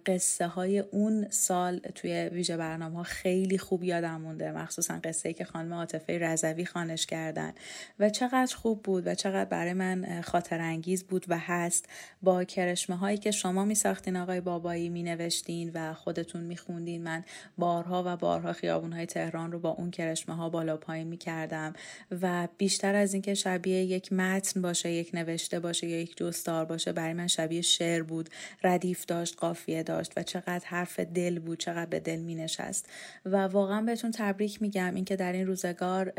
قصه 0.06 0.48
های 0.48 0.80
اون 0.80 1.28
سال 1.30 1.78
توی 1.78 2.30
ویژه 2.32 2.58
برنامه 2.58 2.98
ها 2.98 3.04
خیلی 3.04 3.58
خوب 3.58 3.84
یادم 3.84 4.22
مونده. 4.22 4.52
مخصوصا 4.52 5.00
قصه 5.04 5.30
ای 5.30 5.34
که 5.34 5.46
خانم 5.46 5.74
عاطفه 5.74 6.18
رضوی 6.18 6.66
خانش 6.66 7.06
کردن. 7.06 7.54
و 8.00 8.10
چقدر 8.10 8.56
خوب 8.56 8.84
بود 8.84 9.08
و 9.08 9.16
چقدر 9.16 9.46
برای 9.46 9.74
من 9.74 10.22
خاطر 10.22 10.62
انگیز 10.62 11.04
بود 11.04 11.26
و 11.28 11.38
هست. 11.38 11.86
با 12.22 12.44
کرشمه 12.44 12.96
هایی 12.96 13.18
که 13.18 13.32
شما 13.32 13.66
می 13.66 13.76
ساختین 13.76 14.18
آقای 14.18 14.42
بابایی 14.42 14.90
می 14.90 15.04
نوشتین 15.04 15.72
و 15.74 15.94
خودتون 15.94 16.44
می 16.44 16.58
خوندین 16.58 17.04
من 17.04 17.24
بارها 17.58 18.04
و 18.06 18.18
بارها 18.18 18.54
خیابون 18.54 18.94
های 18.94 19.06
تهران 19.06 19.52
رو 19.52 19.60
با 19.60 19.70
اون 19.70 19.92
کرشمه 19.92 20.36
ها 20.36 20.50
بالا 20.50 20.78
پایین 20.78 21.08
می 21.08 21.18
کردم 21.18 21.74
و 22.22 22.48
بیشتر 22.58 22.96
از 22.96 23.14
اینکه 23.14 23.34
شبیه 23.34 23.84
یک 23.84 24.14
متن 24.14 24.62
باشه 24.62 24.92
یک 24.92 25.10
نوشته 25.14 25.60
باشه 25.60 25.88
یا 25.88 26.02
یک 26.02 26.18
جستار 26.18 26.66
باشه 26.66 26.92
برای 26.92 27.14
من 27.14 27.28
شبیه 27.28 27.62
شعر 27.62 28.04
بود. 28.04 28.30
ردیف 28.64 29.06
داشت 29.14 29.38
قافیه 29.38 29.84
داشت 29.84 30.14
و 30.18 30.24
چقدر 30.24 30.66
حرف 30.66 31.00
دل 31.00 31.40
بود 31.40 31.60
چقدر 31.60 31.86
به 31.86 32.00
دل 32.00 32.20
می 32.20 32.36
نشست 32.36 32.90
و 33.26 33.48
واقعا 33.48 33.82
بهتون 33.82 34.12
تبریک 34.12 34.62
میگم 34.62 34.96
اینکه 34.96 35.16
در 35.16 35.34
این 35.34 35.48
روزگار 35.48 36.14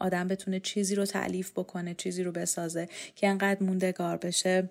آدم 0.00 0.28
بتونه 0.28 0.60
چیزی 0.60 0.94
رو 0.94 1.04
تعلیف 1.04 1.50
بکنه 1.50 1.94
چیزی 1.94 2.22
رو 2.22 2.32
بسازه 2.32 2.88
که 3.16 3.28
انقدر 3.28 3.62
موندگار 3.62 4.16
بشه. 4.16 4.68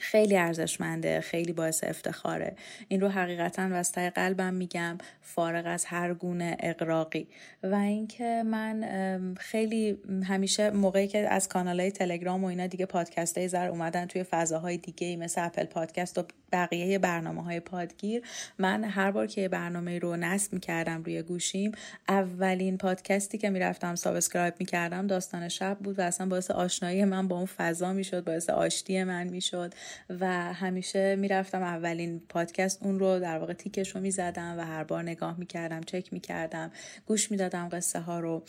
خیلی 0.00 0.36
ارزشمنده 0.36 1.20
خیلی 1.20 1.52
باعث 1.52 1.84
افتخاره. 1.84 2.56
این 2.88 3.00
رو 3.00 3.08
حقیقتا 3.08 3.68
وسط 3.72 3.98
قلبم 3.98 4.54
میگم 4.54 4.98
فارغ 5.22 5.66
از 5.66 5.84
هر 5.84 6.14
گونه 6.14 6.56
اغراقی 6.60 7.28
و 7.62 7.74
اینکه 7.74 8.42
من 8.46 9.34
خیلی 9.40 9.98
همیشه 10.24 10.70
موقعی 10.70 11.08
که 11.08 11.18
از 11.18 11.48
کانال 11.48 11.80
های 11.80 11.90
تلگرام 11.90 12.44
و 12.44 12.46
اینا 12.46 12.66
دیگه 12.66 12.86
پادکست 12.86 13.38
های 13.38 13.48
در 13.48 13.68
اومدن 13.68 14.06
توی 14.06 14.22
فضاهای 14.22 14.76
دیگه 14.76 15.16
مثل 15.16 15.44
Apple 15.44 15.64
Podcast 15.64 16.18
و 16.18 16.24
بقیه 16.52 16.98
برنامه 16.98 17.44
های 17.44 17.60
پادگیر 17.60 18.22
من 18.58 18.84
هر 18.84 19.10
بار 19.10 19.26
که 19.26 19.48
برنامه 19.48 19.98
رو 19.98 20.16
نصب 20.16 20.52
می‌کردم 20.52 21.02
روی 21.02 21.22
گوشیم 21.22 21.72
اولین 22.08 22.78
پادکستی 22.78 23.38
که 23.38 23.50
می‌رفتم 23.50 23.94
subscribe 23.94 24.54
می‌کردم 24.58 25.06
داستان 25.06 25.48
شب 25.48 25.78
بود 25.78 25.98
و 25.98 26.02
اصلا 26.02 26.26
باعث 26.26 26.50
آشنایی 26.50 27.04
من 27.04 27.28
با 27.28 27.36
اون 27.36 27.46
فضا 27.46 27.92
می‌شد 27.92 28.24
باعث 28.24 28.50
آشتی 28.50 29.04
من 29.04 29.28
می‌شد. 29.28 29.74
و 30.20 30.26
همیشه 30.54 31.16
می‌رفتم 31.16 31.62
اولین 31.62 32.20
پادکست 32.28 32.82
اون 32.82 32.98
رو 32.98 33.20
در 33.20 33.38
واقع 33.38 33.52
تیکش 33.52 33.88
رو 33.88 34.00
می‌زدم 34.00 34.54
و 34.58 34.64
هر 34.64 34.84
بار 34.84 35.02
نگاه 35.02 35.38
می‌کردم 35.38 35.80
چک 35.80 36.12
می‌کردم 36.12 36.70
گوش 37.06 37.30
می‌دادم 37.30 37.68
قصه 37.68 38.00
ها 38.00 38.20
رو 38.20 38.42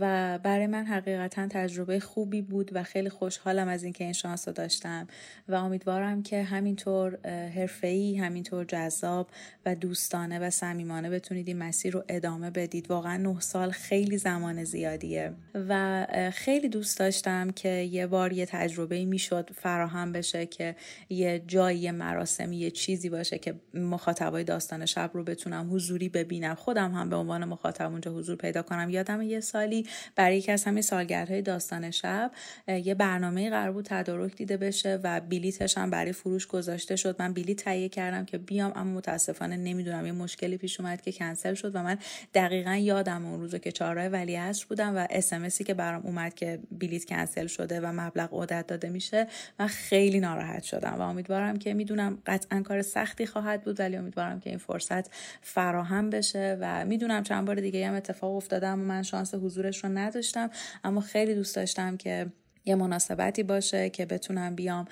و 0.00 0.38
برای 0.42 0.66
من 0.66 0.84
حقیقتا 0.84 1.48
تجربه 1.50 2.00
خوبی 2.00 2.42
بود 2.42 2.70
و 2.74 2.82
خیلی 2.82 3.08
خوشحالم 3.08 3.68
از 3.68 3.84
اینکه 3.84 4.04
این 4.04 4.12
شانس 4.12 4.48
رو 4.48 4.54
داشتم 4.54 5.06
و 5.48 5.54
امیدوارم 5.54 6.22
که 6.22 6.42
همینطور 6.42 7.18
حرفه‌ای 7.26 8.16
همینطور 8.16 8.64
جذاب 8.64 9.28
و 9.66 9.74
دوستانه 9.74 10.38
و 10.38 10.50
صمیمانه 10.50 11.10
بتونید 11.10 11.48
این 11.48 11.58
مسیر 11.58 11.92
رو 11.92 12.04
ادامه 12.08 12.50
بدید. 12.50 12.90
واقعا 12.90 13.16
نه 13.16 13.40
سال 13.40 13.70
خیلی 13.70 14.18
زمان 14.18 14.64
زیادیه 14.64 15.32
و 15.68 16.06
خیلی 16.32 16.68
دوست 16.68 16.98
داشتم 16.98 17.50
که 17.50 17.68
یه 17.68 18.06
بار 18.06 18.32
یه 18.32 18.46
تجربه 18.46 19.04
می‌شد 19.04 19.50
فراهم 19.54 20.12
بشه 20.12 20.46
که 20.46 20.67
یه 21.08 21.42
جایی 21.46 21.90
مراسمی 21.90 22.56
یه 22.56 22.70
چیزی 22.70 23.08
باشه 23.08 23.38
که 23.38 23.54
مخاطبای 23.74 24.44
داستان 24.44 24.86
شب 24.86 25.10
رو 25.14 25.24
بتونم 25.24 25.74
حضوری 25.74 26.08
ببینم. 26.08 26.54
خودم 26.54 26.92
هم 26.92 27.10
به 27.10 27.16
عنوان 27.16 27.44
مخاطب 27.44 27.90
اونجا 27.90 28.12
حضور 28.12 28.36
پیدا 28.36 28.62
کنم. 28.62 28.90
یادم 28.90 29.22
یه 29.22 29.40
سالی 29.40 29.86
برای 30.16 30.36
یکی 30.38 30.52
از 30.52 30.64
همین 30.64 30.82
سالگردهای 30.82 31.42
داستان 31.42 31.90
شب 31.90 32.32
یه 32.68 32.94
برنامه 32.94 33.50
قرار 33.50 33.72
بود 33.72 33.84
تدارک 33.84 34.36
دیده 34.36 34.56
بشه 34.56 35.00
و 35.02 35.20
بلیتش 35.20 35.78
هم 35.78 35.90
برای 35.90 36.12
فروش 36.12 36.46
گذاشته 36.46 36.96
شد. 36.96 37.16
من 37.18 37.32
بلیت 37.32 37.64
تهیه 37.64 37.88
کردم 37.88 38.24
که 38.24 38.38
بیام 38.38 38.72
اما 38.76 38.96
متاسفانه 38.96 39.56
نمی‌دونم. 39.56 40.06
یه 40.06 40.12
مشکلی 40.12 40.56
پیش 40.56 40.80
اومد 40.80 41.02
که 41.02 41.12
کنسل 41.12 41.54
شد 41.54 41.76
و 41.76 41.82
من 41.82 41.98
دقیقا 42.34 42.74
یادم 42.74 43.26
اون 43.26 43.40
روزو 43.40 43.58
که 43.58 43.72
چهارراه 43.72 44.06
ولی 44.06 44.38
بودم 44.68 44.96
و 44.96 45.06
اس 45.10 45.62
که 45.62 45.74
برام 45.74 46.02
اومد 46.06 46.34
که 46.34 46.58
بلیت 46.72 47.04
کنسل 47.04 47.46
شده 47.46 47.80
و 47.80 47.92
مبلغ 47.92 48.42
عدت 48.42 48.66
داده 48.66 48.88
میشه 48.88 49.26
من 49.58 49.66
خیلی 49.66 50.20
ناراحت 50.20 50.57
شدم 50.62 50.94
و 50.98 51.00
امیدوارم 51.00 51.56
که 51.56 51.74
می‌دونم 51.74 52.18
قطعا 52.26 52.62
کار 52.62 52.82
سختی 52.82 53.26
خواهد 53.26 53.62
بود 53.62 53.80
ولی 53.80 53.96
امیدوارم 53.96 54.40
که 54.40 54.50
این 54.50 54.58
فرصت 54.58 55.10
فراهم 55.40 56.10
بشه 56.10 56.58
و 56.60 56.84
می‌دونم 56.84 57.22
چند 57.22 57.46
بار 57.46 57.56
دیگه 57.56 57.88
هم 57.88 57.94
اتفاق 57.94 58.36
افتادم 58.36 58.80
و 58.80 58.84
من 58.84 59.02
شانس 59.02 59.34
حضورش 59.34 59.84
رو 59.84 59.90
نداشتم. 59.90 60.50
اما 60.84 61.00
خیلی 61.00 61.34
دوست 61.34 61.56
داشتم 61.56 61.96
که 61.96 62.26
یه 62.64 62.74
مناسبتی 62.74 63.42
باشه 63.42 63.90
که 63.90 64.06
بتونم 64.06 64.54
بیام 64.54 64.84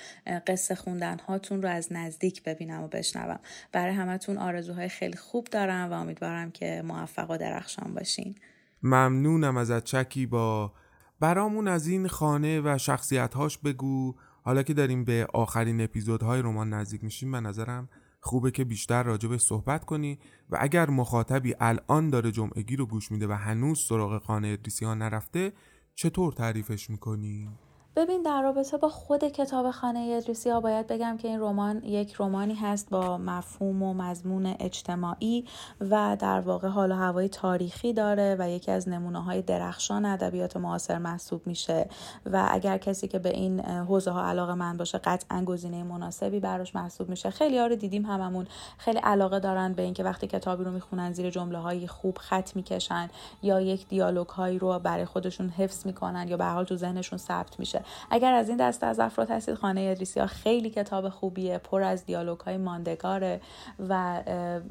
قصه 0.47 0.75
خوندن 0.75 1.19
هاتون 1.19 1.63
رو 1.63 1.69
از 1.69 1.93
نزدیک 1.93 2.43
ببینم 2.43 2.83
و 2.83 2.89
بشنوم. 2.89 3.41
برای 3.73 3.95
همتون 3.95 4.39
آرزوهای 4.39 4.89
خیلی 4.89 5.17
خوب 5.17 5.47
دارم 5.51 5.91
و 5.91 5.93
امیدوارم 5.93 6.51
که 6.51 6.83
موفق 6.85 7.31
و 7.31 7.37
درخشان 7.37 7.95
باشین. 7.95 8.35
ممنونم 8.83 9.57
ازت 9.57 9.85
چکی 9.85 10.27
با. 10.27 10.73
برامون 11.21 11.69
از 11.69 11.87
این 11.87 12.09
خانه 12.09 12.61
و 12.61 12.79
شخصیت 12.79 13.35
بگو. 13.65 14.15
حالا 14.47 14.63
که 14.63 14.75
داریم 14.75 15.05
به 15.05 15.27
آخرین 15.35 15.81
اپیزودهای 15.81 16.43
رمان 16.43 16.75
نزدیک 16.75 17.05
میشیم 17.05 17.33
به 17.33 17.41
نظرم 17.41 17.89
خوبه 18.21 18.51
که 18.51 18.65
بیشتر 18.65 19.03
راجبش 19.03 19.41
صحبت 19.41 19.85
کنی 19.85 20.19
و 20.51 20.57
اگر 20.61 20.91
مخاطبی 20.91 21.55
الان 21.61 22.11
داره 22.11 22.33
جمعگی 22.33 22.77
رو 22.77 22.87
گوش 22.87 23.13
میده 23.13 23.27
و 23.27 23.33
هنوز 23.33 23.87
سراغ 23.89 24.23
خانه 24.23 24.49
ادریسی 24.49 24.85
ها 24.85 24.95
نرفته 24.95 25.53
چطور 25.95 26.33
تعریفش 26.33 26.91
می‌کنی؟ 26.91 27.49
ببین 27.97 28.23
در 28.23 28.43
رابطه 28.43 28.77
با 28.77 28.89
خود 28.89 29.25
کتاب 29.25 29.71
خانه 29.71 30.15
ادریسی 30.17 30.51
ها 30.51 30.61
باید 30.61 30.87
بگم 30.87 31.17
که 31.17 31.29
این 31.29 31.41
رمان 31.41 31.85
یک 31.85 32.15
رمانی 32.19 32.55
هست 32.55 32.91
با 32.91 33.19
مفهوم 33.19 33.83
و 33.83 33.95
مضمون 33.95 34.55
اجتماعی 34.61 35.45
و 35.81 36.17
در 36.21 36.41
واقع 36.41 36.69
حال 36.69 36.93
و 36.93 36.95
هوای 36.95 37.29
تاریخی 37.29 37.93
داره 37.93 38.37
و 38.39 38.51
یکی 38.51 38.71
از 38.71 38.89
نمونه 38.89 39.23
های 39.23 39.43
درخشان 39.43 40.05
ادبیات 40.05 40.57
معاصر 40.57 40.99
محسوب 40.99 41.47
میشه. 41.47 41.89
و 42.27 42.49
اگر 42.51 42.79
کسی 42.79 43.09
که 43.09 43.19
به 43.19 43.29
این 43.29 43.61
حوزه 43.61 44.11
ها 44.11 44.29
علاقه 44.29 44.55
من 44.55 44.77
باشه 44.77 44.99
قطعا 44.99 45.45
گزینه 45.45 45.83
مناسبی 45.83 46.41
براش 46.41 46.75
محسوب 46.75 47.09
میشه. 47.09 47.31
خیلی 47.31 47.59
ها 47.59 47.67
رو 47.67 47.77
دیدیم 47.77 48.07
هممون 48.07 48.47
خیلی 48.79 48.99
علاقه 48.99 49.41
دارن 49.41 49.73
به 49.73 49.83
اینکه 49.83 50.05
وقتی 50.05 50.27
کتابی 50.27 50.65
رو 50.65 50.71
می‌خونن 50.71 51.13
زیر 51.13 51.31
جمله 51.31 51.59
های 51.59 51.87
خوب 51.87 52.19
خط 52.19 52.57
می‌کشن 52.57 53.11
یا 53.43 53.61
یک 53.61 53.89
دیالوگ 53.89 54.29
هایی 54.29 54.59
رو 54.59 54.79
برای 54.79 55.05
خودشون 55.05 55.49
حفظ 55.49 55.87
می‌کنن 55.87 56.29
یا 56.29 56.37
به 56.37 56.45
حال 56.45 56.65
تو 56.65 56.77
ذهنشون 56.77 57.19
ثبت 57.19 57.61
میشه. 57.61 57.86
اگر 58.11 58.33
از 58.33 58.49
این 58.49 58.57
دسته 58.57 58.87
از 58.87 59.01
افراد 59.01 59.31
هستید 59.31 59.55
خانه 59.55 59.81
ادریسی 59.81 60.21
ها 60.21 60.27
خیلی 60.27 60.71
کتاب 60.71 61.09
خوبیه 61.09 61.59
پر 61.59 61.83
از 61.83 62.05
دیالوگ 62.05 62.41
های 62.41 62.57
ماندگاره 62.57 63.41
و 63.89 64.23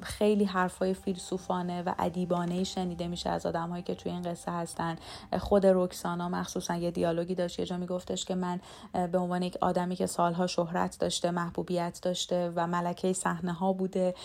خیلی 0.01 0.45
حرفای 0.45 0.93
فیلسوفانه 0.93 1.83
و 1.83 1.93
ادیبانه 1.99 2.63
شنیده 2.63 3.07
میشه 3.07 3.29
از 3.29 3.45
آدم 3.45 3.69
هایی 3.69 3.83
که 3.83 3.95
توی 3.95 4.11
این 4.11 4.21
قصه 4.21 4.51
هستن. 4.51 4.95
خود 5.39 5.65
رکسانا 5.65 6.29
مخصوصا 6.29 6.75
یه 6.75 6.91
دیالوگی 6.91 7.35
داشت 7.35 7.59
یه 7.59 7.65
جا 7.65 7.77
میگفتش 7.77 8.25
که 8.25 8.35
من 8.35 8.59
به 9.11 9.17
عنوان 9.17 9.41
یک 9.41 9.57
آدمی 9.61 9.95
که 9.95 10.05
سالها 10.05 10.47
شهرت 10.47 10.99
داشته 10.99 11.31
محبوبیت 11.31 11.99
داشته 12.03 12.51
و 12.55 12.67
ملکه 12.67 13.13
صحنه 13.13 13.53
ها 13.53 13.73
بوده 13.73 14.15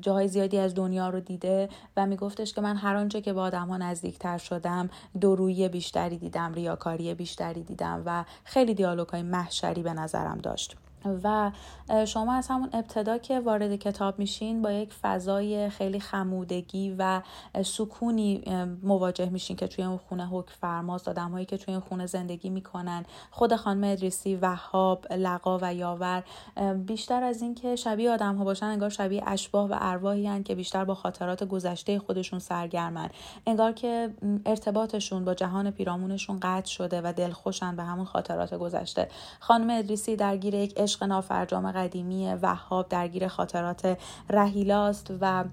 جاهای 0.00 0.28
زیادی 0.28 0.58
از 0.58 0.74
دنیا 0.74 1.08
رو 1.08 1.20
دیده 1.20 1.68
و 1.96 2.06
میگفتش 2.06 2.52
که 2.52 2.60
من 2.60 2.76
هر 2.76 2.96
آنچه 2.96 3.20
که 3.20 3.32
با 3.32 3.42
آدم 3.42 3.68
ها 3.68 3.76
نزدیکتر 3.76 4.38
شدم 4.38 4.90
درویی 5.20 5.68
بیشتری 5.68 6.18
دیدم 6.18 6.52
ریاکاری 6.52 7.14
بیشتری 7.14 7.62
دیدم 7.62 8.02
و 8.06 8.24
خیلی 8.44 8.74
دیالوگ 8.74 9.08
های 9.08 9.22
محشری 9.22 9.82
به 9.82 9.92
نظرم 9.92 10.38
داشت. 10.38 10.76
و 11.24 11.50
شما 12.06 12.34
از 12.34 12.48
همون 12.48 12.68
ابتدا 12.72 13.18
که 13.18 13.40
وارد 13.40 13.76
کتاب 13.76 14.18
میشین 14.18 14.62
با 14.62 14.72
یک 14.72 14.92
فضای 14.92 15.70
خیلی 15.70 16.00
خمودگی 16.00 16.94
و 16.98 17.22
سکونی 17.64 18.44
مواجه 18.82 19.28
میشین 19.28 19.56
که 19.56 19.66
توی 19.66 19.84
اون 19.84 19.96
خونه 19.96 20.26
حکم 20.26 20.52
فرماست. 20.60 21.08
آدم 21.08 21.30
هایی 21.30 21.46
که 21.46 21.56
توی 21.56 21.74
اون 21.74 21.82
خونه 21.82 22.06
زندگی 22.06 22.50
می‌کنن. 22.50 23.04
خود 23.30 23.56
خانم 23.56 23.84
ادریسی 23.84 24.36
وهاب 24.36 25.12
لقا 25.12 25.58
و 25.62 25.74
یاور. 25.74 26.22
بیشتر 26.86 27.22
از 27.22 27.42
اینکه 27.42 27.76
شبیه 27.76 28.10
آدم 28.10 28.36
ها 28.36 28.44
باشن 28.44 28.66
انگار 28.66 28.90
شبیه 28.90 29.22
اشباه 29.26 29.70
و 29.70 29.76
ارواحی 29.80 30.26
هن 30.26 30.42
که 30.42 30.54
بیشتر 30.54 30.84
با 30.84 30.94
خاطرات 30.94 31.44
گذشته 31.44 31.98
خودشون 31.98 32.38
سرگرمن. 32.38 33.08
انگار 33.46 33.72
که 33.72 34.14
ارتباطشون 34.46 35.24
با 35.24 35.34
جهان 35.34 35.70
پیرامونشون 35.70 36.38
قطع 36.42 36.70
شده 36.70 37.00
و 37.04 37.12
دلخوشن 37.12 37.76
به 37.76 37.82
همون 37.82 38.04
خاطرات 38.04 38.54
گذشته. 38.54 39.08
خانم 39.40 39.70
ادریسی 39.70 40.16
درگیر 40.16 40.54
یک 40.54 40.74
عشق 40.92 41.04
نافرجام 41.04 41.72
قدیمی 41.72 42.34
وهاب 42.34 42.88
درگیر 42.88 43.28
خاطرات 43.28 43.98
رهیلاست 44.30 45.12
و 45.20 45.44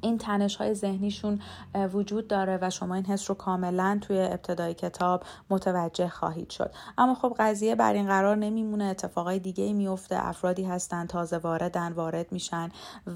این 0.00 0.18
تنش 0.18 0.56
های 0.56 0.74
ذهنیشون 0.74 1.40
وجود 1.92 2.28
داره 2.28 2.58
و 2.62 2.70
شما 2.70 2.94
این 2.94 3.04
حس 3.04 3.30
رو 3.30 3.34
کاملا 3.34 3.98
توی 4.02 4.18
ابتدای 4.18 4.74
کتاب 4.74 5.22
متوجه 5.50 6.08
خواهید 6.08 6.50
شد. 6.50 6.74
اما 6.98 7.14
خب 7.14 7.36
قضیه 7.38 7.74
بر 7.74 7.92
این 7.92 8.06
قرار 8.06 8.36
نمیمونه. 8.36 8.84
اتفاقای 8.84 9.38
دیگه 9.38 9.72
میفته 9.72 10.28
افرادی 10.28 10.64
هستن 10.64 11.06
تازه 11.06 11.38
واردن 11.38 11.92
وارد 11.92 12.32
میشن 12.32 12.68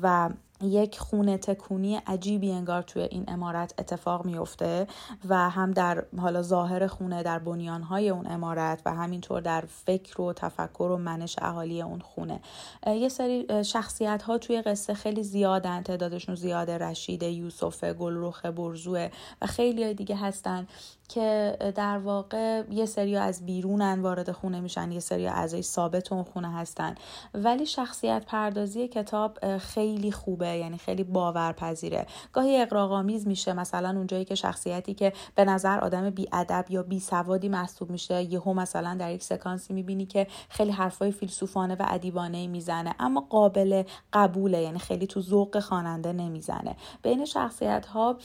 و 0.02 0.30
یک 0.62 0.98
خونه 0.98 1.38
تکونی 1.38 1.96
عجیبی 1.96 2.52
انگار 2.52 2.82
توی 2.82 3.02
این 3.02 3.24
امارت 3.28 3.74
اتفاق 3.78 4.24
میفته 4.24 4.86
و 5.28 5.50
هم 5.50 5.70
در 5.70 6.04
حالا 6.18 6.42
ظاهر 6.42 6.86
خونه 6.86 7.22
در 7.22 7.38
بنیانهای 7.38 8.08
اون 8.10 8.26
امارت 8.26 8.82
و 8.86 8.94
همینطور 8.94 9.40
در 9.40 9.64
فکر 9.86 10.20
و 10.20 10.32
تفکر 10.32 10.82
و 10.82 10.96
منش 10.96 11.36
اهالی 11.38 11.82
اون 11.82 12.00
خونه. 12.00 12.40
یه 12.86 13.08
سری 13.08 13.64
شخصیت 13.64 14.22
ها 14.22 14.38
توی 14.38 14.62
قصه 14.62 14.94
خیلی 14.94 15.22
زیادن 15.22 15.82
تعدادشون 15.82 16.34
زیاده 16.34 16.78
رشید 16.78 17.22
یوسف 17.22 17.84
گلروخ 17.84 18.46
برزوه 18.46 19.08
و 19.42 19.46
خیلی 19.46 19.94
دیگه 19.94 20.16
هستن. 20.16 20.66
که 21.08 21.56
در 21.76 21.98
واقع 21.98 22.62
یه 22.70 22.86
سری 22.86 23.16
از 23.16 23.46
بیرونن 23.46 24.00
وارد 24.02 24.32
خونه 24.32 24.60
میشن 24.60 24.92
یه 24.92 25.00
سری 25.00 25.26
اعضای 25.26 25.62
ثابت 25.62 26.12
اون 26.12 26.22
خونه 26.22 26.52
هستن. 26.52 26.94
ولی 27.34 27.66
شخصیت 27.66 28.24
پردازی 28.26 28.88
کتاب 28.88 29.58
خیلی 29.58 30.12
خوبه 30.12 30.48
یعنی 30.48 30.78
خیلی 30.78 31.04
باورپذیره. 31.04 32.06
گاهی 32.32 32.62
اقراق‌آمیز 32.62 33.26
میشه 33.26 33.52
مثلا 33.52 33.88
اونجایی 33.88 34.24
که 34.24 34.34
شخصیتی 34.34 34.94
که 34.94 35.12
به 35.34 35.44
نظر 35.44 35.78
آدم 35.78 36.12
ادب 36.32 36.64
یا 36.68 36.82
بی 36.82 37.00
سوادی 37.00 37.48
محسوب 37.48 37.90
میشه 37.90 38.22
یهو 38.22 38.54
مثلا 38.54 38.96
در 39.00 39.12
یک 39.12 39.22
سکانسی 39.22 39.74
می‌بینی 39.74 40.06
که 40.06 40.26
خیلی 40.48 40.70
حرفای 40.70 41.12
فیلسوفانه 41.12 41.74
و 41.74 41.84
ادیبانه 41.88 42.46
می‌زنه 42.46 42.94
اما 42.98 43.20
قابل 43.20 43.82
قبوله 44.12 44.62
یعنی 44.62 44.78
خیلی 44.78 45.06
تو 45.06 45.20
ذوق 45.20 45.58
خواننده 45.58 46.12
نمی‌زنه. 46.12 46.76
بین 47.02 47.24
شخصیت 47.24 47.86
ها 47.86 48.16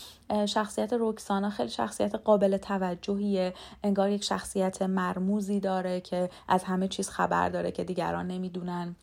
شخصیت 0.45 0.93
روکسانا 0.93 1.49
خیلی 1.49 1.69
شخصیت 1.69 2.15
قابل 2.15 2.57
توجهیه 2.79 3.53
انگار 3.83 4.09
یک 4.09 4.23
شخصیت 4.23 4.81
مرموزی 4.81 5.59
داره 5.59 6.01
که 6.01 6.29
از 6.47 6.63
همه 6.63 6.87
چیز 6.87 7.09
خبر 7.09 7.49
داره 7.49 7.71
که 7.71 7.83
دیگران 7.83 8.27
نمی‌دونن. 8.27 8.95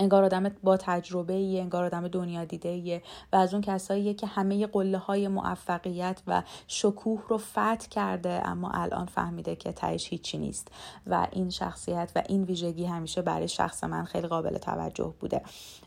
انگار 0.00 0.24
آدم 0.24 0.50
با 0.62 0.76
تجربه 0.76 1.32
ای 1.32 1.60
انگار 1.60 1.84
آدم 1.84 2.08
دنیا 2.08 2.44
دیده 2.44 2.68
ایه 2.68 3.02
و 3.32 3.36
از 3.36 3.54
اون 3.54 3.62
کساییه 3.62 4.14
که 4.14 4.26
همه 4.26 4.66
قله 4.66 4.98
های 4.98 5.28
موفقیت 5.28 6.22
و 6.26 6.42
شکوه 6.66 7.22
رو 7.28 7.38
فتح 7.38 7.88
کرده 7.90 8.48
اما 8.48 8.70
الان 8.70 9.06
فهمیده 9.06 9.56
که 9.56 9.72
تهش 9.72 10.08
هیچی 10.08 10.38
نیست 10.38 10.68
و 11.06 11.26
این 11.32 11.50
شخصیت 11.50 12.12
و 12.16 12.22
این 12.28 12.44
ویژگی 12.44 12.84
همیشه 12.84 13.22
برای 13.22 13.48
شخص 13.48 13.84
من 13.84 14.04
خیلی 14.04 14.26
قابل 14.26 14.58
توجه 14.58 15.14
بوده. 15.20 15.42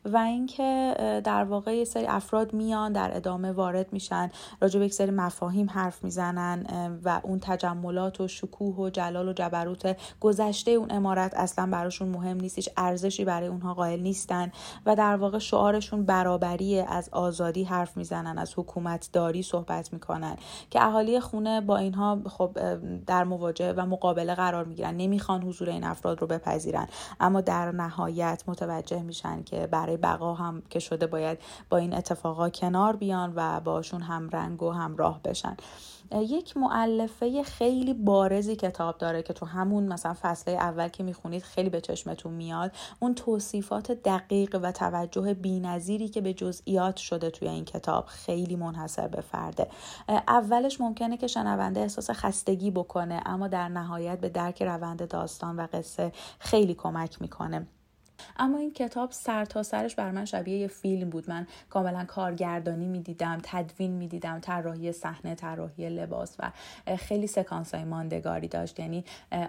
و 0.06 0.18
اینکه 0.18 0.96
در 1.24 1.44
واقع 1.44 1.76
یه 1.76 1.86
سری 1.86 2.06
افراد 2.06 2.54
میان 2.54 2.94
در 2.94 3.18
ادامه 3.18 3.52
وارد 3.52 3.94
میشن 3.94 4.32
راجع 4.62 4.80
به 4.80 4.86
یک 4.86 4.94
سری 4.94 5.12
مفاهیم 5.12 5.70
حرف 5.70 6.04
می‌زنن 6.04 6.66
و 7.04 7.22
اون 7.24 7.40
تجملات 7.40 8.22
و 8.22 8.28
شکوه 8.28 8.76
و 8.76 8.90
جلال 8.90 9.28
و 9.28 9.34
جبروت 9.34 9.98
گذشته 10.20 10.72
اون 10.72 10.92
امارت 10.92 11.34
اصلا 11.34 11.70
براشون 11.72 12.08
مهم 12.08 12.38
نیستش 12.38 12.70
ارزشی 12.78 13.26
برای 13.26 13.48
اونها 13.48 13.74
قائل 13.74 14.03
نیستن 14.04 14.52
و 14.86 14.96
در 14.96 15.16
واقع 15.16 15.40
شعارشون 15.40 16.06
برابری 16.06 16.80
از 16.80 17.10
آزادی 17.10 17.64
حرف 17.64 17.98
می‌زنن 17.98 18.38
از 18.38 18.54
حکومت 18.58 19.10
داری 19.14 19.44
صحبت 19.44 19.94
می‌کنن 19.94 20.36
که 20.70 20.84
اهالی 20.84 21.20
خونه 21.20 21.62
با 21.62 21.78
اینها 21.78 22.20
خب 22.30 22.58
در 23.06 23.24
مواجهه 23.24 23.74
و 23.78 23.86
مقابله 23.86 24.36
قرار 24.36 24.66
می‌گیرن. 24.66 24.98
نمی‌خوان 24.98 25.44
حضور 25.44 25.70
این 25.70 25.84
افراد 25.84 26.22
رو 26.22 26.28
بپذیرن. 26.28 26.88
اما 27.20 27.42
در 27.42 27.72
نهایت 27.72 28.44
متوجه 28.48 29.02
میشن 29.02 29.44
که 29.44 29.68
برای 29.68 29.98
بقا 29.98 30.34
هم 30.34 30.64
که 30.70 30.80
شده 30.80 31.08
باید 31.08 31.40
با 31.70 31.78
این 31.78 31.94
اتفاقا 31.94 32.50
کنار 32.50 32.96
بیان 32.96 33.34
و 33.36 33.60
باشون 33.60 34.02
هم 34.02 34.30
رنگ 34.30 34.64
و 34.64 34.72
همراه 34.72 35.20
بشن. 35.24 35.58
یک 36.22 36.58
معلفه 36.58 37.44
خیلی 37.44 37.94
بارزی 37.94 38.56
کتاب 38.56 38.98
داره 38.98 39.24
که 39.24 39.34
تو 39.34 39.46
همون 39.46 39.84
مثلا 39.84 40.16
فصله 40.22 40.54
اول 40.54 40.88
که 40.88 41.04
می‌خونید 41.04 41.44
خیلی 41.44 41.70
به 41.70 41.82
چشمتون 41.82 42.34
میاد. 42.34 42.72
اون 43.00 43.16
توصیفات 43.16 43.92
دقیق 43.92 44.60
و 44.64 44.72
توجه 44.72 45.34
بینظیری 45.34 46.10
که 46.10 46.22
به 46.22 46.34
جزئیات 46.34 46.98
شده 46.98 47.30
توی 47.30 47.48
این 47.48 47.66
کتاب 47.66 48.06
خیلی 48.06 48.56
منحصر 48.56 49.08
به 49.08 49.22
فرده. 49.22 49.68
اولش 50.10 50.82
ممکنه 50.82 51.18
که 51.18 51.28
شنونده 51.28 51.80
احساس 51.80 52.10
خستگی 52.10 52.72
بکنه 52.72 53.22
اما 53.26 53.48
در 53.48 53.70
نهایت 53.70 54.20
به 54.20 54.30
درک 54.30 54.64
روند 54.64 55.08
داستان 55.08 55.56
و 55.60 55.68
قصه 55.74 56.12
خیلی 56.40 56.74
کمک 56.74 57.22
می‌کنه. 57.22 57.68
اما 58.38 58.58
این 58.58 58.74
کتاب 58.74 59.12
سر 59.12 59.46
تا 59.46 59.64
سرش 59.64 59.96
بر 59.96 60.12
من 60.12 60.26
شبیه 60.26 60.58
یه 60.58 60.68
فیلم 60.68 61.10
بود. 61.10 61.30
من 61.30 61.48
کاملا 61.70 62.06
کارگردانی 62.06 62.88
می‌دیدم 62.88 63.40
تدوین 63.44 63.92
می‌دیدم 63.92 64.40
طراحی 64.40 64.92
صحنه 64.92 65.36
طراحی 65.36 65.90
لباس 65.90 66.36
و 66.40 66.52
خیلی 66.98 67.28
سکانس 67.28 67.76
های 67.76 67.84
ماندگاری 67.84 68.48
داشت. 68.48 68.80
یعنی 68.80 69.06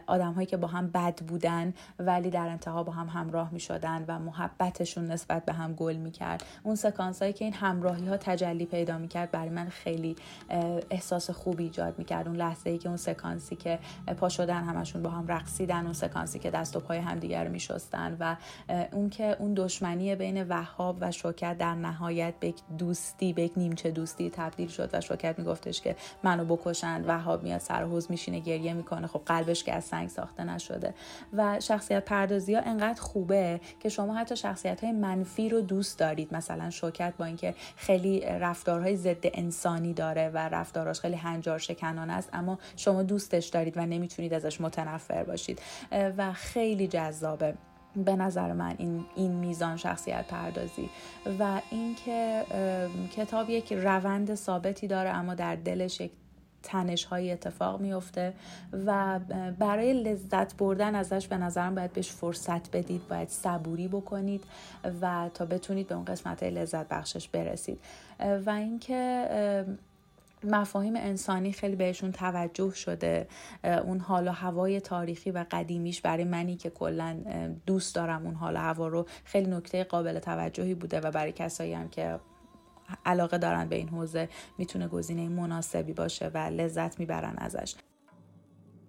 آدم 0.07 0.33
هایی 0.33 0.47
که 0.47 0.57
با 0.57 0.69
هم 0.69 0.91
بد 0.91 1.23
بودن 1.23 1.75
ولی 1.99 2.31
در 2.31 2.49
انتها 2.49 2.83
با 2.83 2.93
هم 2.93 3.09
همراه 3.09 3.53
می 3.53 3.61
شدن 3.61 4.05
و 4.09 4.19
محبتشون 4.19 5.05
نسبت 5.05 5.45
به 5.45 5.53
هم 5.53 5.73
گل 5.75 5.97
می 5.97 6.11
کرد 6.11 6.45
اون 6.63 6.75
سکانس 6.75 7.23
هایی 7.23 7.33
که 7.33 7.45
این 7.45 7.55
همراهی 7.55 8.09
ها 8.09 8.17
تجلی 8.17 8.67
پیدا 8.67 8.99
می 8.99 9.09
کرد 9.09 9.31
برای 9.31 9.49
من 9.49 9.69
خیلی 9.69 10.17
احساس 10.91 11.31
خوبی 11.31 11.65
ایجاد 11.65 11.99
می 11.99 12.05
کرد 12.05 12.29
اون 12.29 12.37
لحظه 12.37 12.71
ای 12.71 12.79
که 12.79 12.89
اون 12.89 12.97
سکانسی 12.97 13.57
که 13.57 13.79
پا 14.17 14.29
شدن 14.29 14.65
همشون 14.65 15.03
با 15.03 15.11
هم 15.11 15.27
رقصیدن 15.29 15.85
اون 15.85 15.93
سکانسی 15.93 16.39
که 16.39 16.51
دست 16.51 16.77
و 16.77 16.81
پای 16.81 16.99
همدیگر 16.99 17.49
می 17.49 17.61
شستن 17.61 18.17
و 18.21 18.37
اون 18.93 19.11
که 19.11 19.37
اون 19.39 19.55
دشمنی 19.55 20.17
بین 20.17 20.49
وهاب 20.49 20.97
و 21.01 21.11
شوکت 21.11 21.59
در 21.59 21.75
نهایت 21.75 22.35
به 22.41 22.55
دوستی 22.79 23.33
به 23.33 23.43
یک 23.43 23.53
نیمچه 23.57 23.91
دوستی 23.91 24.31
تبدیل 24.31 24.69
شد 24.69 24.91
و 24.93 25.01
شوکت 25.01 25.39
میگفتش 25.39 25.81
که 25.81 25.97
منو 26.23 26.45
بکشند. 26.45 27.09
وهاب 27.09 27.43
میاد 27.43 27.61
سر 27.61 27.83
حوز 27.83 28.11
میشینه 28.11 28.39
گریه 28.39 28.73
می‌کنه. 28.73 29.07
خب 29.07 29.23
قلبش 29.27 29.65
که 29.65 29.75
از 29.75 29.85
سنگ 29.85 30.09
ساخته 30.09 30.45
نشده. 30.45 30.95
و 31.33 31.61
شخصیت 31.61 32.05
پردازی 32.05 32.55
ها 32.55 32.61
انقدر 32.61 33.01
خوبه 33.01 33.61
که 33.81 33.89
شما 33.89 34.15
حتی 34.15 34.37
شخصیت 34.37 34.85
های 34.85 34.93
منفی 34.93 35.49
رو 35.49 35.61
دوست 35.61 35.99
دارید. 35.99 36.35
مثلا 36.35 36.71
شوکت 36.71 37.15
با 37.19 37.25
اینکه 37.25 37.55
خیلی 37.77 38.21
رفتارهای 38.21 38.97
ضد 38.97 39.25
انسانی 39.25 39.93
داره 39.93 40.29
و 40.29 40.39
رفتاراش 40.39 41.01
خیلی 41.01 41.17
هنجار 41.17 41.59
شکنانه 41.59 42.13
است 42.13 42.29
اما 42.33 42.59
شما 42.77 43.03
دوستش 43.03 43.47
دارید 43.47 43.77
و 43.77 43.87
نمی‌تونید 43.87 44.35
ازش 44.35 44.61
متنفر 44.61 45.25
باشید. 45.25 45.61
و 46.17 46.33
خیلی 46.33 46.89
جذابه. 46.89 47.55
به 47.97 48.17
نظر 48.17 48.53
من 48.53 48.75
این, 48.79 49.05
این 49.15 49.33
میزان 49.33 49.77
شخصیت 49.77 50.27
پردازی 50.27 50.91
و 51.39 51.61
اینکه 51.71 52.45
کتاب 53.17 53.51
یک 53.51 53.73
روند 53.73 54.35
ثابتی 54.35 54.87
داره 54.87 55.11
اما 55.11 55.35
در 55.35 55.57
دلش 55.57 56.01
یک 56.01 56.11
تنش 56.65 57.05
های 57.05 57.33
اتفاق 57.33 57.81
میفته 57.81 58.35
و 58.87 59.21
برای 59.59 60.03
لذت 60.03 60.57
بردن 60.57 60.95
ازش 60.95 61.27
به 61.27 61.37
نظرم 61.37 61.75
باید 61.75 61.93
بهش 61.93 62.11
فرصت 62.11 62.77
بدید 62.77 63.09
باید 63.09 63.29
صبوری 63.29 63.89
بکنید 63.89 64.45
و 65.01 65.31
تا 65.35 65.45
بتونید 65.45 65.89
به 65.89 65.95
اون 65.95 66.05
قسمت 66.05 66.43
لذت 66.43 66.89
بخشش 66.89 67.29
برسید. 67.29 67.79
و 68.47 68.51
اینکه 68.51 69.27
مفاهیم 70.45 70.97
انسانی 70.97 71.53
خیلی 71.53 71.77
بهشون 71.77 72.13
توجه 72.13 72.71
شده. 72.71 73.29
اون 73.85 74.01
حال 74.01 74.29
و 74.29 74.31
هوای 74.31 74.81
تاریخی 74.81 75.31
و 75.31 75.45
قدیمیش 75.51 76.01
برای 76.01 76.25
منی 76.25 76.57
که 76.57 76.71
کلا 76.71 77.23
دوست 77.67 77.95
دارم 77.95 78.27
اون 78.27 78.35
حال 78.35 78.55
و 78.55 78.59
هوا 78.59 78.89
رو. 78.89 79.07
خیلی 79.25 79.51
نکته 79.51 79.85
قابل 79.85 80.19
توجهی 80.19 80.75
بوده 80.75 81.01
و 81.01 81.11
برای 81.11 81.33
کسایی 81.33 81.73
هم 81.73 81.89
که 81.89 82.21
علاقه 83.07 83.39
دارن 83.39 83.69
به 83.69 83.77
این 83.77 83.89
حوزه 83.89 84.29
می‌تونه 84.59 84.89
گزینه 84.89 85.29
مناسبی 85.29 85.93
باشه 85.93 86.31
و 86.35 86.39
لذت 86.39 87.01
می‌برن 87.01 87.35
ازش. 87.39 87.75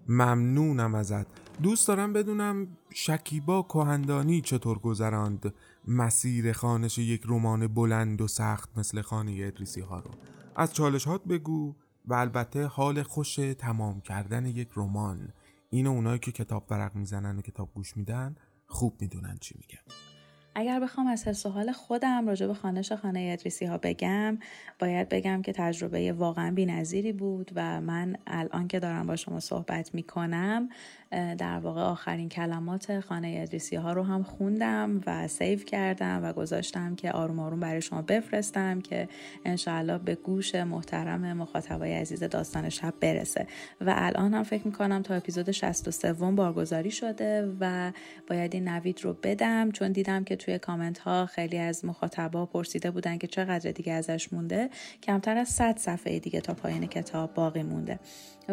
ممنونم 0.07 0.95
ازت. 0.95 1.25
دوست 1.63 1.87
دارم 1.87 2.13
بدونم 2.13 2.67
شکیبا 2.93 3.63
کهندانی 3.63 4.41
چطور 4.41 4.79
گذراند؟ 4.79 5.53
مسیر 5.87 6.53
خانش 6.53 6.97
یک 6.97 7.21
رمان 7.25 7.67
بلند 7.67 8.21
و 8.21 8.27
سخت 8.27 8.77
مثل 8.77 9.01
خانه 9.01 9.41
ادریسی 9.43 9.81
ها 9.81 9.99
رو. 9.99 10.11
از 10.55 10.73
چالشات 10.73 11.23
بگو 11.23 11.75
و 12.05 12.13
البته 12.13 12.65
حال 12.65 13.03
خوش 13.03 13.35
تمام 13.35 14.01
کردن 14.01 14.45
یک 14.45 14.69
رمان. 14.75 15.33
اینو 15.69 15.89
اونایی 15.91 16.19
که 16.19 16.31
کتاب 16.31 16.67
ورق 16.69 16.95
می‌زنن 16.95 17.37
و 17.37 17.41
کتاب 17.41 17.73
گوش 17.73 17.97
میدن 17.97 18.35
خوب 18.67 19.01
می‌دونن 19.01 19.37
چی 19.41 19.55
میگن. 19.57 20.14
اگر 20.55 20.79
بخوام 20.79 21.07
از 21.07 21.27
حس 21.27 21.45
و 21.45 21.49
حال 21.49 21.71
خودم 21.71 22.27
راجع 22.27 22.47
به 22.47 22.53
خانش 22.53 22.91
خانه 22.91 23.29
ادریسی 23.33 23.65
ها 23.65 23.77
بگم 23.77 24.37
باید 24.79 25.09
بگم 25.09 25.41
که 25.41 25.53
تجربه 25.53 26.13
واقعا 26.13 26.51
بی‌نظیری 26.51 27.13
بود 27.13 27.51
و 27.55 27.81
من 27.81 28.17
الان 28.27 28.67
که 28.67 28.79
دارم 28.79 29.07
با 29.07 29.15
شما 29.15 29.39
صحبت 29.39 29.95
می‌کنم 29.95 30.69
در 31.11 31.59
واقع 31.59 31.81
آخرین 31.81 32.29
کلمات 32.29 32.99
خانه 32.99 33.39
ادریسی 33.41 33.75
ها 33.75 33.93
رو 33.93 34.03
هم 34.03 34.23
خوندم 34.23 35.01
و 35.07 35.27
سیو 35.27 35.59
کردم 35.59 36.23
و 36.23 36.33
گذاشتم 36.33 36.95
که 36.95 37.11
آروم 37.11 37.39
آروم 37.39 37.59
برای 37.59 37.81
شما 37.81 38.01
بفرستم 38.01 38.81
که 38.81 39.09
انشاءالله 39.45 39.97
به 39.97 40.15
گوش 40.15 40.55
محترم 40.55 41.33
مخاطبای 41.33 41.93
عزیز 41.93 42.23
داستان 42.23 42.69
شب 42.69 42.93
برسه. 42.99 43.47
و 43.81 43.93
الان 43.97 44.33
هم 44.33 44.43
فکر 44.43 44.67
می‌کنم 44.67 45.01
تا 45.01 45.13
اپیزود 45.13 45.51
63 45.51 46.13
بارگذاری 46.13 46.91
شده 46.91 47.55
و 47.59 47.91
باید 48.27 48.53
این 48.53 48.67
نوید 48.67 49.03
رو 49.03 49.13
بدم 49.23 49.71
چون 49.71 49.91
دیدم 49.91 50.23
که 50.23 50.35
توی 50.45 50.59
کامنت 50.59 50.99
ها 50.99 51.25
خیلی 51.25 51.57
از 51.57 51.85
مخاطبا 51.85 52.45
پرسیده 52.45 52.91
بودن 52.91 53.17
که 53.17 53.27
چقدر 53.27 53.71
دیگه 53.71 53.93
ازش 53.93 54.33
مونده. 54.33 54.69
کمتر 55.03 55.37
از 55.37 55.49
100 55.49 55.77
صفحه 55.77 56.19
دیگه 56.19 56.41
تا 56.41 56.53
پایین 56.53 56.85
کتاب 56.87 57.33
باقی 57.33 57.63
مونده. 57.63 57.99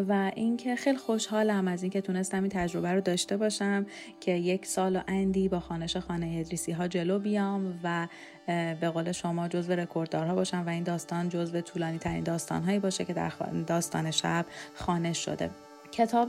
و 0.09 0.31
اینکه 0.35 0.77
خیلی 0.77 0.99
خوشحالم 0.99 1.69
از 1.69 1.83
اینکه 1.83 2.01
تونستم 2.01 2.43
این 2.43 2.49
تجربه 2.49 2.93
رو 2.93 3.01
داشته 3.01 3.37
باشم 3.37 3.87
که 4.21 4.33
یک 4.33 4.67
سال 4.67 4.97
و 4.97 5.01
اندی 5.09 5.49
با 5.49 5.61
خانش 5.61 5.97
خانه 5.97 6.37
ادریسی 6.41 6.73
ها 6.73 6.89
جلو 6.89 7.19
بیام 7.19 7.81
و 7.83 8.09
به 8.81 8.91
قول 8.95 9.13
شما 9.13 9.49
جزو 9.49 9.73
رکورددارها 9.73 10.35
باشم 10.35 10.67
و 10.67 10.69
این 10.69 10.83
داستان 10.83 11.29
جزو 11.29 11.61
طولانی 11.61 11.99
ترین 11.99 12.25
داستان 12.25 12.63
هایی 12.63 12.79
باشه 12.79 13.05
که 13.05 13.13
در 13.13 13.33
داستان 13.67 14.11
شب 14.11 14.47
خانش 14.75 15.25
شده. 15.25 15.51
کتاب 15.93 16.29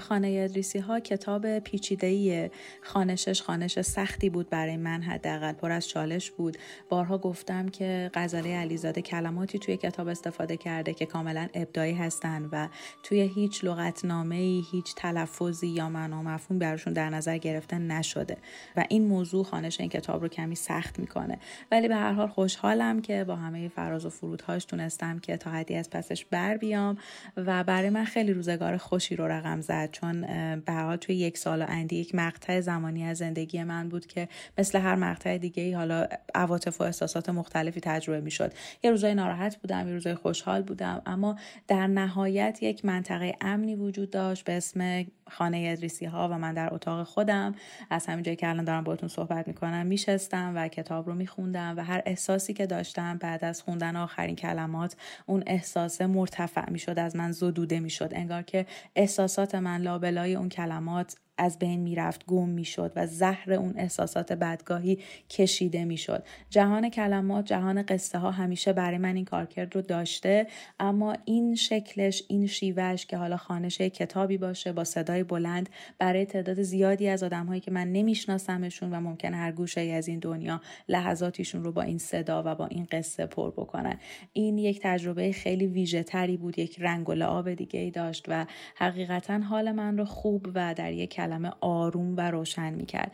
خانه 0.00 0.40
ادریسی 0.44 0.78
ها 0.78 1.00
کتاب 1.00 1.58
پیچیده 1.58 2.50
خانشش 2.82 3.42
خانش 3.42 3.80
سختی 3.80 4.30
بود 4.30 4.50
برای 4.50 4.76
من 4.76 5.02
حداقل. 5.02 5.52
پر 5.52 5.70
از 5.70 5.88
چالش 5.88 6.30
بود. 6.30 6.56
بارها 6.88 7.18
گفتم 7.18 7.68
که 7.68 8.10
غزاله 8.14 8.56
علیزاده 8.56 9.02
کلماتی 9.02 9.58
توی 9.58 9.76
کتاب 9.76 10.08
استفاده 10.08 10.56
کرده 10.56 10.94
که 10.94 11.06
کاملا 11.06 11.48
ابداعی 11.54 11.94
هستن 11.94 12.48
و 12.52 12.68
توی 13.02 13.20
هیچ 13.20 13.64
لغتنامه 13.64 14.36
ای 14.36 14.64
هیچ 14.72 14.94
تلفظی 14.94 15.66
یا 15.66 15.88
معنا 15.88 16.22
مفهوم 16.22 16.58
براشون 16.58 16.92
در 16.92 17.10
نظر 17.10 17.38
گرفته 17.38 17.78
نشده. 17.78 18.36
و 18.76 18.84
این 18.88 19.06
موضوع 19.06 19.44
خانش 19.44 19.80
این 19.80 19.88
کتاب 19.88 20.22
رو 20.22 20.28
کمی 20.28 20.54
سخت 20.54 20.98
می‌کنه. 20.98 21.38
ولی 21.72 21.88
به 21.88 21.96
هر 21.96 22.12
حال 22.12 22.26
خوشحالم 22.26 23.02
که 23.02 23.24
با 23.24 23.36
همه 23.36 23.68
فراز 23.68 24.06
و 24.06 24.10
فرودهاش 24.10 24.64
تونستم 24.64 25.18
که 25.18 25.36
تا 25.36 25.50
حدی 25.50 25.74
از 25.74 25.90
پسش 25.90 26.24
بر 26.24 26.56
بیام 26.56 26.98
و 27.36 27.64
برای 27.64 27.90
من 27.90 28.04
خیلی 28.04 28.32
روز 28.32 28.48
روزگار 28.56 28.76
خوشی 28.76 29.16
رو 29.16 29.28
رقم 29.28 29.60
زد. 29.60 29.90
چون 29.90 30.20
به 30.56 30.96
توی 31.00 31.14
یک 31.14 31.38
سال 31.38 31.62
و 31.62 31.66
اندی 31.68 31.96
یک 31.96 32.14
مقطع 32.14 32.60
زمانی 32.60 33.04
از 33.04 33.18
زندگی 33.18 33.64
من 33.64 33.88
بود 33.88 34.06
که 34.06 34.28
مثل 34.58 34.78
هر 34.78 34.94
مقطع 34.94 35.38
دیگه 35.38 35.62
ای 35.62 35.72
حالا 35.72 36.06
عواطف 36.34 36.80
و 36.80 36.84
احساسات 36.84 37.28
مختلفی 37.28 37.80
تجربه 37.80 38.20
می 38.20 38.30
شد 38.30 38.52
یه 38.82 38.90
روزای 38.90 39.14
ناراحت 39.14 39.56
بودم 39.56 39.88
یه 39.88 39.94
روزای 39.94 40.14
خوشحال 40.14 40.62
بودم 40.62 41.02
اما 41.06 41.36
در 41.68 41.86
نهایت 41.86 42.58
یک 42.62 42.84
منطقه 42.84 43.34
امنی 43.40 43.74
وجود 43.74 44.10
داشت 44.10 44.44
به 44.44 44.52
اسم 44.52 45.04
خانه 45.30 45.68
ادریسی 45.72 46.04
ها 46.04 46.28
و 46.28 46.38
من 46.38 46.54
در 46.54 46.74
اتاق 46.74 47.06
خودم. 47.06 47.54
از 47.90 48.06
همین 48.06 48.22
جایی 48.22 48.36
که 48.36 48.48
الان 48.48 48.64
دارم 48.64 48.84
باهاتون 48.84 49.08
صحبت 49.08 49.48
می‌کنم 49.48 49.86
میشستم 49.86 50.52
و 50.56 50.68
کتاب 50.68 51.06
رو 51.06 51.14
میخوندم 51.14 51.74
و 51.76 51.84
هر 51.84 52.02
احساسی 52.06 52.52
که 52.52 52.66
داشتم 52.66 53.18
بعد 53.18 53.44
از 53.44 53.62
خوندن 53.62 53.96
آخرین 53.96 54.36
کلمات 54.36 54.96
اون 55.26 55.42
احساس 55.46 56.00
مرتفع 56.00 56.70
می‌شد 56.70 56.98
از 56.98 57.16
من 57.16 57.32
زدوده 57.32 57.80
می‌شد. 57.80 58.10
انگار 58.12 58.42
که 58.42 58.66
احساسات 58.96 59.54
من 59.54 59.80
لابلای 59.80 60.34
اون 60.34 60.48
کلمات 60.48 61.16
از 61.38 61.58
بین 61.58 61.80
می‌رفت 61.80 62.26
گم 62.26 62.48
می‌شد 62.48 62.92
و 62.96 63.06
زهر 63.06 63.52
اون 63.52 63.74
احساسات 63.76 64.32
بدگاهی 64.32 64.98
کشیده 65.30 65.84
می‌شد. 65.84 66.24
جهان 66.50 66.88
کلمات 66.88 67.44
جهان 67.44 67.82
قصه 67.82 68.18
ها 68.18 68.30
همیشه 68.30 68.72
برای 68.72 68.98
من 68.98 69.16
این 69.16 69.24
کارکرد 69.24 69.74
رو 69.74 69.82
داشته 69.82 70.46
اما 70.80 71.16
این 71.24 71.54
شکلش 71.54 72.22
این 72.28 72.46
شیوهش 72.46 73.06
که 73.06 73.16
حالا 73.16 73.36
خانش 73.36 73.80
کتابی 73.80 74.38
باشه 74.38 74.72
با 74.72 74.84
صدای 74.84 75.22
بلند 75.22 75.68
برای 75.98 76.24
تعداد 76.24 76.62
زیادی 76.62 77.08
از 77.08 77.22
آدم 77.22 77.46
هایی 77.46 77.60
که 77.60 77.70
من 77.70 77.92
نمیشناسمشون 77.92 78.90
و 78.92 79.00
ممکن 79.00 79.34
هر 79.34 79.52
گوشه 79.52 79.80
ای 79.80 79.92
از 79.92 80.08
این 80.08 80.18
دنیا 80.18 80.60
لحظاتیشون 80.88 81.64
رو 81.64 81.72
با 81.72 81.82
این 81.82 81.98
صدا 81.98 82.42
و 82.46 82.54
با 82.54 82.66
این 82.66 82.86
قصه 82.90 83.26
پر 83.26 83.50
بکنن. 83.50 83.98
این 84.32 84.58
یک 84.58 84.80
تجربه 84.82 85.32
خیلی 85.32 85.66
ویژه 85.66 86.02
تری 86.02 86.36
بود 86.36 86.58
یک 86.58 86.76
رنگ 86.80 87.08
و 87.08 87.12
لعاب 87.12 87.54
دیگه 87.54 87.80
ای 87.80 87.90
داشت 87.90 88.24
و 88.28 88.46
حقیقتا 88.76 89.38
حال 89.38 89.72
من 89.72 89.98
رو 89.98 90.04
خوب 90.04 90.46
و 90.54 90.74
در 90.74 90.92
یک 90.92 91.14
کلمه 91.26 91.52
آروم 91.60 92.16
و 92.16 92.30
روشن 92.30 92.74
می‌کرد. 92.74 93.12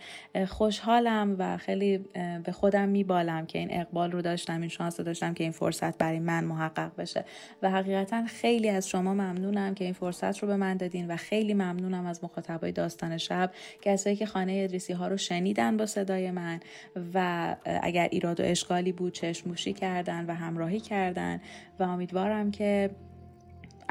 خوشحالم 0.48 1.36
و 1.38 1.56
خیلی 1.56 1.98
به 2.44 2.52
خودم 2.52 2.88
میبالم 2.88 3.46
که 3.46 3.58
این 3.58 3.68
اقبال 3.70 4.12
رو 4.12 4.22
داشتم 4.22 4.60
این 4.60 4.68
شانس 4.68 5.00
رو 5.00 5.06
داشتم 5.06 5.34
که 5.34 5.44
این 5.44 5.52
فرصت 5.52 5.98
برای 5.98 6.18
من 6.18 6.44
محقق 6.44 6.96
بشه. 6.98 7.24
و 7.62 7.70
حقیقتا 7.70 8.24
خیلی 8.26 8.68
از 8.68 8.88
شما 8.88 9.14
ممنونم 9.14 9.74
که 9.74 9.84
این 9.84 9.92
فرصت 9.92 10.38
رو 10.38 10.48
به 10.48 10.56
من 10.56 10.76
دادین 10.76 11.10
و 11.10 11.16
خیلی 11.16 11.54
ممنونم 11.54 12.06
از 12.06 12.24
مخاطبای 12.24 12.72
داستان 12.72 13.18
شب 13.18 13.50
کسایی 13.82 14.16
که 14.16 14.26
خانه 14.26 14.60
ادریسی 14.64 14.92
ها 14.92 15.08
رو 15.08 15.16
شنیدن 15.16 15.76
با 15.76 15.86
صدای 15.86 16.30
من 16.30 16.60
و 17.14 17.56
اگر 17.82 18.08
ایراد 18.12 18.40
و 18.40 18.42
اشکالی 18.46 18.92
بود 18.92 19.12
چشموشی 19.12 19.72
کردن 19.72 20.26
و 20.26 20.34
همراهی 20.34 20.80
کردن. 20.80 21.40
و 21.78 21.82
امیدوارم 21.82 22.50
که 22.50 22.90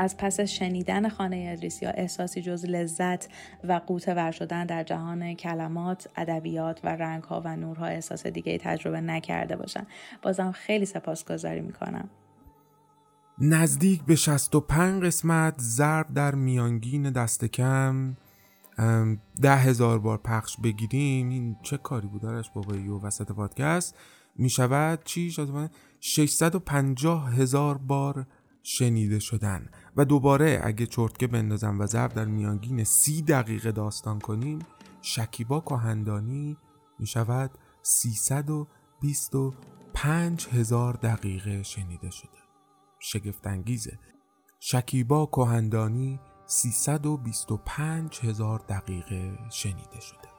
از 0.02 0.18
پس 0.18 0.40
شنیدن 0.40 1.10
خانه 1.10 1.50
ادریسی 1.52 1.86
ها 1.86 1.92
احساسی 1.92 2.42
جز 2.42 2.66
لذت 2.66 3.30
و 3.64 3.82
قوت 3.88 4.08
ور 4.08 4.32
شدن 4.32 4.66
در 4.66 4.84
جهان 4.84 5.34
کلمات، 5.34 6.08
ادبیات 6.16 6.80
و 6.84 6.88
رنگ 6.88 7.24
ها 7.24 7.42
و 7.46 7.56
نورها 7.56 7.86
احساس 7.86 8.28
دیگه 8.28 8.58
تجربه 8.58 9.02
نکرده 9.02 9.56
باشن. 9.56 9.88
بازم 10.22 10.52
خیلی 10.52 10.86
سپاسگزاری 10.86 11.62
می‌کنم. 11.62 12.10
نزدیک 13.38 14.02
به 14.04 14.16
65 14.16 15.04
قسمت 15.04 15.56
ضرب 15.60 16.14
در 16.14 16.36
میانگین 16.36 17.12
دست 17.12 17.46
کم. 17.46 18.18
ده 19.42 19.56
هزار 19.56 20.00
بار 20.00 20.18
پخش 20.18 20.58
بگیریم. 20.64 21.30
این 21.30 21.56
چه 21.64 21.78
کاری 21.78 22.08
بود 22.08 22.22
دارش 22.22 22.50
بابایی 22.50 22.88
و 22.88 23.00
وسط 23.00 23.32
پادکست؟ 23.32 23.96
می 24.36 24.50
شود 24.50 25.00
چی 25.06 25.32
650 26.00 27.34
هزار 27.34 27.78
بار 27.78 28.26
شنیده 28.64 29.20
شدن. 29.20 29.70
و 29.98 30.06
دوباره 30.06 30.62
اگه 30.64 30.86
چرتکه 30.86 31.28
بندازم 31.28 31.80
و 31.80 31.86
ضرب 31.86 32.14
در 32.14 32.26
میانگین 32.26 32.84
سی 32.84 33.22
دقیقه 33.22 33.72
داستان 33.72 34.20
کنیم 34.20 34.60
شکیبا 35.02 35.60
کهندانی 35.60 36.58
می 37.00 37.08
شود 37.08 37.52
325 37.82 40.48
هزار 40.48 40.94
دقیقه 40.94 41.64
شنیده 41.64 42.10
شده. 42.10 42.30
شگفتانگیزه 43.00 44.00
شکیبا 44.60 45.26
کهندانی 45.26 46.20
325 46.46 48.20
هزار 48.20 48.62
دقیقه 48.70 49.38
شنیده 49.50 50.00
شده. 50.00 50.32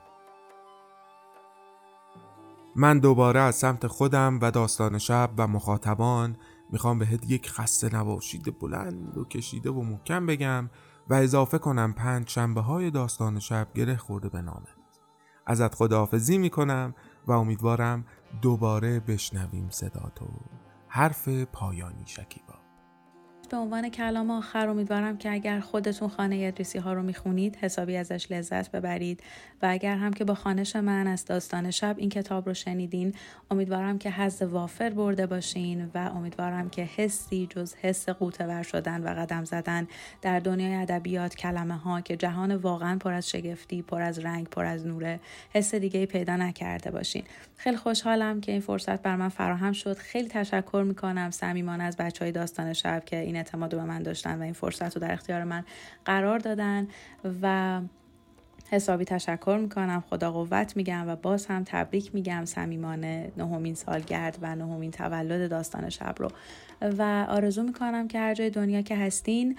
من 2.77 2.99
دوباره 2.99 3.41
از 3.41 3.55
سمت 3.55 3.87
خودم 3.87 4.39
و 4.43 4.51
داستان 4.51 4.99
شب 4.99 5.31
و 5.37 5.47
مخاطبان 5.47 6.37
می‌خوام 6.73 6.99
بهت 6.99 7.31
یک 7.31 7.51
خسته 7.51 7.97
نباشید 7.97 8.59
بلند 8.59 9.19
و 9.19 9.25
کشیده 9.25 9.71
و 9.71 9.83
محکم 9.83 10.27
بگم 10.27 10.71
و 11.09 11.15
اضافه 11.15 11.59
کنم 11.59 11.93
پنج 11.93 12.29
شنبه 12.29 12.61
های 12.61 12.91
داستان 12.91 13.39
شب 13.39 13.69
گره 13.75 13.97
خورده 13.97 14.29
به 14.29 14.43
نامه 14.43 14.69
ازت 15.47 15.75
خداحافظی 15.75 16.39
می‌کنم 16.39 16.95
و 17.27 17.33
امیدوارم 17.33 18.05
دوباره 18.43 19.01
بشنویم 19.01 19.71
صداتو 19.71 20.27
حرف 20.89 21.29
پایانی 21.29 22.07
شکیبا. 22.07 22.52
به 23.53 23.59
عنوان 23.59 23.89
کلام 23.89 24.31
آخر 24.31 24.69
امیدوارم 24.69 25.19
که 25.19 25.33
اگر 25.33 25.61
خودتون 25.61 26.09
خانه 26.09 26.45
ادریسی 26.49 26.79
ها 26.79 26.93
رو 26.93 27.03
می‌خونید 27.03 27.57
حسابی 27.57 27.97
ازش 27.97 28.27
لذت 28.31 28.71
ببرید. 28.71 29.23
و 29.63 29.67
اگر 29.71 29.97
هم 29.97 30.13
که 30.13 30.25
با 30.25 30.35
خانش 30.35 30.77
من 30.77 31.07
از 31.07 31.25
داستان 31.25 31.71
شب 31.71 31.95
این 31.99 32.09
کتاب 32.09 32.49
رو 32.49 32.55
شنیدین 32.55 33.15
امیدوارم 33.51 33.99
که 33.99 34.11
حز 34.11 34.43
وافر 34.43 34.91
برده 34.91 35.27
باشین 35.27 35.91
و 35.95 35.99
امیدوارم 35.99 36.71
که 36.71 36.83
حسی 36.83 37.47
جز 37.51 37.75
حس 37.75 38.09
قوتور 38.09 38.63
شدن 38.63 39.03
و 39.03 39.09
قدم 39.09 39.45
زدن 39.45 39.89
در 40.23 40.41
دنیای 40.41 40.75
ادبیات 40.75 41.35
کلمه 41.35 41.77
ها 41.77 42.01
که 42.01 42.17
جهان 42.17 42.57
واقعا 42.57 42.99
پر 42.99 43.13
از 43.13 43.31
شگفتی 43.31 43.83
پر 43.83 44.03
از 44.03 44.19
رنگ 44.19 44.47
پر 44.47 44.65
از 44.65 44.87
نوره 44.87 45.21
حس 45.55 45.75
دیگه 45.75 46.07
پیدا 46.07 46.37
نکرده 46.37 46.91
باشین. 46.91 47.23
خیلی 47.57 47.77
خوشحالم 47.77 48.41
که 48.41 48.53
این 48.53 48.61
فرصت 48.61 49.03
بر 49.03 49.17
من 49.17 49.29
فراهم 49.29 49.73
شد. 49.73 49.99
خیلی 49.99 50.29
تشکر 50.29 50.85
می‌کنم 50.87 51.31
صمیمانه 51.31 51.85
از 51.85 51.97
بچه 51.97 52.25
های 52.25 52.33
داستان 52.33 52.73
شب 52.73 53.05
که 53.05 53.17
این 53.17 53.42
اعتماد 53.43 53.71
به 53.71 53.85
من 53.85 54.03
داشتن 54.03 54.39
و 54.39 54.43
این 54.43 54.53
فرصت 54.53 54.97
رو 54.97 55.03
در 55.03 55.13
اختیار 55.13 55.45
من 55.45 55.65
قرار 56.05 56.39
دادن 56.39 56.89
و 57.43 57.81
حسابی 58.73 59.05
تشکر 59.05 59.59
می‌کنم 59.63 60.05
خدا 60.11 60.33
قوت 60.33 60.77
میگم 60.77 61.09
و 61.09 61.17
باز 61.17 61.47
هم 61.47 61.63
تبریک 61.67 62.15
میگم 62.15 62.45
صمیمانه 62.45 63.33
نهمین 63.37 63.75
سالگرد 63.75 64.39
و 64.43 64.55
نهمین 64.55 64.91
تولد 64.91 65.51
داستان 65.51 65.91
شب 65.91 66.15
رو. 66.19 66.29
و 66.99 67.27
آرزو 67.29 67.63
می‌کنم 67.63 68.09
که 68.09 68.19
هر 68.19 68.35
جای 68.35 68.51
دنیا 68.51 68.83
که 68.83 68.97
هستین 68.97 69.59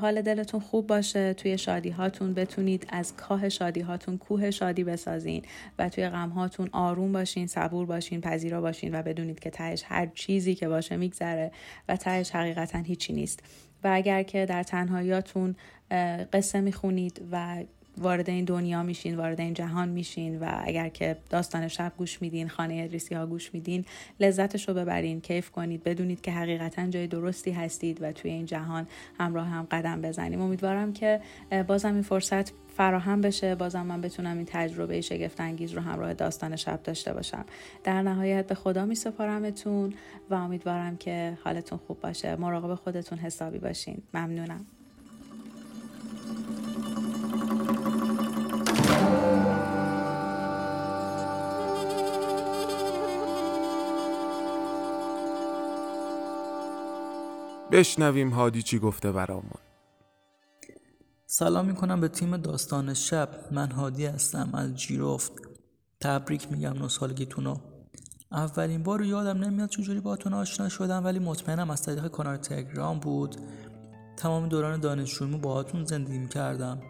حال 0.00 0.22
دلتون 0.22 0.60
خوب 0.60 0.86
باشه 0.86 1.34
توی 1.34 1.58
شادی 1.58 1.90
هاتون 1.90 2.34
بتونید 2.34 2.86
از 2.88 3.16
کاه 3.16 3.48
شادی 3.48 3.80
هاتون 3.80 4.18
کوه 4.18 4.50
شادی 4.50 4.84
بسازین 4.84 5.42
و 5.78 5.88
توی 5.88 6.08
غم 6.08 6.28
هاتون 6.28 6.68
آروم 6.72 7.12
باشین 7.12 7.46
صبور 7.46 7.86
باشین 7.86 8.20
پذیرا 8.20 8.60
باشین 8.60 8.94
و 8.94 9.02
بدونید 9.02 9.38
که 9.38 9.50
تهش 9.50 9.84
هر 9.86 10.06
چیزی 10.06 10.54
که 10.54 10.68
باشه 10.68 10.96
میگذره 10.96 11.52
و 11.88 11.96
تهش 11.96 12.30
حقیقتا 12.30 12.78
هیچی 12.78 13.12
نیست. 13.12 13.40
و 13.84 13.90
اگر 13.92 14.22
که 14.22 14.46
در 14.46 14.62
تنهاییاتون 14.62 15.56
قصه 16.32 16.60
می‌خونید 16.60 17.22
و 17.32 17.64
وارد 17.98 18.30
این 18.30 18.44
دنیا 18.44 18.82
میشین 18.82 19.16
وارد 19.16 19.40
این 19.40 19.54
جهان 19.54 19.88
میشین 19.88 20.38
و 20.38 20.60
اگر 20.64 20.88
که 20.88 21.16
داستان 21.30 21.68
شب 21.68 21.92
گوش 21.96 22.22
میدین 22.22 22.48
خانه 22.48 22.82
ادریسی 22.84 23.14
ها 23.14 23.26
گوش 23.26 23.54
میدین 23.54 23.84
لذتش 24.20 24.68
رو 24.68 24.74
ببرین 24.74 25.20
کیف 25.20 25.50
کنید 25.50 25.84
بدونید 25.84 26.20
که 26.20 26.32
حقیقتا 26.32 26.86
جای 26.86 27.06
درستی 27.06 27.50
هستید 27.50 28.02
و 28.02 28.12
توی 28.12 28.30
این 28.30 28.46
جهان 28.46 28.86
همراه 29.18 29.46
هم 29.46 29.66
قدم 29.70 30.02
بزنیم. 30.02 30.40
امیدوارم 30.40 30.92
که 30.92 31.20
بازم 31.66 31.92
این 31.94 32.02
فرصت 32.02 32.52
فراهم 32.76 33.20
بشه. 33.20 33.54
بازم 33.54 33.86
من 33.86 34.00
بتونم 34.00 34.36
این 34.36 34.46
تجربه 34.46 35.00
شگفت 35.00 35.40
انگیز 35.40 35.72
رو 35.72 35.80
همراه 35.80 36.14
داستان 36.14 36.56
شب 36.56 36.82
داشته 36.82 37.12
باشم. 37.12 37.44
در 37.84 38.02
نهایت 38.02 38.46
به 38.46 38.54
خدا 38.54 38.84
می 38.84 38.94
سپارمتون 38.94 39.94
و 40.30 40.34
امیدوارم 40.34 40.96
که 40.96 41.38
حالتون 41.44 41.78
خوب 41.86 42.00
باشه. 42.00 42.36
مراقب 42.36 42.74
خودتون 42.74 43.18
حسابی 43.18 43.58
باشین. 43.58 44.02
ممنونم. 44.14 44.66
بشنویم 57.76 58.30
هادی 58.30 58.62
چی 58.62 58.78
گفته 58.78 59.12
برامون. 59.12 59.60
سلام 61.26 61.66
می‌کنم 61.66 62.00
به 62.00 62.08
تیم 62.08 62.36
داستان 62.36 62.94
شب. 62.94 63.28
من 63.50 63.70
هادی 63.70 64.06
هستم 64.06 64.50
از 64.54 64.74
جیروفت 64.74 65.32
تبریک 66.00 66.52
میگم 66.52 66.72
نوسالگیتونو 66.72 67.56
اولین 68.32 68.82
بار 68.82 69.04
یادم 69.04 69.44
نمیاد 69.44 69.68
چجوری 69.68 70.00
باتون 70.00 70.34
آشنا 70.34 70.68
شدم 70.68 71.04
ولی 71.04 71.18
مطمئنم 71.18 71.70
از 71.70 71.82
طریق 71.82 72.06
کانال 72.06 72.36
تلگرام 72.36 73.00
بود. 73.00 73.36
تمام 74.16 74.48
دوران 74.48 74.80
دانشجوییمو 74.80 75.38
باهاتون 75.38 75.84
زندگی 75.84 76.18
می‌کردم. 76.18 76.80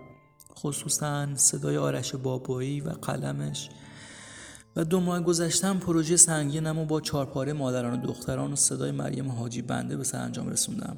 خصوصا 0.55 1.34
صدای 1.34 1.76
آرش 1.76 2.14
بابایی 2.14 2.80
و 2.80 2.91
قلمش. 2.91 3.70
و 4.77 4.85
دو 4.85 5.01
ماه 5.01 5.20
گذشتم 5.20 5.79
پروژه 5.79 6.16
سنگینم 6.16 6.79
و 6.79 6.85
با 6.85 7.01
چارپاره 7.01 7.53
مادران 7.53 7.93
و 7.93 8.07
دختران 8.07 8.53
و 8.53 8.57
صدای 8.57 8.91
مریم 8.91 9.31
حاجی 9.31 9.62
بنده 9.62 9.97
به 9.97 10.05
سرانجام 10.05 10.49
رسوندم. 10.49 10.97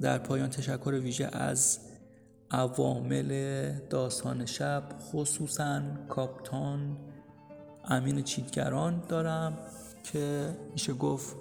در 0.00 0.18
پایان 0.18 0.50
تشکر 0.50 0.90
ویژه 0.90 1.28
از 1.32 1.78
عوامل 2.50 3.72
داستان 3.90 4.46
شب 4.46 4.82
خصوصا 5.00 5.82
کاپتان 6.08 6.96
امین 7.84 8.22
چیتگران 8.22 9.02
دارم 9.08 9.58
که 10.04 10.48
میشه 10.72 10.92
گفت 10.92 11.36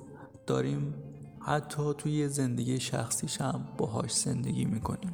داریم 0.47 0.93
حتی 1.39 1.93
توی 1.97 2.27
زندگی 2.27 2.79
شخصیش 2.79 3.41
هم 3.41 3.67
باهاش 3.77 4.11
زندگی 4.11 4.65
می‌کنیم. 4.65 5.13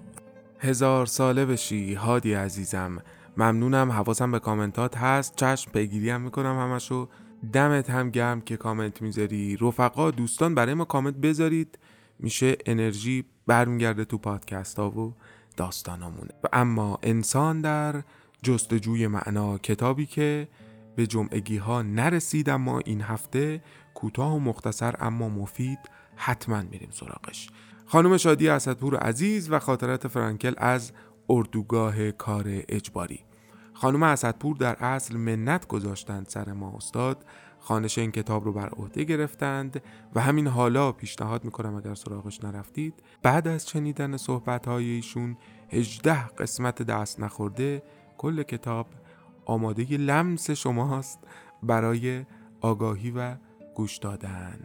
هزار 0.60 1.06
ساله 1.06 1.46
بشی 1.46 1.94
هادی 1.94 2.34
عزیزم. 2.34 3.02
ممنونم 3.38 3.92
حواسم 3.92 4.32
به 4.32 4.40
کامنتات 4.40 4.98
هست. 4.98 5.36
چشم 5.36 5.72
پیگیری 5.72 6.10
هم 6.10 6.22
می‌کنم 6.22 6.60
همشو. 6.60 7.10
دمت 7.54 7.90
هم 7.90 8.10
گرم 8.10 8.42
که 8.42 8.58
کامنت 8.58 9.02
می‌ذاری. 9.02 9.58
رفقا 9.62 10.12
دوستان 10.12 10.56
برای 10.56 10.74
ما 10.74 10.86
کامنت 10.86 11.16
بذارید. 11.16 11.80
میشه 12.20 12.58
انرژی 12.66 13.26
برمیگرده 13.48 14.06
تو 14.06 14.18
پادکست 14.18 14.80
ها 14.80 14.90
و 14.92 15.14
داستانامونه 15.58 16.32
و 16.44 16.48
اما 16.54 17.00
انسان 17.04 17.62
در 17.62 18.04
جستجوی 18.44 19.08
معنا 19.08 19.58
کتابی 19.58 20.06
که 20.06 20.48
به 20.96 21.08
جمعگی 21.08 21.58
ها 21.58 21.82
نرسید 21.82 22.50
اما 22.50 22.80
این 22.80 23.02
هفته 23.02 23.62
کوتاه 23.94 24.36
و 24.36 24.40
مختصر 24.40 24.96
اما 25.00 25.30
مفید 25.30 25.80
حتما 26.16 26.62
میریم 26.62 26.90
سراغش. 26.92 27.50
خانم 27.86 28.18
شادی 28.18 28.50
اسدپور 28.50 28.96
عزیز 28.96 29.52
و 29.52 29.60
خاطرات 29.60 30.08
فرانکل 30.08 30.54
از 30.58 30.92
اردوگاه 31.30 32.12
کار 32.12 32.44
اجباری. 32.48 33.20
خانم 33.74 34.04
اسدپور 34.04 34.56
در 34.56 34.76
اصل 34.76 35.18
منت 35.18 35.68
گذاشتند 35.68 36.28
سر 36.28 36.54
ما 36.54 36.74
استاد. 36.78 37.26
خانش 37.60 37.98
این 37.98 38.12
کتاب 38.12 38.46
رو 38.46 38.54
بر 38.54 38.70
عهده 38.70 39.04
گرفتند 39.04 39.82
و 40.16 40.22
همین 40.22 40.48
حالا 40.48 40.92
پیشنهاد 40.92 41.46
می‌کنم 41.46 41.76
اگر 41.76 41.96
سراغش 41.96 42.44
نرفتید. 42.44 42.94
بعد 43.24 43.48
از 43.48 43.70
شنیدن 43.70 44.18
صحبت 44.18 44.68
های 44.68 44.86
ایشون 44.86 45.38
18 45.70 46.28
قسمت 46.28 46.82
دست 46.82 47.20
نخورده 47.20 47.84
کل 48.18 48.44
کتاب 48.44 48.88
آماده 49.46 49.98
لمس 49.98 50.52
شماست 50.52 51.20
برای 51.64 52.26
آگاهی 52.62 53.12
و 53.12 53.36
گوش 53.76 53.98
دادن. 53.98 54.60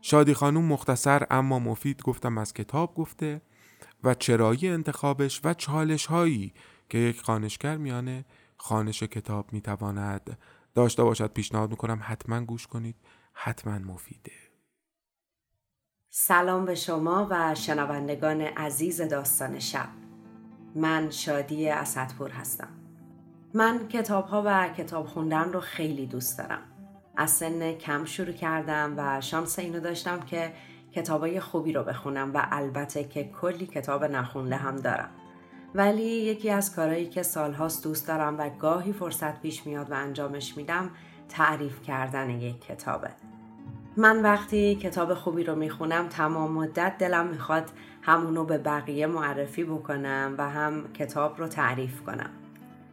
شادی 0.00 0.34
خانوم 0.34 0.64
مختصر 0.64 1.26
اما 1.30 1.58
مفید 1.58 2.02
گفتم 2.02 2.38
از 2.38 2.54
کتاب 2.54 2.94
گفته. 2.94 3.40
و 4.04 4.14
چرایی 4.14 4.68
انتخابش 4.68 5.40
و 5.44 5.54
چالش 5.54 6.06
هایی 6.06 6.54
که 6.88 6.98
یک 6.98 7.20
خانشگر 7.20 7.76
میانه 7.76 8.24
خانش 8.56 9.02
کتاب 9.02 9.52
می‌تواند 9.52 10.38
داشته 10.74 11.04
باشد. 11.04 11.32
پیشنهاد 11.32 11.70
می‌کنم 11.70 12.00
حتما 12.02 12.40
گوش 12.40 12.66
کنید 12.66 12.96
حتما 13.32 13.78
مفیده. 13.78 14.32
سلام 16.10 16.64
به 16.64 16.74
شما 16.74 17.26
و 17.30 17.54
شنوندگان 17.54 18.40
عزیز 18.40 19.00
داستان 19.00 19.58
شب. 19.58 19.88
من 20.74 21.10
شادی 21.10 21.68
اسدپور 21.68 22.30
هستم. 22.30 22.68
من 23.54 23.88
کتاب 23.88 24.26
ها 24.26 24.42
و 24.46 24.68
کتاب 24.68 25.06
خوندن 25.06 25.52
رو 25.52 25.60
خیلی 25.60 26.06
دوست 26.06 26.38
دارم. 26.38 26.62
از 27.16 27.30
سن 27.30 27.72
کم 27.72 28.04
شروع 28.04 28.32
کردم 28.32 28.94
و 28.96 29.20
شانس 29.20 29.58
اینو 29.58 29.80
داشتم 29.80 30.20
که 30.20 30.52
کتابای 30.92 31.40
خوبی 31.40 31.72
رو 31.72 31.82
بخونم 31.82 32.30
و 32.34 32.46
البته 32.50 33.04
که 33.04 33.24
کلی 33.24 33.66
کتاب 33.66 34.04
نخونده 34.04 34.56
هم 34.56 34.76
دارم. 34.76 35.10
ولی 35.74 36.02
یکی 36.02 36.50
از 36.50 36.74
کارهایی 36.74 37.06
که 37.06 37.22
سالهاست 37.22 37.84
دوست 37.84 38.08
دارم 38.08 38.38
و 38.38 38.50
گاهی 38.50 38.92
فرصت 38.92 39.40
پیش 39.42 39.66
میاد 39.66 39.90
و 39.90 39.94
انجامش 39.94 40.56
میدم 40.56 40.90
تعریف 41.28 41.82
کردن 41.82 42.30
یک 42.30 42.60
کتابه. 42.60 43.10
من 43.96 44.22
وقتی 44.22 44.74
کتاب 44.74 45.14
خوبی 45.14 45.44
رو 45.44 45.54
می‌خونم 45.54 46.08
تمام 46.08 46.52
مدت 46.52 46.98
دلم 46.98 47.26
می‌خواد 47.26 47.70
همونو 48.02 48.44
به 48.44 48.58
بقیه 48.58 49.06
معرفی 49.06 49.64
بکنم 49.64 50.34
و 50.38 50.50
هم 50.50 50.92
کتاب 50.92 51.38
رو 51.38 51.48
تعریف 51.48 52.02
کنم. 52.02 52.30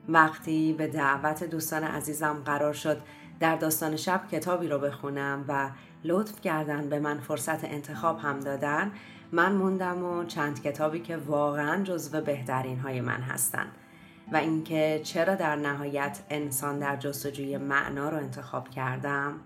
وقتی 0.10 0.74
به 0.74 0.88
دعوت 0.88 1.43
دوستان 1.43 1.84
عزیزم 1.84 2.41
قرار 2.45 2.74
شد 2.74 3.02
در 3.39 3.56
داستان 3.56 3.95
شب 3.95 4.28
کتابی 4.32 4.68
رو 4.68 4.80
بخونم 4.80 5.45
و 5.47 5.70
لطف 6.04 6.41
کردن 6.41 6.89
به 6.89 7.00
من 7.00 7.20
فرصت 7.20 7.64
انتخاب 7.64 8.20
هم 8.20 8.39
دادن. 8.39 8.91
من 9.32 9.52
موندم 9.52 10.04
و 10.04 10.24
چند 10.24 10.62
کتابی 10.62 11.00
که 11.00 11.18
واقعا 11.18 11.84
جزو 11.84 12.22
بهترین 12.22 12.80
های 12.80 13.02
من 13.02 13.22
هستن. 13.22 13.66
و 14.32 14.38
اینکه 14.38 15.02
چرا 15.04 15.36
در 15.36 15.56
نهایت 15.56 16.20
انسان 16.30 16.80
در 16.80 16.95
جستجوی 16.95 17.58
معنا 17.58 18.10
رو 18.10 18.18
انتخاب 18.18 18.70
کردم؟ 18.70 19.39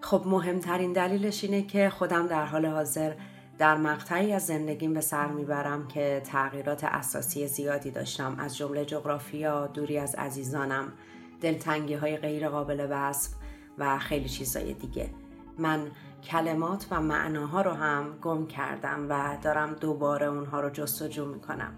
خب 0.00 0.22
مهمترین 0.26 0.92
دلیلش 0.92 1.44
اینه 1.44 1.62
که 1.62 1.90
خودم 1.90 2.26
در 2.26 2.44
حال 2.44 2.66
حاضر 2.66 3.12
در 3.58 3.76
مقطعی 3.76 4.32
از 4.32 4.46
زندگیم 4.46 4.94
به 4.94 5.00
سر 5.00 5.26
می‌برم 5.26 5.88
که 5.88 6.22
تغییرات 6.24 6.84
اساسی 6.84 7.46
زیادی 7.46 7.90
داشتم. 7.90 8.36
از 8.38 8.56
جمله 8.56 8.84
جغرافیا، 8.84 9.66
دوری 9.66 9.98
از 9.98 10.14
عزیزانم، 10.14 10.92
دلتنگی 11.40 11.94
های 11.94 12.16
غیر 12.16 12.48
قابل 12.48 12.86
وصف 12.90 13.32
و 13.78 13.98
خیلی 13.98 14.28
چیزای 14.28 14.72
دیگه. 14.72 15.10
من 15.58 15.80
کلمات 16.22 16.86
و 16.90 17.00
معناها 17.00 17.62
رو 17.62 17.70
هم 17.70 18.18
گم 18.22 18.46
کردم 18.46 19.06
و 19.10 19.38
دارم 19.42 19.72
دوباره 19.72 20.26
اونها 20.26 20.60
رو 20.60 20.70
جستجو 20.70 21.26
می‌کنم. 21.26 21.72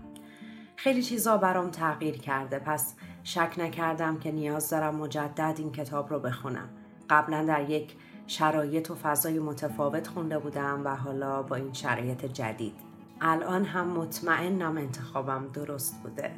خیلی 0.76 1.02
چیزا 1.02 1.36
برام 1.36 1.70
تغییر 1.70 2.18
کرده. 2.18 2.58
پس 2.58 2.94
شک 3.24 3.54
نکردم 3.58 4.18
که 4.18 4.32
نیاز 4.32 4.70
دارم 4.70 4.94
مجدد 4.94 5.54
این 5.58 5.72
کتاب 5.72 6.10
رو 6.10 6.18
بخونم. 6.18 6.68
قبلا 7.10 7.44
در 7.44 7.70
یک 7.70 7.96
شرایط 8.26 8.90
و 8.90 8.94
فضای 8.94 9.38
متفاوت 9.38 10.06
خونده 10.06 10.38
بودم 10.38 10.82
و 10.84 10.96
حالا 10.96 11.42
با 11.42 11.56
این 11.56 11.72
شرایط 11.72 12.24
جدید. 12.24 12.74
الان 13.20 13.64
هم 13.64 13.86
مطمئنم 13.86 14.76
انتخابم 14.76 15.48
درست 15.52 16.02
بوده. 16.02 16.34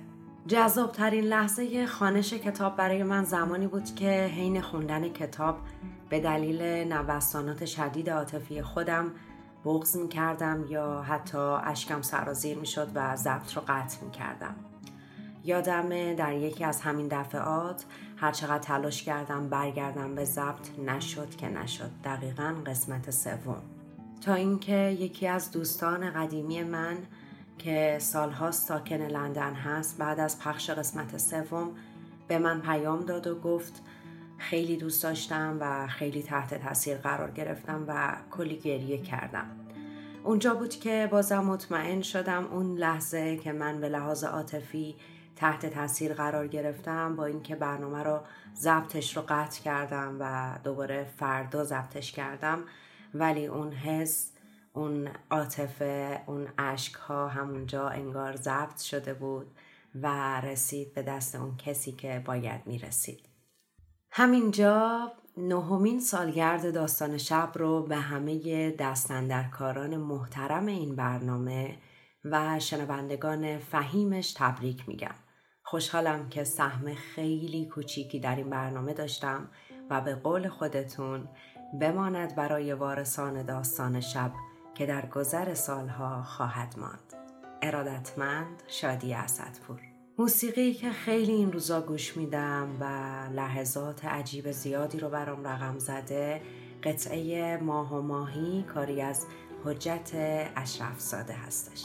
جذابترین 0.47 1.25
لحظه 1.25 1.87
خانش 1.87 2.33
کتاب 2.33 2.77
برای 2.77 3.03
من 3.03 3.25
زمانی 3.25 3.67
بود 3.67 3.95
که 3.95 4.31
حین 4.37 4.61
خوندن 4.61 5.09
کتاب 5.09 5.59
به 6.09 6.21
دلیل 6.21 6.63
نوستانات 6.63 7.65
شدید 7.65 8.11
عاطفی 8.11 8.63
خودم 8.63 9.13
بغض 9.65 9.97
می 9.97 10.09
کردم 10.09 10.65
یا 10.69 11.03
حتی 11.03 11.39
اشکم 11.39 12.03
سرازیر 12.03 12.59
می 12.59 12.67
شد 12.67 12.89
و 12.95 13.17
ضبط 13.17 13.53
رو 13.53 13.63
قطع 13.69 14.05
می 14.05 14.11
کردم. 14.11 14.57
یادم 15.45 16.15
در 16.15 16.35
یکی 16.35 16.65
از 16.65 16.81
همین 16.81 17.09
دفعات 17.09 17.85
هرچقدر 18.17 18.59
تلاش 18.59 19.03
کردم 19.03 19.49
برگردم 19.49 20.15
به 20.15 20.25
ضبط 20.25 20.79
نشد 20.87 21.37
که 21.37 21.49
نشد 21.49 21.91
دقیقا 22.05 22.55
قسمت 22.67 23.11
سوم 23.11 23.63
تا 24.21 24.35
اینکه 24.35 24.97
یکی 25.01 25.27
از 25.27 25.51
دوستان 25.51 26.11
قدیمی 26.11 26.63
من 26.63 26.97
که 27.61 27.97
سالها 28.01 28.51
ساکن 28.51 29.03
لندن 29.03 29.55
هست 29.55 29.99
بعد 29.99 30.21
از 30.21 30.39
پخش 30.41 30.71
قسمت 30.71 31.19
سوم 31.19 31.71
به 32.29 32.39
من 32.39 32.61
پیام 32.61 33.05
داد 33.05 33.27
و 33.27 33.41
گفت 33.41 33.83
خیلی 34.39 34.77
دوست 34.77 35.03
داشتم 35.03 35.57
و 35.61 35.87
خیلی 35.87 36.23
تحت 36.23 36.55
تاثیر 36.55 36.97
قرار 36.97 37.31
گرفتم 37.31 37.85
و 37.89 38.17
کلی 38.31 38.59
گریه 38.59 39.03
کردم. 39.03 39.47
اونجا 40.25 40.55
بود 40.55 40.71
که 40.71 41.09
بازم 41.11 41.45
مطمئن 41.45 42.03
شدم 42.03 42.47
اون 42.53 42.79
لحظه 42.79 43.37
که 43.37 43.53
من 43.53 43.81
به 43.81 43.89
لحاظ 43.89 44.25
عاطفی 44.25 44.97
تحت 45.37 45.67
تاثیر 45.67 46.15
قرار 46.15 46.47
گرفتم 46.47 47.17
با 47.17 47.25
اینکه 47.25 47.57
برنامه 47.57 48.03
رو 48.03 48.21
ضبطش 48.57 49.17
رو 49.17 49.23
قطع 49.29 49.63
کردم 49.63 50.17
و 50.21 50.59
دوباره 50.65 51.07
فردا 51.17 51.65
ضبطش 51.65 52.13
کردم 52.13 52.59
ولی 53.15 53.47
اون 53.47 53.73
حس 53.73 54.33
اون 54.81 55.09
عاطفه 55.31 56.23
اون 56.27 56.49
اشک 56.59 56.95
ها 56.95 57.29
همونجا 57.29 57.89
انگار 57.89 58.37
ضبط 58.37 58.81
شده 58.81 59.15
بود 59.15 59.47
و 60.03 60.41
رسید 60.41 60.95
به 60.95 61.03
دست 61.03 61.35
اون 61.35 61.57
کسی 61.57 61.93
که 61.93 62.23
باید 62.27 62.61
می 62.67 62.79
رسید. 62.79 63.29
همینجا 64.11 65.13
نهمین 65.37 66.01
سالگرد 66.01 66.75
داستان 66.75 67.19
شب 67.19 67.53
رو 67.55 67.83
به 67.83 67.97
همه 67.97 68.71
دستندرکاران 68.71 69.97
محترم 69.97 70.67
این 70.67 70.97
برنامه 70.97 71.79
و 72.25 72.61
شنوندگان 72.61 73.59
فهیمش 73.59 74.33
تبریک 74.37 74.89
میگم. 74.89 75.15
خوشحالم 75.63 76.29
که 76.29 76.45
سهم 76.45 76.95
خیلی 76.95 77.67
کوچیکی 77.67 78.21
در 78.21 78.37
این 78.37 78.51
برنامه 78.51 78.95
داشتم 78.95 79.49
و 79.91 80.01
به 80.01 80.15
قول 80.15 80.49
خودتون 80.49 81.29
بماند 81.81 82.37
برای 82.37 82.73
وارثان 82.73 83.43
داستان 83.43 84.01
شب 84.01 84.33
که 84.81 84.87
در 84.87 85.07
گذر 85.07 85.55
سالها 85.55 86.23
خواهد 86.23 86.75
ماند. 86.79 87.15
ارادتمند 87.63 88.63
شادی 88.69 89.15
اسدپور. 89.15 89.81
موسیقی 90.19 90.75
که 90.75 90.91
خیلی 90.91 91.33
این 91.33 91.53
روزا 91.53 91.81
گوش 91.81 92.17
میدم 92.17 92.69
و 92.81 92.85
لحظات 93.33 94.05
عجیب 94.05 94.51
زیادی 94.51 94.99
رو 94.99 95.09
برام 95.09 95.47
رقم 95.47 95.79
زده 95.79 96.41
قطعه 96.83 97.57
ماه 97.57 97.95
و 97.95 98.03
ماهی 98.03 98.63
کاری 98.63 99.03
از 99.03 99.27
حجت 99.65 100.11
اشرف 100.57 101.01
زاده 101.01 101.35
هستش. 101.35 101.85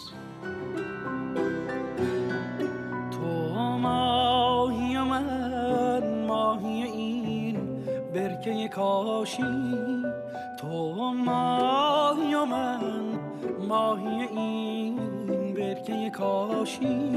تو 3.12 3.26
ماهی 3.78 4.98
من 4.98 6.26
ماهی 6.26 6.84
این 6.84 7.86
برکه 8.14 8.68
کاشی. 8.68 9.44
تو 10.58 11.14
ماهی 11.14 12.36
من 12.36 12.80
ماهی 13.68 14.28
این 14.32 14.96
برکه 15.54 16.10
کاشی. 16.10 17.14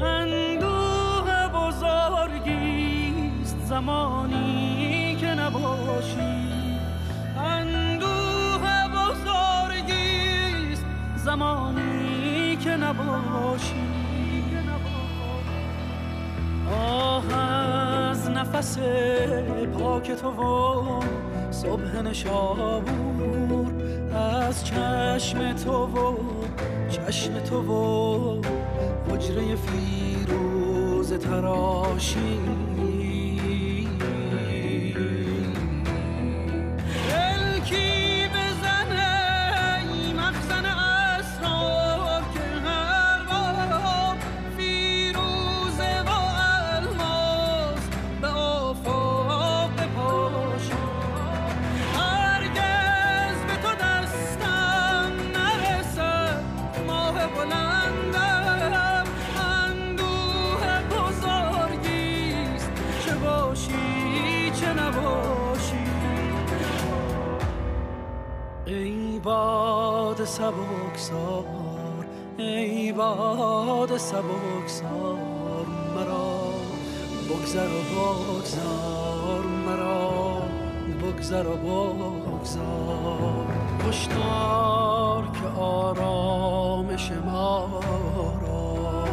اندوه 0.00 1.48
بزرگیست 1.54 3.56
زمانی 3.64 5.16
که 5.20 5.26
نباشی. 5.26 6.48
اندوه 7.36 8.88
بزرگیست 8.94 10.84
زمانی 11.16 12.56
که 12.56 12.70
نباشی. 12.70 13.88
آه 16.72 17.34
از 17.34 18.30
نفس 18.30 18.78
پاک 19.78 20.12
تو 20.12 20.28
و 20.28 21.00
صبح 21.50 22.02
نشابور 22.02 23.72
از 24.14 24.64
چشم 24.64 25.52
تو 25.52 25.72
و 25.72 26.16
چشم 26.90 27.38
تو 27.38 27.56
و 27.62 28.40
حجره 29.10 29.56
فیروز 29.56 31.12
تراشی. 31.12 32.40
سبکسار 70.28 71.44
ای 72.36 72.92
باد 72.92 73.96
سبکسار 73.96 75.66
مرا. 75.94 76.38
بگذر 77.28 77.66
و 77.66 77.82
بگذار 77.82 79.44
مرا 79.66 80.42
بگذر 81.02 81.46
و 81.46 81.56
بگذار. 81.56 83.46
کشتار 83.88 85.24
که 85.32 85.60
آرامش 85.60 87.10
ما 87.10 87.80
را. 88.42 89.04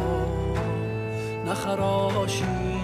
نخراشی 1.46 2.76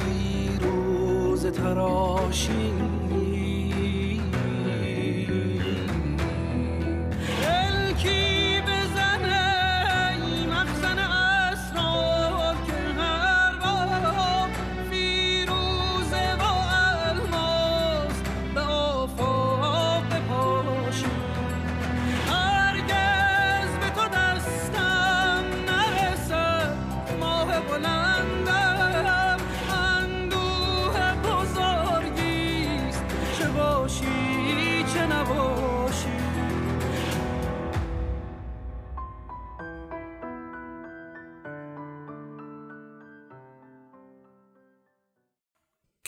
فیروز 0.00 1.46
تراشی 1.46 2.72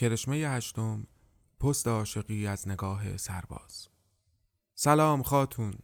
کرشمه 0.01 0.37
هشتم 0.37 1.07
پست 1.61 1.89
عاشقی 1.89 2.47
از 2.47 2.69
نگاه 2.69 3.17
سرباز. 3.17 3.89
سلام 4.75 5.23
خاتون. 5.23 5.75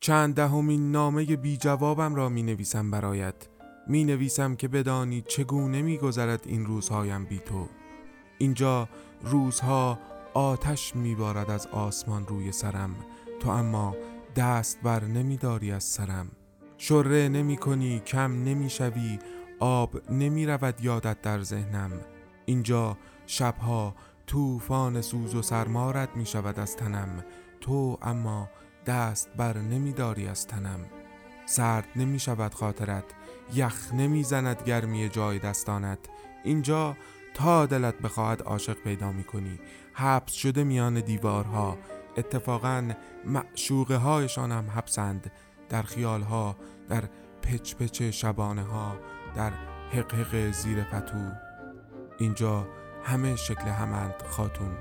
چند 0.00 0.34
دهمین 0.34 0.92
نامه 0.92 1.24
بی 1.24 1.56
جوابم 1.56 2.14
را 2.14 2.28
می 2.28 2.42
نویسم 2.42 2.90
برایت. 2.90 3.48
می 3.88 4.04
نویسم 4.04 4.56
که 4.56 4.68
بدانی 4.68 5.22
چگونه 5.22 5.82
می 5.82 5.98
گذرد 5.98 6.42
این 6.46 6.66
روزهایم 6.66 7.24
بی 7.24 7.38
تو. 7.38 7.68
اینجا 8.38 8.88
روزها 9.22 9.98
آتش 10.34 10.96
می 10.96 11.14
بارد 11.14 11.50
از 11.50 11.66
آسمان 11.66 12.26
روی 12.26 12.52
سرم. 12.52 12.96
تو 13.40 13.50
اما 13.50 13.96
دست 14.36 14.80
بر 14.82 15.04
نمی 15.04 15.36
داری 15.36 15.72
از 15.72 15.84
سرم. 15.84 16.30
شره 16.78 17.28
نمی 17.28 17.56
کنی 17.56 18.00
کم 18.00 18.44
نمی 18.44 18.70
شوی 18.70 19.18
آب 19.60 20.10
نمی 20.10 20.46
رود 20.46 20.84
یادت 20.84 21.22
در 21.22 21.42
ذهنم. 21.42 22.00
اینجا 22.46 22.96
شبها 23.26 23.94
طوفان 24.26 25.00
سوز 25.00 25.34
و 25.34 25.42
سرمارت 25.42 26.08
می 26.16 26.26
شود 26.26 26.58
از 26.58 26.76
تنم. 26.76 27.24
تو 27.60 27.98
اما 28.02 28.48
دست 28.86 29.28
بر 29.36 29.58
نمی 29.58 29.92
داری 29.92 30.28
از 30.28 30.46
تنم. 30.46 30.80
سرد 31.46 31.88
نمی 31.96 32.18
شود 32.18 32.54
خاطرت 32.54 33.04
یخ 33.54 33.94
نمی 33.94 34.22
زند 34.22 34.62
گرمی 34.62 35.08
جای 35.08 35.38
دستانت. 35.38 35.98
اینجا 36.44 36.96
تا 37.34 37.66
دلت 37.66 37.98
بخواهد 37.98 38.42
عاشق 38.42 38.74
پیدا 38.74 39.12
می 39.12 39.24
کنی 39.24 39.58
حبس 39.92 40.32
شده 40.32 40.64
میان 40.64 41.00
دیوارها. 41.00 41.78
اتفاقا 42.16 42.92
معشوقه 43.24 43.96
هایشان 43.96 44.52
هم 44.52 44.70
حبسند. 44.70 45.30
در 45.68 45.82
خیالها 45.82 46.56
در 46.88 47.04
پچ 47.42 47.74
پچ 47.74 48.02
شبانه 48.02 48.62
ها 48.62 48.96
در 49.36 49.52
حق 49.92 50.50
زیر 50.50 50.82
پتو 50.82 51.32
اینجا 52.18 52.66
همه 53.04 53.36
شکل 53.36 53.68
همند 53.68 54.14
خاتون. 54.28 54.76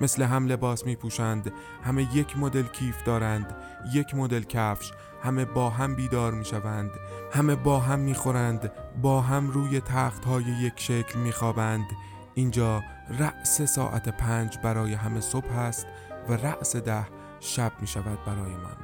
مثل 0.00 0.22
هم 0.22 0.46
لباس 0.46 0.86
می 0.86 0.96
پوشند 0.96 1.52
همه 1.84 2.16
یک 2.16 2.38
مدل 2.38 2.62
کیف 2.62 3.04
دارند 3.04 3.56
یک 3.92 4.14
مدل 4.14 4.42
کفش 4.42 4.92
همه 5.22 5.44
با 5.44 5.70
هم 5.70 5.94
بیدار 5.94 6.32
می 6.32 6.44
شوند 6.44 6.90
همه 7.32 7.54
با 7.54 7.78
هم 7.78 7.98
می 7.98 8.14
خورند 8.14 8.72
با 9.02 9.20
هم 9.20 9.50
روی 9.50 9.80
تخت 9.80 10.24
های 10.24 10.44
یک 10.44 10.72
شکل 10.76 11.18
می 11.18 11.32
خوابند 11.32 11.86
اینجا 12.34 12.82
رأس 13.18 13.62
ساعت 13.62 14.08
پنج 14.08 14.58
برای 14.62 14.94
همه 14.94 15.20
صبح 15.20 15.58
است 15.58 15.86
و 16.28 16.32
رأس 16.32 16.76
ده 16.76 17.06
شب 17.40 17.72
می 17.80 17.86
شود 17.86 18.18
برای 18.26 18.56
من. 18.56 18.76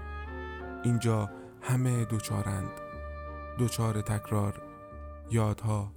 اینجا 0.85 1.31
همه 1.63 2.05
دوچارند 2.05 2.71
دوچار 3.59 4.01
تکرار 4.01 4.63
یادها 5.31 5.93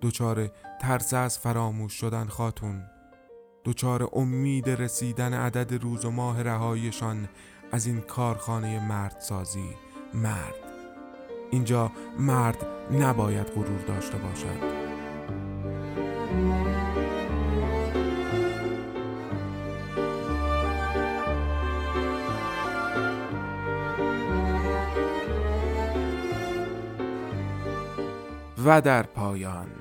دوچار 0.00 0.50
ترس 0.80 1.14
از 1.14 1.38
فراموش 1.38 1.92
شدن 1.92 2.26
خاتون. 2.26 2.82
دوچار 3.64 4.08
امید 4.12 4.70
رسیدن 4.70 5.34
عدد 5.34 5.82
روز 5.82 6.04
و 6.04 6.10
ماه 6.10 6.42
رهایشان 6.42 7.28
از 7.72 7.86
این 7.86 8.00
کارخانه 8.00 8.88
مرد 8.88 9.20
سازی 9.20 9.74
مرد. 10.14 10.54
اینجا 11.50 11.92
مرد 12.18 12.66
نباید 12.90 13.46
غرور 13.46 13.80
داشته 13.86 14.18
باشد. 14.18 14.80
و 28.64 28.80
در 28.80 29.02
پایان. 29.02 29.79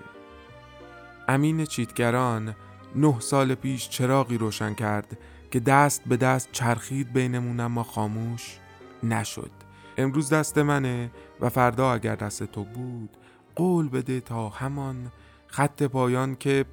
امین 1.30 1.66
چیتگران 1.66 2.56
نه 2.96 3.20
سال 3.20 3.56
پیش 3.56 3.90
چراغی 3.90 4.38
روشن 4.38 4.74
کرد 4.74 5.18
که 5.52 5.60
دست 5.60 6.04
به 6.06 6.18
دست 6.18 6.50
چرخید 6.52 7.14
بینمون 7.14 7.60
اما 7.60 7.84
خاموش 7.84 8.60
نشد. 9.04 9.52
امروز 9.98 10.34
دست 10.34 10.58
منه 10.58 11.12
و 11.42 11.50
فردا 11.50 11.94
اگر 11.94 12.16
دست 12.16 12.44
تو 12.44 12.64
بود 12.64 13.18
قول 13.56 13.90
بده 13.90 14.20
تا 14.22 14.50
همان 14.50 15.12
خط 15.48 15.84
پایان 15.84 16.36
که 16.36 16.66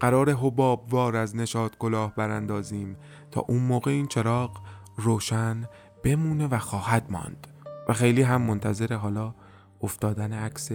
قرار 0.00 0.32
حباب 0.32 0.94
وار 0.94 1.16
از 1.16 1.36
نشاد 1.36 1.78
کلاه 1.78 2.14
براندازیم 2.14 2.96
تا 3.30 3.40
اون 3.40 3.62
موقع 3.62 3.90
این 3.90 4.06
چراغ 4.06 4.60
روشن 4.96 5.64
بمونه 6.04 6.46
و 6.46 6.58
خواهد 6.58 7.06
ماند. 7.10 7.46
و 7.88 7.92
خیلی 7.92 8.22
هم 8.22 8.42
منتظر 8.42 8.94
حالا 8.94 9.34
افتادن 9.82 10.32
عکس 10.32 10.70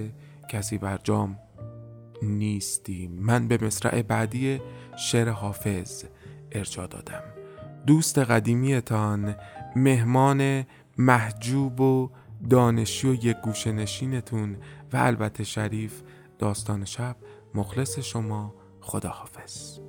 کسی 0.49 0.77
بر 0.77 0.99
جام 1.03 1.39
نیستیم. 2.22 3.11
من 3.11 3.48
به 3.48 3.64
مصرع 3.65 4.02
بعدی 4.02 4.61
شعر 4.98 5.30
حافظ 5.30 6.03
ارجا 6.52 6.88
دادم. 6.88 7.23
دوست 7.85 8.19
قدیمیتان 8.19 9.35
مهمان 9.76 10.65
محجوب 10.98 11.81
و 11.81 12.10
دانشی 12.49 13.07
و 13.07 13.14
یک 13.14 13.38
گوشه 13.38 13.72
نشینتون 13.72 14.57
و 14.94 14.98
البته 14.98 15.44
شریف 15.44 16.02
داستان 16.39 16.85
شب 16.85 17.15
مخلص 17.56 17.99
شما 17.99 18.53
خداحافظ. 18.81 19.86